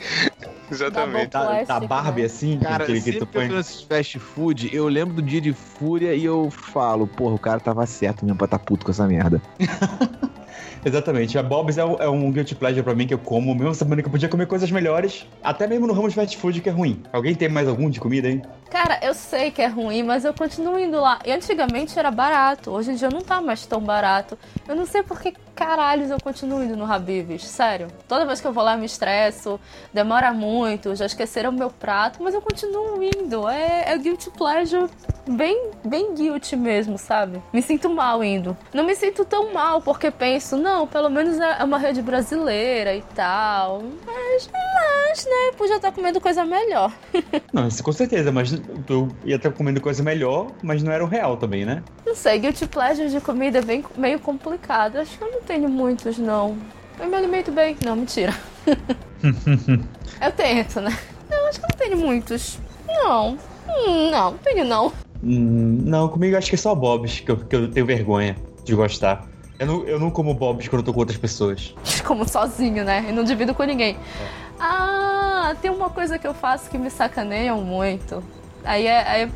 [0.70, 1.28] exatamente.
[1.30, 2.26] da, da Barbie, né?
[2.26, 3.56] assim, Cara, aquele que sempre tu que eu põe.
[3.56, 7.60] nesses fast food, eu lembro do dia de fúria e eu falo, porra, o cara
[7.60, 9.40] tava certo mesmo pra tá puto com essa merda.
[10.84, 11.38] Exatamente.
[11.38, 14.02] A Bob's é, um- é um guilty pleasure pra mim que eu como, mesmo sabendo
[14.02, 16.72] que eu podia comer coisas melhores, até mesmo no ramo de fast food que é
[16.72, 17.02] ruim.
[17.12, 18.42] Alguém tem mais algum de comida, hein?
[18.70, 21.20] Cara, eu sei que é ruim, mas eu continuo indo lá.
[21.24, 24.36] E antigamente era barato, hoje em dia não tá mais tão barato.
[24.66, 27.86] Eu não sei por que caralhos eu continuo indo no Habib's, sério.
[28.08, 29.60] Toda vez que eu vou lá eu me estresso,
[29.92, 33.48] demora muito, já esqueceram o meu prato, mas eu continuo indo.
[33.48, 34.90] É, é guilty pleasure
[35.28, 37.40] bem, bem guilty mesmo, sabe?
[37.52, 38.56] Me sinto mal indo.
[38.72, 42.94] Não me sinto tão mal porque penso, não, pelo menos é é uma rede brasileira
[42.94, 43.82] e tal.
[44.04, 46.92] Mas, mas né, podia estar comendo coisa melhor.
[47.52, 48.52] Não, isso com certeza, mas
[48.88, 51.82] eu ia estar comendo coisa melhor, mas não era o real também, né?
[52.04, 54.96] Não sei, guilty pleasure de comida é bem, meio complicado.
[54.96, 56.58] Acho que eu não tenho muitos, não.
[56.98, 57.76] Eu me alimento bem.
[57.84, 58.34] Não, mentira.
[58.66, 60.96] eu tento, né?
[61.30, 62.58] Eu acho que eu não tenho muitos.
[62.86, 63.38] Não.
[63.68, 64.92] Hum, não, não tenho não.
[65.22, 68.74] Hum, não, comigo acho que é só Bob's, que eu, que eu tenho vergonha de
[68.74, 69.28] gostar.
[69.58, 71.74] Eu não, eu não como Bob's quando eu tô com outras pessoas.
[72.04, 73.06] Como sozinho, né?
[73.08, 73.96] E não divido com ninguém.
[74.58, 78.22] Ah, tem uma coisa que eu faço que me sacaneiam muito.
[78.64, 79.28] Aí é, aí é-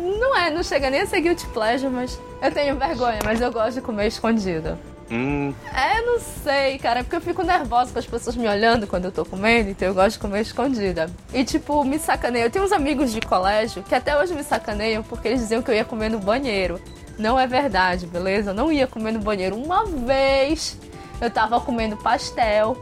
[0.00, 3.52] Não é, não chega nem a ser guilty pleasure, mas eu tenho vergonha, mas eu
[3.52, 4.78] gosto de comer escondido.
[5.10, 8.86] Hum, É, não sei, cara, é porque eu fico nervosa com as pessoas me olhando
[8.88, 11.08] quando eu tô comendo, então eu gosto de comer escondida.
[11.32, 12.46] E, tipo, me sacaneiam.
[12.46, 15.70] Eu tenho uns amigos de colégio que até hoje me sacaneiam porque eles diziam que
[15.70, 16.80] eu ia comer no banheiro.
[17.18, 18.50] Não é verdade, beleza?
[18.50, 19.56] Eu não ia comer no banheiro.
[19.56, 20.78] Uma vez
[21.20, 22.76] eu tava comendo pastel.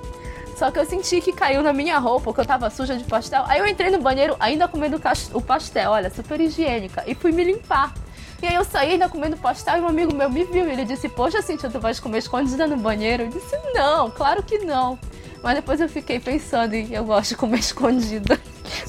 [0.56, 3.44] Só que eu senti que caiu na minha roupa, que eu tava suja de pastel.
[3.46, 5.00] Aí eu entrei no banheiro ainda comendo
[5.32, 7.92] o pastel, olha, super higiênica, e fui me limpar.
[8.40, 10.84] E aí eu saí ainda comendo pastel e um amigo meu me viu e ele
[10.84, 13.24] disse, poxa, Cintia, tu vais comer escondida no banheiro?
[13.24, 14.98] Eu disse, não, claro que não.
[15.42, 18.38] Mas depois eu fiquei pensando e eu gosto de comer escondida.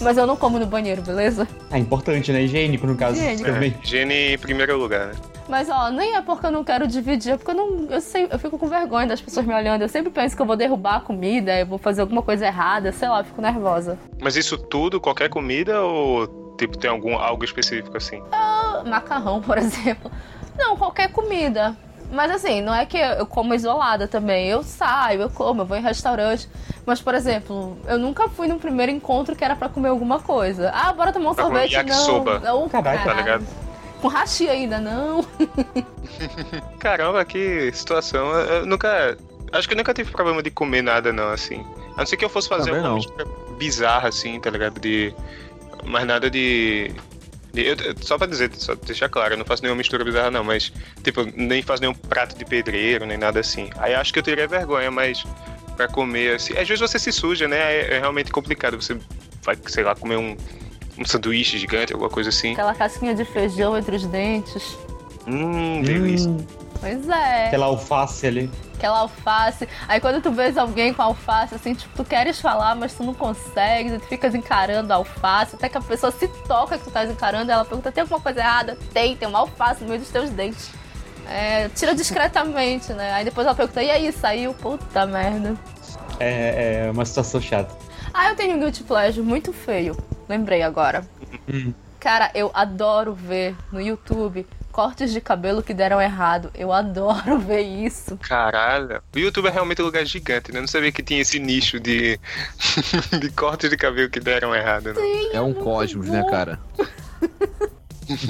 [0.02, 1.48] Mas eu não como no banheiro, beleza?
[1.72, 2.44] É importante, né?
[2.44, 3.18] Higiênico, no caso.
[3.18, 3.50] Higiênico.
[3.50, 3.74] Também.
[3.74, 5.14] é, higiene em primeiro lugar, né?
[5.48, 7.88] Mas ó, nem é porque eu não quero dividir, é porque eu não.
[7.90, 9.82] Eu, sei, eu fico com vergonha das pessoas me olhando.
[9.84, 12.92] Eu sempre penso que eu vou derrubar a comida, eu vou fazer alguma coisa errada,
[12.92, 13.98] sei lá, eu fico nervosa.
[14.20, 16.28] Mas isso tudo, qualquer comida ou
[16.58, 18.24] tipo tem algum algo específico assim?
[18.32, 20.12] Ah, Macarrão, por exemplo.
[20.58, 21.76] Não, qualquer comida.
[22.12, 24.48] Mas assim, não é que eu como isolada também.
[24.48, 26.48] Eu saio, eu como, eu vou em restaurante.
[26.86, 30.72] Mas, por exemplo, eu nunca fui num primeiro encontro que era pra comer alguma coisa.
[30.74, 31.96] Ah, bora tomar um Pra comer sorvete, não.
[31.96, 32.40] yakisoba.
[32.40, 33.46] Não, Caraca, tá ligado?
[34.06, 35.26] Com hashi ainda, não.
[36.78, 38.32] Caramba, que situação.
[38.34, 39.18] Eu, eu nunca.
[39.52, 41.66] Acho que eu nunca tive problema de comer nada, não, assim.
[41.96, 43.26] A não ser que eu fosse fazer Também mistura
[43.58, 44.80] bizarra, assim, tá ligado?
[44.80, 45.12] De.
[45.86, 46.92] Mas nada de.
[47.56, 50.72] eu- só pra dizer, só deixar claro, eu não faço nenhuma mistura bizarra, não, mas,
[51.04, 53.72] tipo, nem faço nenhum prato de pedreiro, nem nada assim.
[53.80, 55.24] Aí acho que eu teria vergonha, mas
[55.76, 56.54] pra comer, assim.
[56.54, 57.58] Às vezes você se suja, né?
[57.58, 58.80] É, é realmente complicado.
[58.80, 59.00] Você
[59.42, 60.38] vai, sei lá, comer um,
[60.98, 62.54] um sanduíche gigante, alguma coisa assim.
[62.54, 64.78] Aquela casquinha de feijão entre os dentes.
[65.28, 66.30] Hum, delícia.
[66.30, 66.38] Hum,
[66.80, 67.48] Pois é.
[67.48, 68.52] aquela alface ali.
[68.76, 69.68] Aquela alface.
[69.88, 73.14] Aí quando tu vês alguém com alface, assim, tipo, tu queres falar, mas tu não
[73.14, 77.10] consegue, tu ficas encarando a alface, até que a pessoa se toca que tu estás
[77.10, 78.78] encarando, ela pergunta, tem alguma coisa errada?
[78.94, 80.70] Tem, tem uma alface no meio dos teus dentes.
[81.28, 83.14] É, tira discretamente, né?
[83.14, 84.54] Aí depois ela pergunta, e aí, saiu?
[84.54, 85.56] Puta merda.
[86.20, 87.76] É, é uma situação chata.
[88.14, 89.98] Ah, eu tenho um guilty pleasure muito feio.
[90.28, 91.06] Lembrei agora.
[91.52, 91.74] Hum.
[92.00, 96.52] Cara, eu adoro ver no YouTube cortes de cabelo que deram errado.
[96.54, 98.18] Eu adoro ver isso.
[98.18, 99.02] Caralho.
[99.16, 100.58] O YouTube é realmente um lugar gigante, né?
[100.58, 102.20] Eu não sabia que tinha esse nicho de,
[103.20, 105.02] de cortes de cabelo que deram errado, né?
[105.34, 106.60] É um cosmos, né, cara?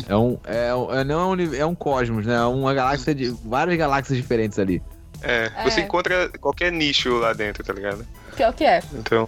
[0.08, 2.36] É um, é, um- é, não é um, é um cosmos, né?
[2.36, 3.28] É uma galáxia de.
[3.44, 4.82] várias galáxias diferentes ali.
[5.22, 5.84] É, você É.
[5.84, 8.08] encontra qualquer nicho lá dentro, tá ligado?
[8.38, 8.82] Pior que é.
[8.94, 9.28] Então,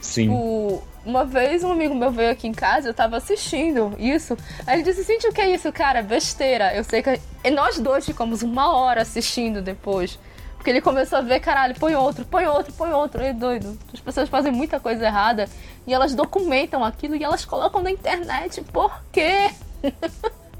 [0.00, 0.30] Sim.
[0.30, 4.36] O- uma vez um amigo meu veio aqui em casa, eu tava assistindo isso.
[4.66, 6.02] Aí ele disse, Cintia, o que é isso, cara?
[6.02, 6.74] Besteira.
[6.74, 7.20] Eu sei que.
[7.44, 10.18] E nós dois ficamos uma hora assistindo depois.
[10.56, 13.22] Porque ele começou a ver, caralho, põe outro, põe outro, põe outro.
[13.22, 13.78] É doido.
[13.94, 15.48] As pessoas fazem muita coisa errada
[15.86, 18.60] e elas documentam aquilo e elas colocam na internet.
[18.72, 19.50] Por quê?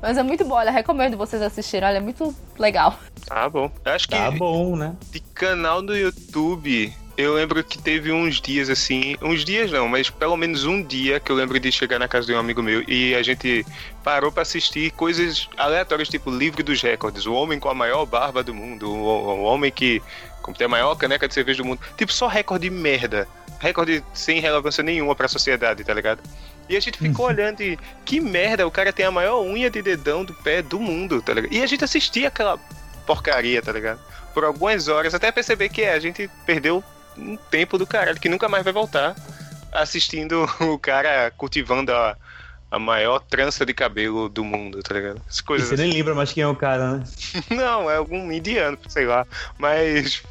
[0.01, 2.97] Mas é muito bom, olha, recomendo vocês assistirem, olha, é muito legal.
[3.26, 3.68] tá bom.
[3.84, 4.94] Eu acho que Tá bom, né?
[5.11, 10.10] de canal do YouTube, eu lembro que teve uns dias assim, uns dias não, mas
[10.10, 12.84] pelo menos um dia que eu lembro de chegar na casa de um amigo meu
[12.86, 13.64] e a gente
[14.04, 18.42] parou pra assistir coisas aleatórias, tipo Livro dos Recordes, o homem com a maior barba
[18.42, 20.02] do mundo, o, homem que
[20.58, 23.26] tem a maior caneca de cerveja do mundo, tipo só recorde merda,
[23.58, 26.20] recorde sem relevância nenhuma pra sociedade, tá ligado?
[26.68, 29.80] E a gente ficou olhando e que merda, o cara tem a maior unha de
[29.80, 31.52] dedão do pé do mundo, tá ligado?
[31.52, 32.58] E a gente assistia aquela
[33.06, 34.00] porcaria, tá ligado?
[34.34, 36.84] Por algumas horas, até perceber que é, a gente perdeu
[37.18, 39.14] um tempo do caralho, que nunca mais vai voltar
[39.72, 42.16] assistindo o cara cultivando a,
[42.70, 45.22] a maior trança de cabelo do mundo, tá ligado?
[45.28, 47.02] As E coisas você nem lembra mais quem é o cara, né?
[47.02, 47.43] assim.
[47.55, 49.26] Não, é algum indiano, sei lá.
[49.59, 50.22] Mas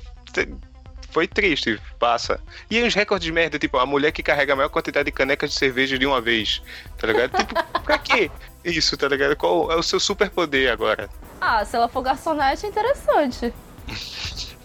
[1.09, 2.39] foi triste, passa.
[2.69, 5.11] E aí uns recordes de merda, tipo, a mulher que carrega a maior quantidade de
[5.11, 6.61] canecas de cerveja de uma vez,
[6.97, 7.31] tá ligado?
[7.33, 8.31] tipo, pra quê
[8.63, 9.35] isso, tá ligado?
[9.37, 11.09] Qual é o seu superpoder agora?
[11.39, 13.53] Ah, se ela for garçonete é interessante.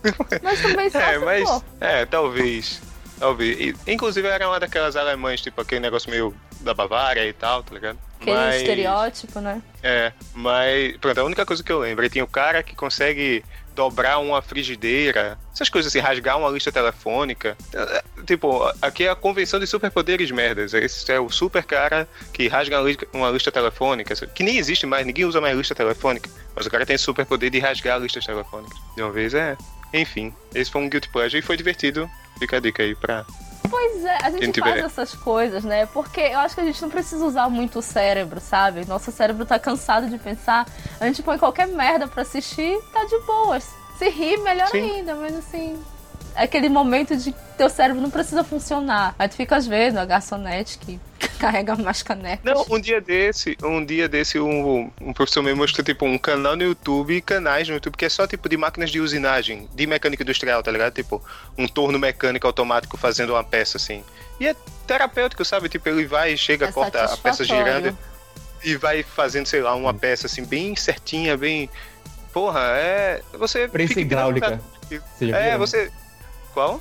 [0.43, 1.63] mas também É, mas.
[1.81, 2.81] É, talvez.
[3.19, 3.59] Talvez.
[3.61, 7.75] E, inclusive era uma daquelas alemães, tipo, aquele negócio meio da Bavária e tal, tá
[7.75, 7.99] ligado?
[8.21, 9.63] Aquele Mas- estereótipo, né?
[9.83, 10.97] É, mas.
[10.99, 12.03] Pronto, a única coisa que eu lembro.
[12.05, 13.43] Aí tem o cara que consegue
[13.75, 17.57] dobrar uma frigideira, essas coisas assim, rasgar uma lista telefônica.
[17.73, 20.75] É, Tipo, aqui é a convenção de superpoderes merdas.
[20.75, 22.77] Esse é o super cara que rasga
[23.15, 26.29] uma lista telefônica, que nem existe mais, ninguém usa mais lista telefônica.
[26.55, 28.79] Mas o cara tem superpoder de rasgar listas telefônicas.
[28.95, 29.57] De uma vez é.
[29.93, 32.09] Enfim, esse foi um Guilty Pleasure e foi divertido.
[32.39, 33.25] Fica a dica aí pra.
[33.69, 35.87] Pois é, a gente faz essas coisas, né?
[35.87, 38.85] Porque eu acho que a gente não precisa usar muito o cérebro, sabe?
[38.87, 40.67] Nosso cérebro tá cansado de pensar.
[40.99, 43.69] A gente põe qualquer merda pra assistir tá de boas.
[43.99, 44.97] Se rir, melhor Sim.
[44.97, 45.79] ainda, mas assim.
[46.41, 49.15] É aquele momento de que teu cérebro não precisa funcionar.
[49.19, 50.99] Aí tu fica às vezes a garçonete que
[51.39, 52.43] carrega mais canecas.
[52.43, 56.57] Não, um dia desse, um dia desse, um, um professor me mostrou, tipo, um canal
[56.57, 59.87] no YouTube e canais no YouTube que é só, tipo, de máquinas de usinagem, de
[59.87, 60.95] mecânica industrial, tá ligado?
[60.95, 61.23] Tipo,
[61.59, 64.03] um torno mecânico automático fazendo uma peça, assim.
[64.41, 64.57] E é
[64.87, 65.69] terapêutico, sabe?
[65.69, 67.95] Tipo, ele vai, chega, É corta a peça girando
[68.65, 71.69] e vai fazendo, sei lá, uma peça, assim, bem certinha, bem...
[72.33, 73.21] Porra, é...
[73.35, 74.59] Você Prensa hidráulica.
[75.21, 75.59] É, viu?
[75.59, 75.93] você...
[76.53, 76.81] Qual?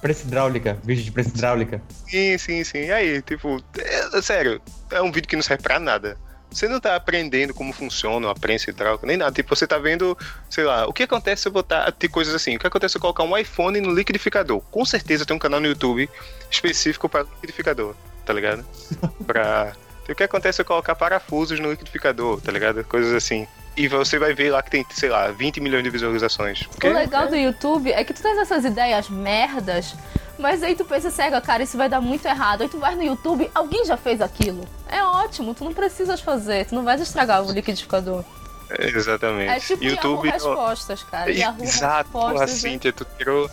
[0.00, 0.78] Prensa hidráulica.
[0.84, 1.82] Vídeo de prensa hidráulica.
[2.08, 2.78] Sim, sim, sim.
[2.78, 4.60] E aí, tipo, é, sério,
[4.90, 6.16] é um vídeo que não serve pra nada.
[6.50, 9.32] Você não tá aprendendo como funciona uma prensa hidráulica, nem nada.
[9.32, 10.16] Tipo, você tá vendo,
[10.48, 11.90] sei lá, o que acontece se eu botar.
[11.92, 12.56] Tem coisas assim.
[12.56, 14.60] O que acontece se eu colocar um iPhone no liquidificador?
[14.70, 16.08] Com certeza tem um canal no YouTube
[16.50, 17.94] específico para liquidificador,
[18.24, 18.64] tá ligado?
[19.26, 19.72] Pra.
[20.08, 22.84] O que acontece eu colocar parafusos no liquidificador, tá ligado?
[22.84, 23.46] Coisas assim.
[23.76, 26.62] E você vai ver lá que tem, sei lá, 20 milhões de visualizações.
[26.66, 29.94] Porque O legal do YouTube é que tu tens essas ideias merdas,
[30.38, 32.62] mas aí tu pensa assim, "Ah, cara, isso vai dar muito errado.
[32.62, 34.66] Aí tu vai no YouTube, alguém já fez aquilo.
[34.88, 38.24] É ótimo, tu não precisas fazer, tu não vais estragar o liquidificador.
[38.70, 39.50] É, exatamente.
[39.50, 40.26] É tipo YouTube.
[40.26, 41.30] Yahoo Respostas, cara.
[41.30, 42.40] Yahoo Exato, Respostas.
[42.40, 43.48] a Cíntia, tu tirou,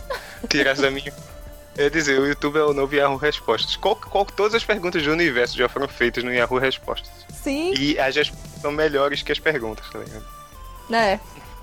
[0.50, 1.14] tirasse da minha.
[1.76, 3.76] Eu ia dizer, o YouTube é o novo Yahoo Respostas.
[3.76, 7.10] Qual, qual- todas as perguntas do universo já foram feitas no Yahoo Respostas.
[7.34, 10.24] Sim, E as respostas são melhores que as perguntas, tá ligado?
[10.90, 11.20] né?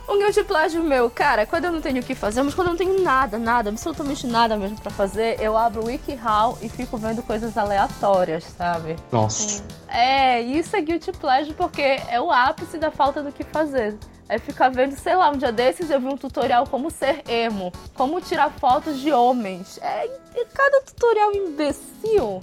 [0.08, 2.70] Um guilty pleasure meu, cara, quando eu não tenho o que fazer, mas quando eu
[2.72, 6.96] não tenho nada, nada, absolutamente nada mesmo pra fazer, eu abro o WikiHow e fico
[6.96, 8.96] vendo coisas aleatórias, sabe?
[9.12, 9.62] Nossa.
[9.86, 13.96] É, isso é guilty pleasure porque é o ápice da falta do que fazer.
[14.30, 17.72] É ficar vendo, sei lá, um dia desses eu vi um tutorial como ser emo,
[17.94, 19.76] como tirar fotos de homens.
[19.82, 22.14] É, e cada tutorial imbecil.
[22.14, 22.40] Vou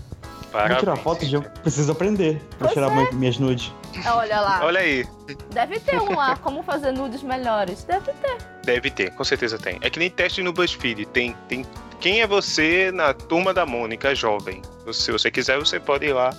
[0.52, 0.80] Parabéns.
[0.80, 3.12] tirar foto de eu preciso aprender pra Pois tirar é.
[3.14, 3.72] minhas nudes.
[4.06, 5.08] É, Olha lá, Olha aí,
[5.52, 7.86] deve ter um lá, como fazer nudes melhores.
[7.86, 8.38] Deve ter.
[8.66, 9.78] deve ter, com certeza tem.
[9.82, 11.06] É que nem teste no BuzzFeed.
[11.08, 11.66] Tem, tem.
[12.02, 14.62] Quem é você na turma da Mônica jovem?
[14.92, 16.36] Se você quiser, você pode ir lá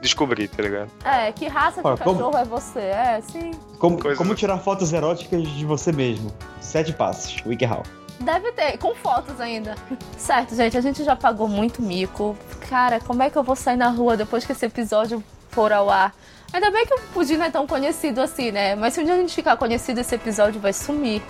[0.00, 0.90] descobrir, tá ligado?
[1.04, 2.78] É, que raça de como- cachorro é você?
[2.80, 3.50] É, sim.
[3.78, 6.32] Como, Coisa- como tirar fotos eróticas de você mesmo.
[6.60, 7.42] Sete passos.
[7.46, 7.82] WikiHow.
[8.20, 9.74] Deve ter, com fotos ainda.
[10.18, 12.36] Certo, gente, a gente já pagou muito mico.
[12.68, 15.88] Cara, como é que eu vou sair na rua depois que esse episódio for ao
[15.88, 16.14] ar?
[16.52, 18.74] Ainda bem que o Pudim não é tão conhecido assim, né?
[18.74, 21.22] Mas se um dia a gente ficar conhecido, esse episódio vai sumir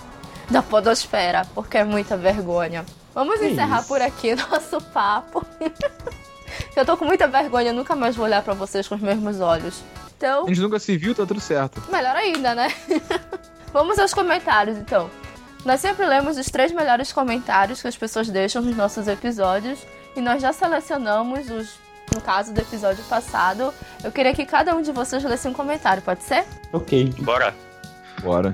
[0.49, 2.83] da podosfera, porque é muita vergonha.
[3.13, 3.87] Vamos Que encerrar isso?
[3.87, 5.45] por aqui nosso papo.
[6.75, 9.39] eu tô com muita vergonha, eu nunca mais vou olhar pra vocês com os mesmos
[9.39, 9.81] olhos.
[10.17, 11.81] Então, A gente nunca se viu, tá tudo certo.
[11.91, 12.73] Melhor ainda, né?
[13.73, 15.09] Vamos aos comentários, então.
[15.65, 19.79] Nós sempre lemos os três melhores comentários que as pessoas deixam nos nossos episódios
[20.15, 21.79] e nós já selecionamos os,
[22.13, 23.73] no caso do episódio passado.
[24.03, 26.45] Eu queria que cada um de vocês lesse um comentário, pode ser?
[26.73, 27.13] Ok.
[27.19, 27.55] Bora.
[28.21, 28.53] Bora.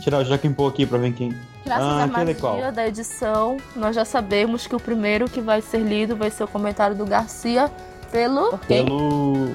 [0.00, 1.38] Tirar o Joaquim Pô aqui pra ver quem.
[1.64, 2.72] Graças Ah, à magia qual?
[2.72, 6.48] da edição, nós já sabemos que o primeiro que vai ser lido vai ser o
[6.48, 7.70] comentário do Garcia
[8.10, 8.58] pelo.
[8.58, 9.54] Pelo.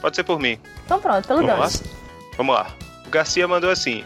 [0.00, 0.58] Pode ser por mim.
[0.84, 1.66] Então pronto, pelo Vamos lá?
[1.66, 1.82] Dante.
[2.36, 2.66] Vamos lá.
[3.06, 4.04] O Garcia mandou assim: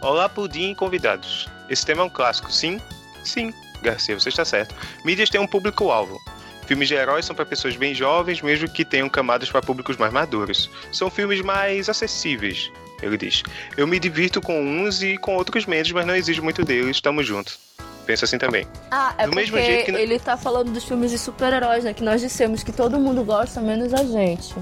[0.00, 1.48] Olá, Pudim e convidados.
[1.68, 2.80] Esse tema é um clássico, sim?
[3.24, 3.52] Sim,
[3.82, 4.74] Garcia, você está certo.
[5.04, 6.18] Mídias têm um público-alvo.
[6.66, 10.12] Filmes de heróis são para pessoas bem jovens, mesmo que tenham camadas para públicos mais
[10.12, 10.70] maduros.
[10.92, 12.70] São filmes mais acessíveis,
[13.02, 13.42] ele diz.
[13.76, 17.26] Eu me divirto com uns e com outros menos, mas não exijo muito deles, estamos
[17.26, 17.58] juntos.
[18.06, 18.66] Pensa assim também.
[18.90, 21.92] Ah, é Do mesmo porque jeito que ele tá falando dos filmes de super-heróis, né?
[21.92, 24.54] Que nós dissemos que todo mundo gosta, menos a gente.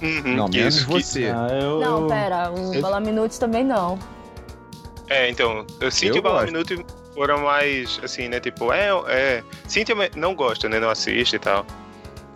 [0.00, 1.24] Uhum, Não, menos isso, que- você.
[1.24, 1.80] Ah, eu.
[1.80, 3.98] Não, pera, o eu- Balaminutes também não.
[5.08, 6.52] É, então, eu sinto Eu que o Bala gosto.
[6.52, 11.38] Minuto foram mais, assim, né, tipo, é, é, Cíntia não gosta, né, não assiste e
[11.40, 11.66] tal.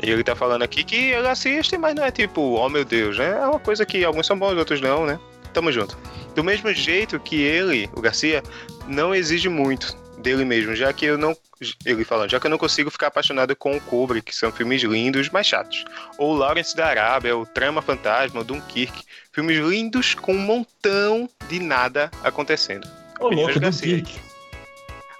[0.03, 3.17] E ele tá falando aqui que ele assiste, mas não é tipo, oh meu Deus,
[3.19, 5.19] né, é uma coisa que alguns são bons, outros não, né.
[5.53, 5.97] Tamo junto.
[6.35, 8.43] Do mesmo jeito que ele, o Garcia,
[8.89, 11.37] não exige muito dele mesmo, já que eu não.
[11.85, 14.83] Ele falando, já que eu não consigo ficar apaixonado com o Kubrick, que são filmes
[14.83, 15.85] lindos, mas chatos.
[16.17, 19.05] Ou Lawrence da Arábia, o Trama Fantasma, o Dunkirk.
[19.33, 22.89] Filmes lindos com um montão de nada acontecendo.
[23.21, 24.03] Ô, louco, de do Garcia.
[24.03, 24.32] Kirk.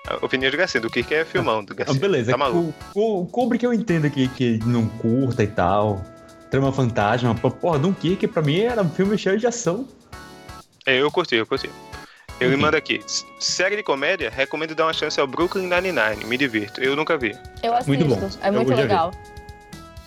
[0.07, 2.01] A Opinião de Garcia, do Kirk é filmão do Ah, Garcia.
[2.01, 2.75] beleza, Tá maluco.
[2.95, 6.05] o, o Kubrick eu entendo que, que não curta e tal.
[6.51, 7.35] Trama fantasma.
[7.35, 9.87] Porra, Dunkirk pra mim era um filme cheio de ação.
[10.85, 11.71] É, eu curti, eu curti.
[12.41, 13.01] Ele manda aqui.
[13.07, 16.25] "S- Série de comédia, recomendo dar uma chance ao Brooklyn Nine-Nine.
[16.27, 16.81] Me divirto.
[16.83, 17.39] Eu nunca vi.
[17.63, 17.89] Eu assisto.
[17.89, 18.29] Muito bom.
[18.43, 18.75] É muito vi.
[18.75, 19.13] legal.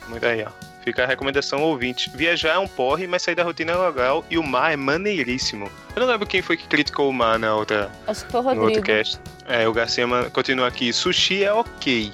[0.10, 0.65] Muito aí, ó.
[0.86, 2.12] Fica a recomendação ouvinte.
[2.16, 5.70] Viajar é um porre, mas sair da rotina é legal e o mar é maneiríssimo.
[5.96, 8.44] Eu não lembro quem foi que criticou o mar na outra, Acho que foi o
[8.44, 8.86] no outro Rodrigo.
[8.86, 9.20] cast.
[9.48, 10.94] É, o Garcia continua aqui.
[10.94, 12.12] Sushi é ok.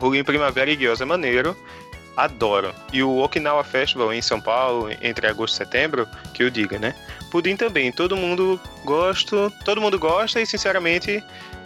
[0.00, 1.54] Rolê em primavera e guiosa é maneiro.
[2.16, 2.74] Adoro.
[2.92, 6.94] E o Okinawa Festival em São Paulo, entre agosto e setembro, que eu diga, né?
[7.30, 7.92] Pudim também.
[7.92, 11.22] Todo mundo gosta, todo mundo gosta e, sinceramente,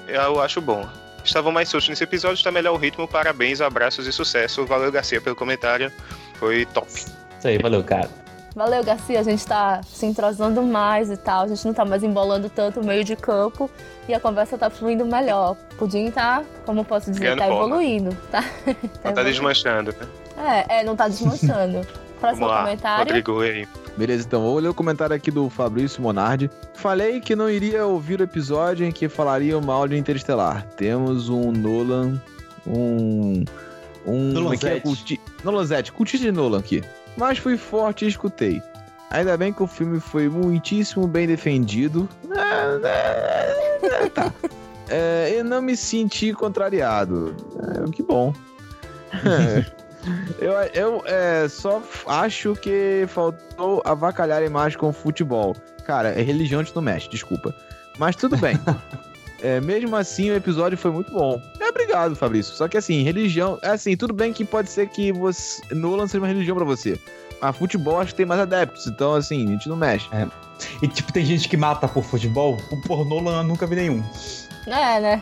[0.09, 0.89] eu acho bom.
[1.25, 3.07] Estavam mais soltos nesse episódio, está melhor o ritmo.
[3.07, 4.65] Parabéns, abraços e sucesso.
[4.65, 5.93] Valeu, Garcia, pelo comentário.
[6.39, 6.89] Foi top.
[6.89, 8.09] Isso aí, valeu, cara.
[8.55, 9.21] Valeu, Garcia.
[9.21, 11.45] A gente tá se entrosando mais e tal.
[11.45, 13.71] A gente não tá mais embolando tanto o meio de campo.
[14.09, 15.55] E a conversa tá fluindo melhor.
[15.79, 17.65] Pudim tá, como eu posso dizer, Ganhando tá forma.
[17.67, 18.17] evoluindo.
[18.33, 19.25] Tá, Não tá evoluindo.
[19.31, 20.65] desmanchando, né?
[20.69, 21.87] É, é, não tá desmanchando.
[22.19, 23.05] Próximo Vamos lá, comentário.
[23.05, 23.69] Rodrigo, e aí?
[23.97, 26.51] Beleza, então vou ler o comentário aqui do Fabrício Monardi.
[26.75, 30.65] Falei que não iria ouvir o episódio em que falaria mal de Interestelar.
[30.77, 32.21] Temos um Nolan,
[32.67, 33.45] um.
[34.07, 34.33] Um.
[34.35, 34.81] como é é?
[35.93, 36.83] Cultista de Nolan aqui.
[37.17, 38.63] Mas fui forte e escutei.
[39.11, 42.09] Ainda bem que o filme foi muitíssimo bem defendido.
[42.31, 44.33] É, é, tá.
[44.91, 47.37] É, eu não me senti contrariado.
[47.87, 48.33] É, que bom.
[50.39, 55.55] Eu, eu é, só acho que faltou avacalharem mais com o futebol.
[55.85, 57.55] Cara, é religião não mexe, desculpa.
[57.99, 58.59] Mas tudo bem.
[59.41, 61.41] É, mesmo assim, o episódio foi muito bom.
[61.61, 62.55] É, obrigado, Fabrício.
[62.55, 63.59] Só que assim, religião.
[63.63, 65.63] É assim, tudo bem que pode ser que você.
[65.75, 66.99] Nolan seja uma religião pra você.
[67.41, 68.87] Mas futebol acho que tem mais adeptos.
[68.87, 70.09] Então, assim, a gente não mexe.
[70.83, 72.59] E tipo, tem gente que mata por futebol.
[72.71, 74.03] O pornô eu nunca vi nenhum.
[74.67, 75.21] É, né?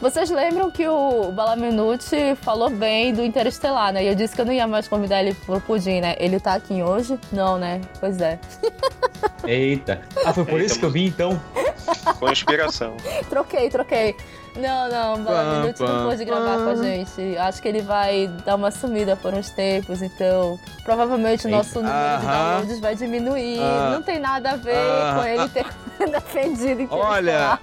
[0.00, 4.04] Vocês lembram que o Balaminuti falou bem do Interestelar, né?
[4.04, 6.14] E eu disse que eu não ia mais convidar ele pro Pudim, né?
[6.18, 7.18] Ele tá aqui hoje?
[7.32, 7.80] Não, né?
[7.98, 8.38] Pois é.
[9.44, 10.02] Eita.
[10.24, 11.40] Ah, foi por Eita, isso que eu vim então?
[12.18, 12.94] Com inspiração.
[13.30, 14.14] Troquei, troquei.
[14.58, 17.36] Não, não, o Balaminuti Pam, não pôde gravar com a gente.
[17.36, 22.18] Acho que ele vai dar uma sumida por uns tempos, então provavelmente o nosso número
[22.20, 23.58] de downloads vai diminuir.
[23.60, 23.90] Ah.
[23.94, 25.14] Não tem nada a ver Ah.
[25.18, 25.66] com ele ter
[26.10, 27.10] defendido Interestelar.
[27.12, 27.58] Olha,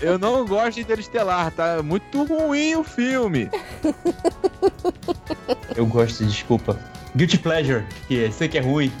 [0.00, 1.82] eu não gosto de Interestelar, tá?
[1.82, 3.50] Muito ruim o filme.
[5.76, 6.78] Eu gosto, desculpa.
[7.16, 8.92] Guilty Pleasure, que é, sei que é ruim.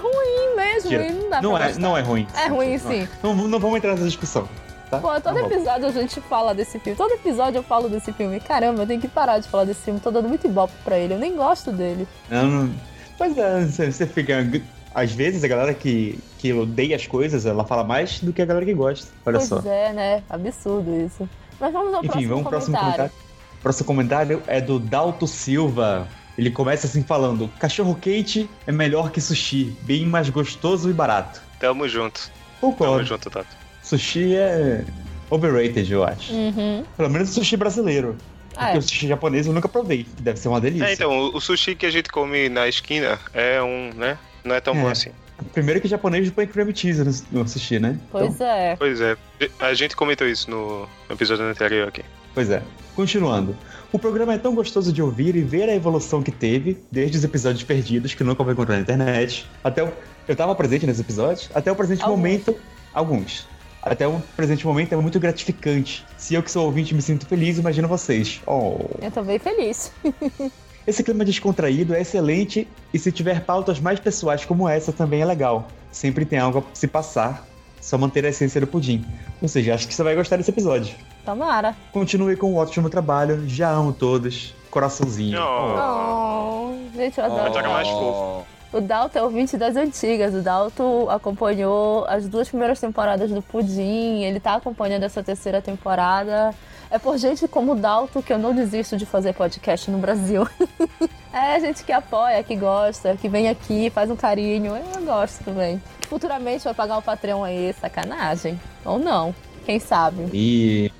[0.00, 1.80] ruim mesmo, e não dá Não pra é, gostar.
[1.80, 2.26] não é ruim.
[2.36, 3.08] É ruim, sim.
[3.22, 4.48] Não, não vamos entrar nessa discussão.
[4.90, 4.98] Tá?
[4.98, 5.50] Pô, todo vamos.
[5.52, 6.96] episódio a gente fala desse filme.
[6.96, 8.38] Todo episódio eu falo desse filme.
[8.40, 9.98] Caramba, eu tenho que parar de falar desse filme.
[10.00, 11.14] Tô dando muito ibope pra ele.
[11.14, 12.06] Eu nem gosto dele.
[12.30, 12.74] Não, não.
[13.16, 14.46] Pois é, você, fica.
[14.94, 18.44] Às vezes a galera que, que odeia as coisas, ela fala mais do que a
[18.44, 19.08] galera que gosta.
[19.26, 19.60] Olha pois só.
[19.64, 20.22] é, né?
[20.30, 21.28] Absurdo isso.
[21.58, 23.10] Mas vamos ao Enfim, próximo vamos pro próximo comentário.
[23.10, 23.60] comentário.
[23.62, 26.06] Próximo comentário é do Dalto Silva.
[26.36, 31.40] Ele começa assim falando: cachorro quente é melhor que sushi, bem mais gostoso e barato.
[31.58, 32.30] Tamo junto.
[32.60, 33.04] Tamo Concordo.
[33.04, 33.63] junto, Tato.
[33.84, 34.84] Sushi é
[35.30, 36.32] overrated, eu acho.
[36.32, 36.82] Uhum.
[36.96, 38.16] Pelo menos o sushi brasileiro.
[38.50, 38.78] Porque É.
[38.78, 40.06] o sushi japonês eu nunca provei.
[40.20, 40.86] Deve ser uma delícia.
[40.86, 44.16] É, então, o, sushi que a gente come na esquina é um, né?
[44.44, 44.80] Não é tão É.
[44.80, 45.10] bom assim.
[45.52, 47.98] Primeiro que o japonês põe cream cheese no, sushi, né?
[48.10, 48.76] Pois é.
[48.76, 49.16] Pois é.
[49.60, 52.02] A gente comentou isso no no episódio anterior aqui.
[52.32, 52.62] Pois é.
[52.94, 53.56] Continuando.
[53.92, 57.24] O programa é tão gostoso de ouvir e ver a evolução que teve, desde os
[57.24, 59.92] episódios perdidos, que nunca vou encontrar na internet, até o...
[60.26, 62.16] Eu tava presente nesses episódios, até o presente Alguns.
[62.16, 62.56] momento.
[62.92, 63.46] Alguns.
[63.84, 66.06] Até o presente momento é muito gratificante.
[66.16, 68.40] Se eu que sou ouvinte me sinto feliz, imagino vocês.
[68.46, 68.78] Oh.
[69.00, 69.92] Eu tô bem feliz.
[70.86, 75.24] Esse clima descontraído é excelente e se tiver pautas mais pessoais como essa também é
[75.24, 75.68] legal.
[75.90, 77.46] Sempre tem algo a se passar,
[77.80, 79.04] só manter a essência do pudim.
[79.40, 80.94] Ou seja, acho que você vai gostar desse episódio.
[81.24, 81.74] Tomara.
[81.92, 84.54] Continue com o ótimo trabalho, já amo todos.
[84.70, 85.38] Coraçãozinho.
[85.40, 86.72] Oh.
[86.74, 87.46] Oh, gente, eu adoro.
[87.46, 88.46] Adoro mais fofo.
[88.74, 90.34] O Dalton é ouvinte das antigas.
[90.34, 94.24] O Dalton acompanhou as duas primeiras temporadas do Pudim.
[94.24, 96.52] Ele tá acompanhando essa terceira temporada.
[96.90, 100.44] É por gente como o Dalton que eu não desisto de fazer podcast no Brasil.
[101.32, 104.72] é gente que apoia, que gosta, que vem aqui, faz um carinho.
[104.74, 105.80] Eu gosto também.
[106.08, 108.60] Futuramente vai pagar o Patreon aí, sacanagem.
[108.84, 109.32] Ou não,
[109.64, 110.28] quem sabe.
[110.32, 110.90] E.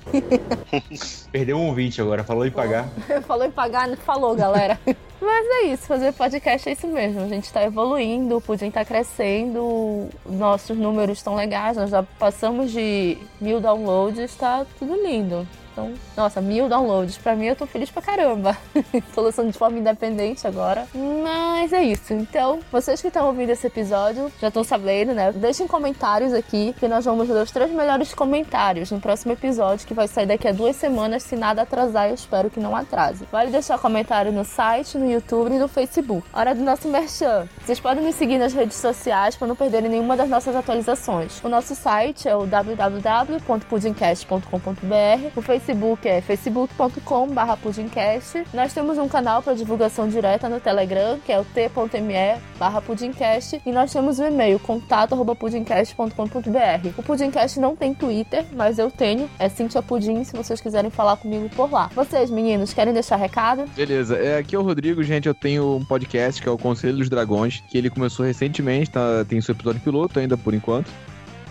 [1.31, 2.87] Perdeu um ouvinte agora, falou em pagar.
[3.27, 4.79] Falou em pagar, falou, galera.
[5.21, 7.21] Mas é isso, fazer podcast é isso mesmo.
[7.21, 12.71] A gente tá evoluindo, o Pudim tá crescendo, nossos números estão legais, nós já passamos
[12.71, 15.47] de mil downloads, tá tudo lindo.
[15.75, 17.17] Então, nossa, mil downloads.
[17.17, 18.57] Pra mim, eu tô feliz pra caramba.
[19.13, 20.87] tô lançando de forma independente agora.
[21.21, 22.13] Mas é isso.
[22.13, 25.33] Então, vocês que estão ouvindo esse episódio, já estão sabendo, né?
[25.33, 29.93] Deixem comentários aqui, que nós vamos ler os três melhores comentários no próximo episódio, que
[29.93, 33.27] vai sair daqui a duas semanas, se nada atrasar, eu espero que não atrase.
[33.29, 36.25] Vale deixar comentário no site, no YouTube e no Facebook.
[36.31, 37.49] Hora do nosso merchan.
[37.65, 41.43] Vocês podem nos seguir nas redes sociais para não perderem nenhuma das nossas atualizações.
[41.43, 45.31] O nosso site é o www.pudimcast.com.br.
[45.35, 45.64] O Facebook
[46.05, 48.43] é facebook.com.br pudimcast.
[48.53, 53.61] Nós temos um canal para divulgação direta no Telegram, que é o t.me barra pudimcast.
[53.65, 56.89] E nós temos o e-mail contato.pudimcast.com.br.
[56.97, 59.29] O Pudimcast não tem Twitter, mas eu tenho.
[59.39, 61.89] É Cintia Pudim, se vocês quiserem falar comigo por lá.
[61.95, 63.65] Vocês, meninos, querem deixar recado?
[63.75, 65.27] Beleza, é, aqui é o Rodrigo, gente.
[65.27, 69.25] Eu tenho um podcast que é o Conselho dos Dragões, que ele começou recentemente, tá,
[69.27, 70.91] tem seu episódio piloto ainda por enquanto.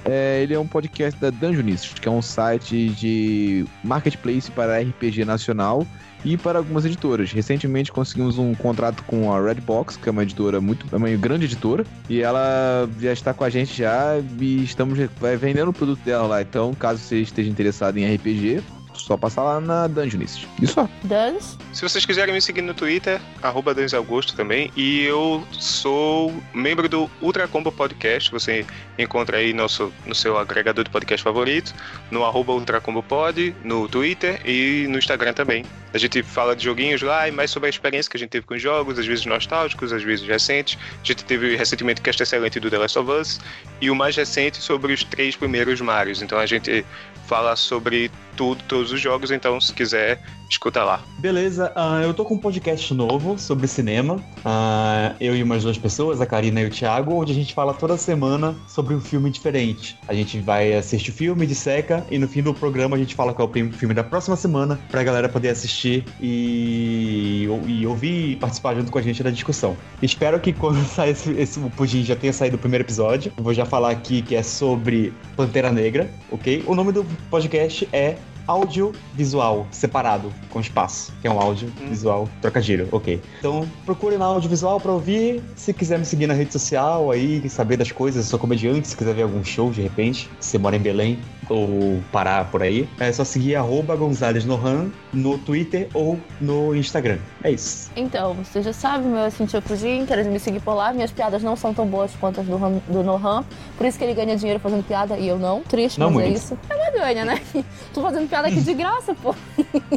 [0.04, 5.24] É, ele é um podcast da Dungeonist, que é um site de marketplace para RPG
[5.24, 5.86] nacional
[6.24, 7.32] e para algumas editoras.
[7.32, 11.44] Recentemente conseguimos um contrato com a Redbox, que é uma editora muito, é uma grande
[11.44, 14.98] editora, e ela já está com a gente já e estamos
[15.38, 16.42] vendendo o produto dela lá.
[16.42, 18.62] Então, caso você esteja interessado em RPG,
[18.94, 20.46] só passar lá na Dungeonist.
[20.60, 20.88] Isso só.
[21.02, 21.58] Dans?
[21.72, 24.70] Se vocês quiserem me seguir no Twitter, arroba Augusto também.
[24.76, 28.30] E eu sou membro do Ultra Combo Podcast.
[28.30, 28.64] Você
[28.98, 31.74] encontra aí nosso, no seu agregador de podcast favorito,
[32.10, 35.64] no arroba Ultra Combo Pod, no Twitter e no Instagram também.
[35.92, 38.46] A gente fala de joguinhos lá e mais sobre a experiência que a gente teve
[38.46, 40.78] com os jogos, às vezes nostálgicos, às vezes recentes.
[41.02, 43.40] A gente teve recentemente o cast excelente do The Last of Us
[43.80, 46.22] e o mais recente sobre os três primeiros Marios.
[46.22, 46.84] Então a gente
[47.26, 51.00] fala sobre tudo, todos os jogos, então se quiser, escuta lá.
[51.18, 54.16] Beleza, uh, eu tô com um podcast novo sobre cinema.
[54.16, 57.72] Uh, eu e umas duas pessoas, a Karina e o Thiago, onde a gente fala
[57.72, 59.96] toda semana sobre um filme diferente.
[60.06, 63.32] A gente vai assistir o filme, disseca, e no fim do programa a gente fala
[63.32, 68.36] qual é o filme da próxima semana, pra galera poder assistir e, e ouvir e
[68.36, 69.76] participar junto com a gente da discussão.
[70.02, 73.32] Espero que quando sair esse, esse o Pudim já tenha saído o primeiro episódio.
[73.36, 76.64] Vou já falar aqui que é sobre Pantera Negra, ok?
[76.66, 78.16] O nome do podcast é
[78.46, 83.20] audiovisual separado, com espaço, que é um audiovisual trocadilho, ok.
[83.38, 85.42] Então, procure na audiovisual pra ouvir.
[85.56, 88.96] Se quiser me seguir na rede social aí, saber das coisas, eu sou comediante, se
[88.96, 91.18] quiser ver algum show de repente, se você mora em Belém
[91.48, 97.18] ou parar por aí, é só seguir arroba Gonzales Nohan no Twitter ou no Instagram.
[97.42, 97.90] É isso.
[97.96, 100.92] Então, você já sabe, meu é Cintia Pudim, quero me seguir por lá.
[100.92, 102.58] Minhas piadas não são tão boas quanto as do,
[102.88, 103.44] do Nohan,
[103.76, 105.62] por isso que ele ganha dinheiro fazendo piada e eu não.
[105.62, 106.36] Triste, Não mas é muito.
[106.36, 106.58] isso.
[106.68, 107.40] É uma ganha, né?
[107.92, 109.34] Tô fazendo piada aqui de graça, pô.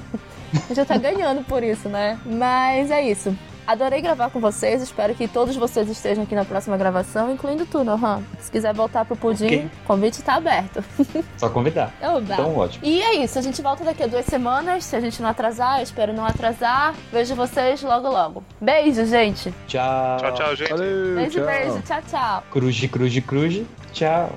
[0.74, 2.19] já tá ganhando por isso, né?
[2.26, 3.36] Mas é isso.
[3.68, 7.84] Adorei gravar com vocês, espero que todos vocês estejam aqui na próxima gravação, incluindo tu,
[7.84, 8.23] Nohan.
[8.39, 9.69] Se quiser voltar pro Pudim, Ok.
[9.84, 10.81] o convite tá aberto.
[11.35, 11.91] Só convidar.
[12.02, 12.34] Oba.
[12.34, 12.85] Então, ótimo.
[12.85, 14.85] E é isso, a gente volta daqui a duas semanas.
[14.85, 16.95] Se a gente não atrasar, eu espero não atrasar.
[17.11, 18.41] Vejo vocês logo logo.
[18.61, 19.53] Beijo, gente.
[19.68, 20.18] Tchau.
[20.18, 20.69] Tchau, tchau, gente.
[20.69, 21.45] Valeu, Beijo, tchau.
[21.45, 21.81] beijo.
[21.81, 22.44] Tchau, tchau.
[22.49, 23.68] Cruze, cruze, cruze.
[23.91, 24.31] Tchau.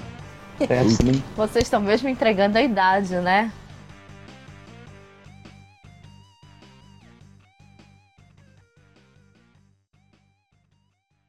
[0.61, 1.12] Até a próxima.
[1.36, 3.52] Vocês estão mesmo entregando a idade, né?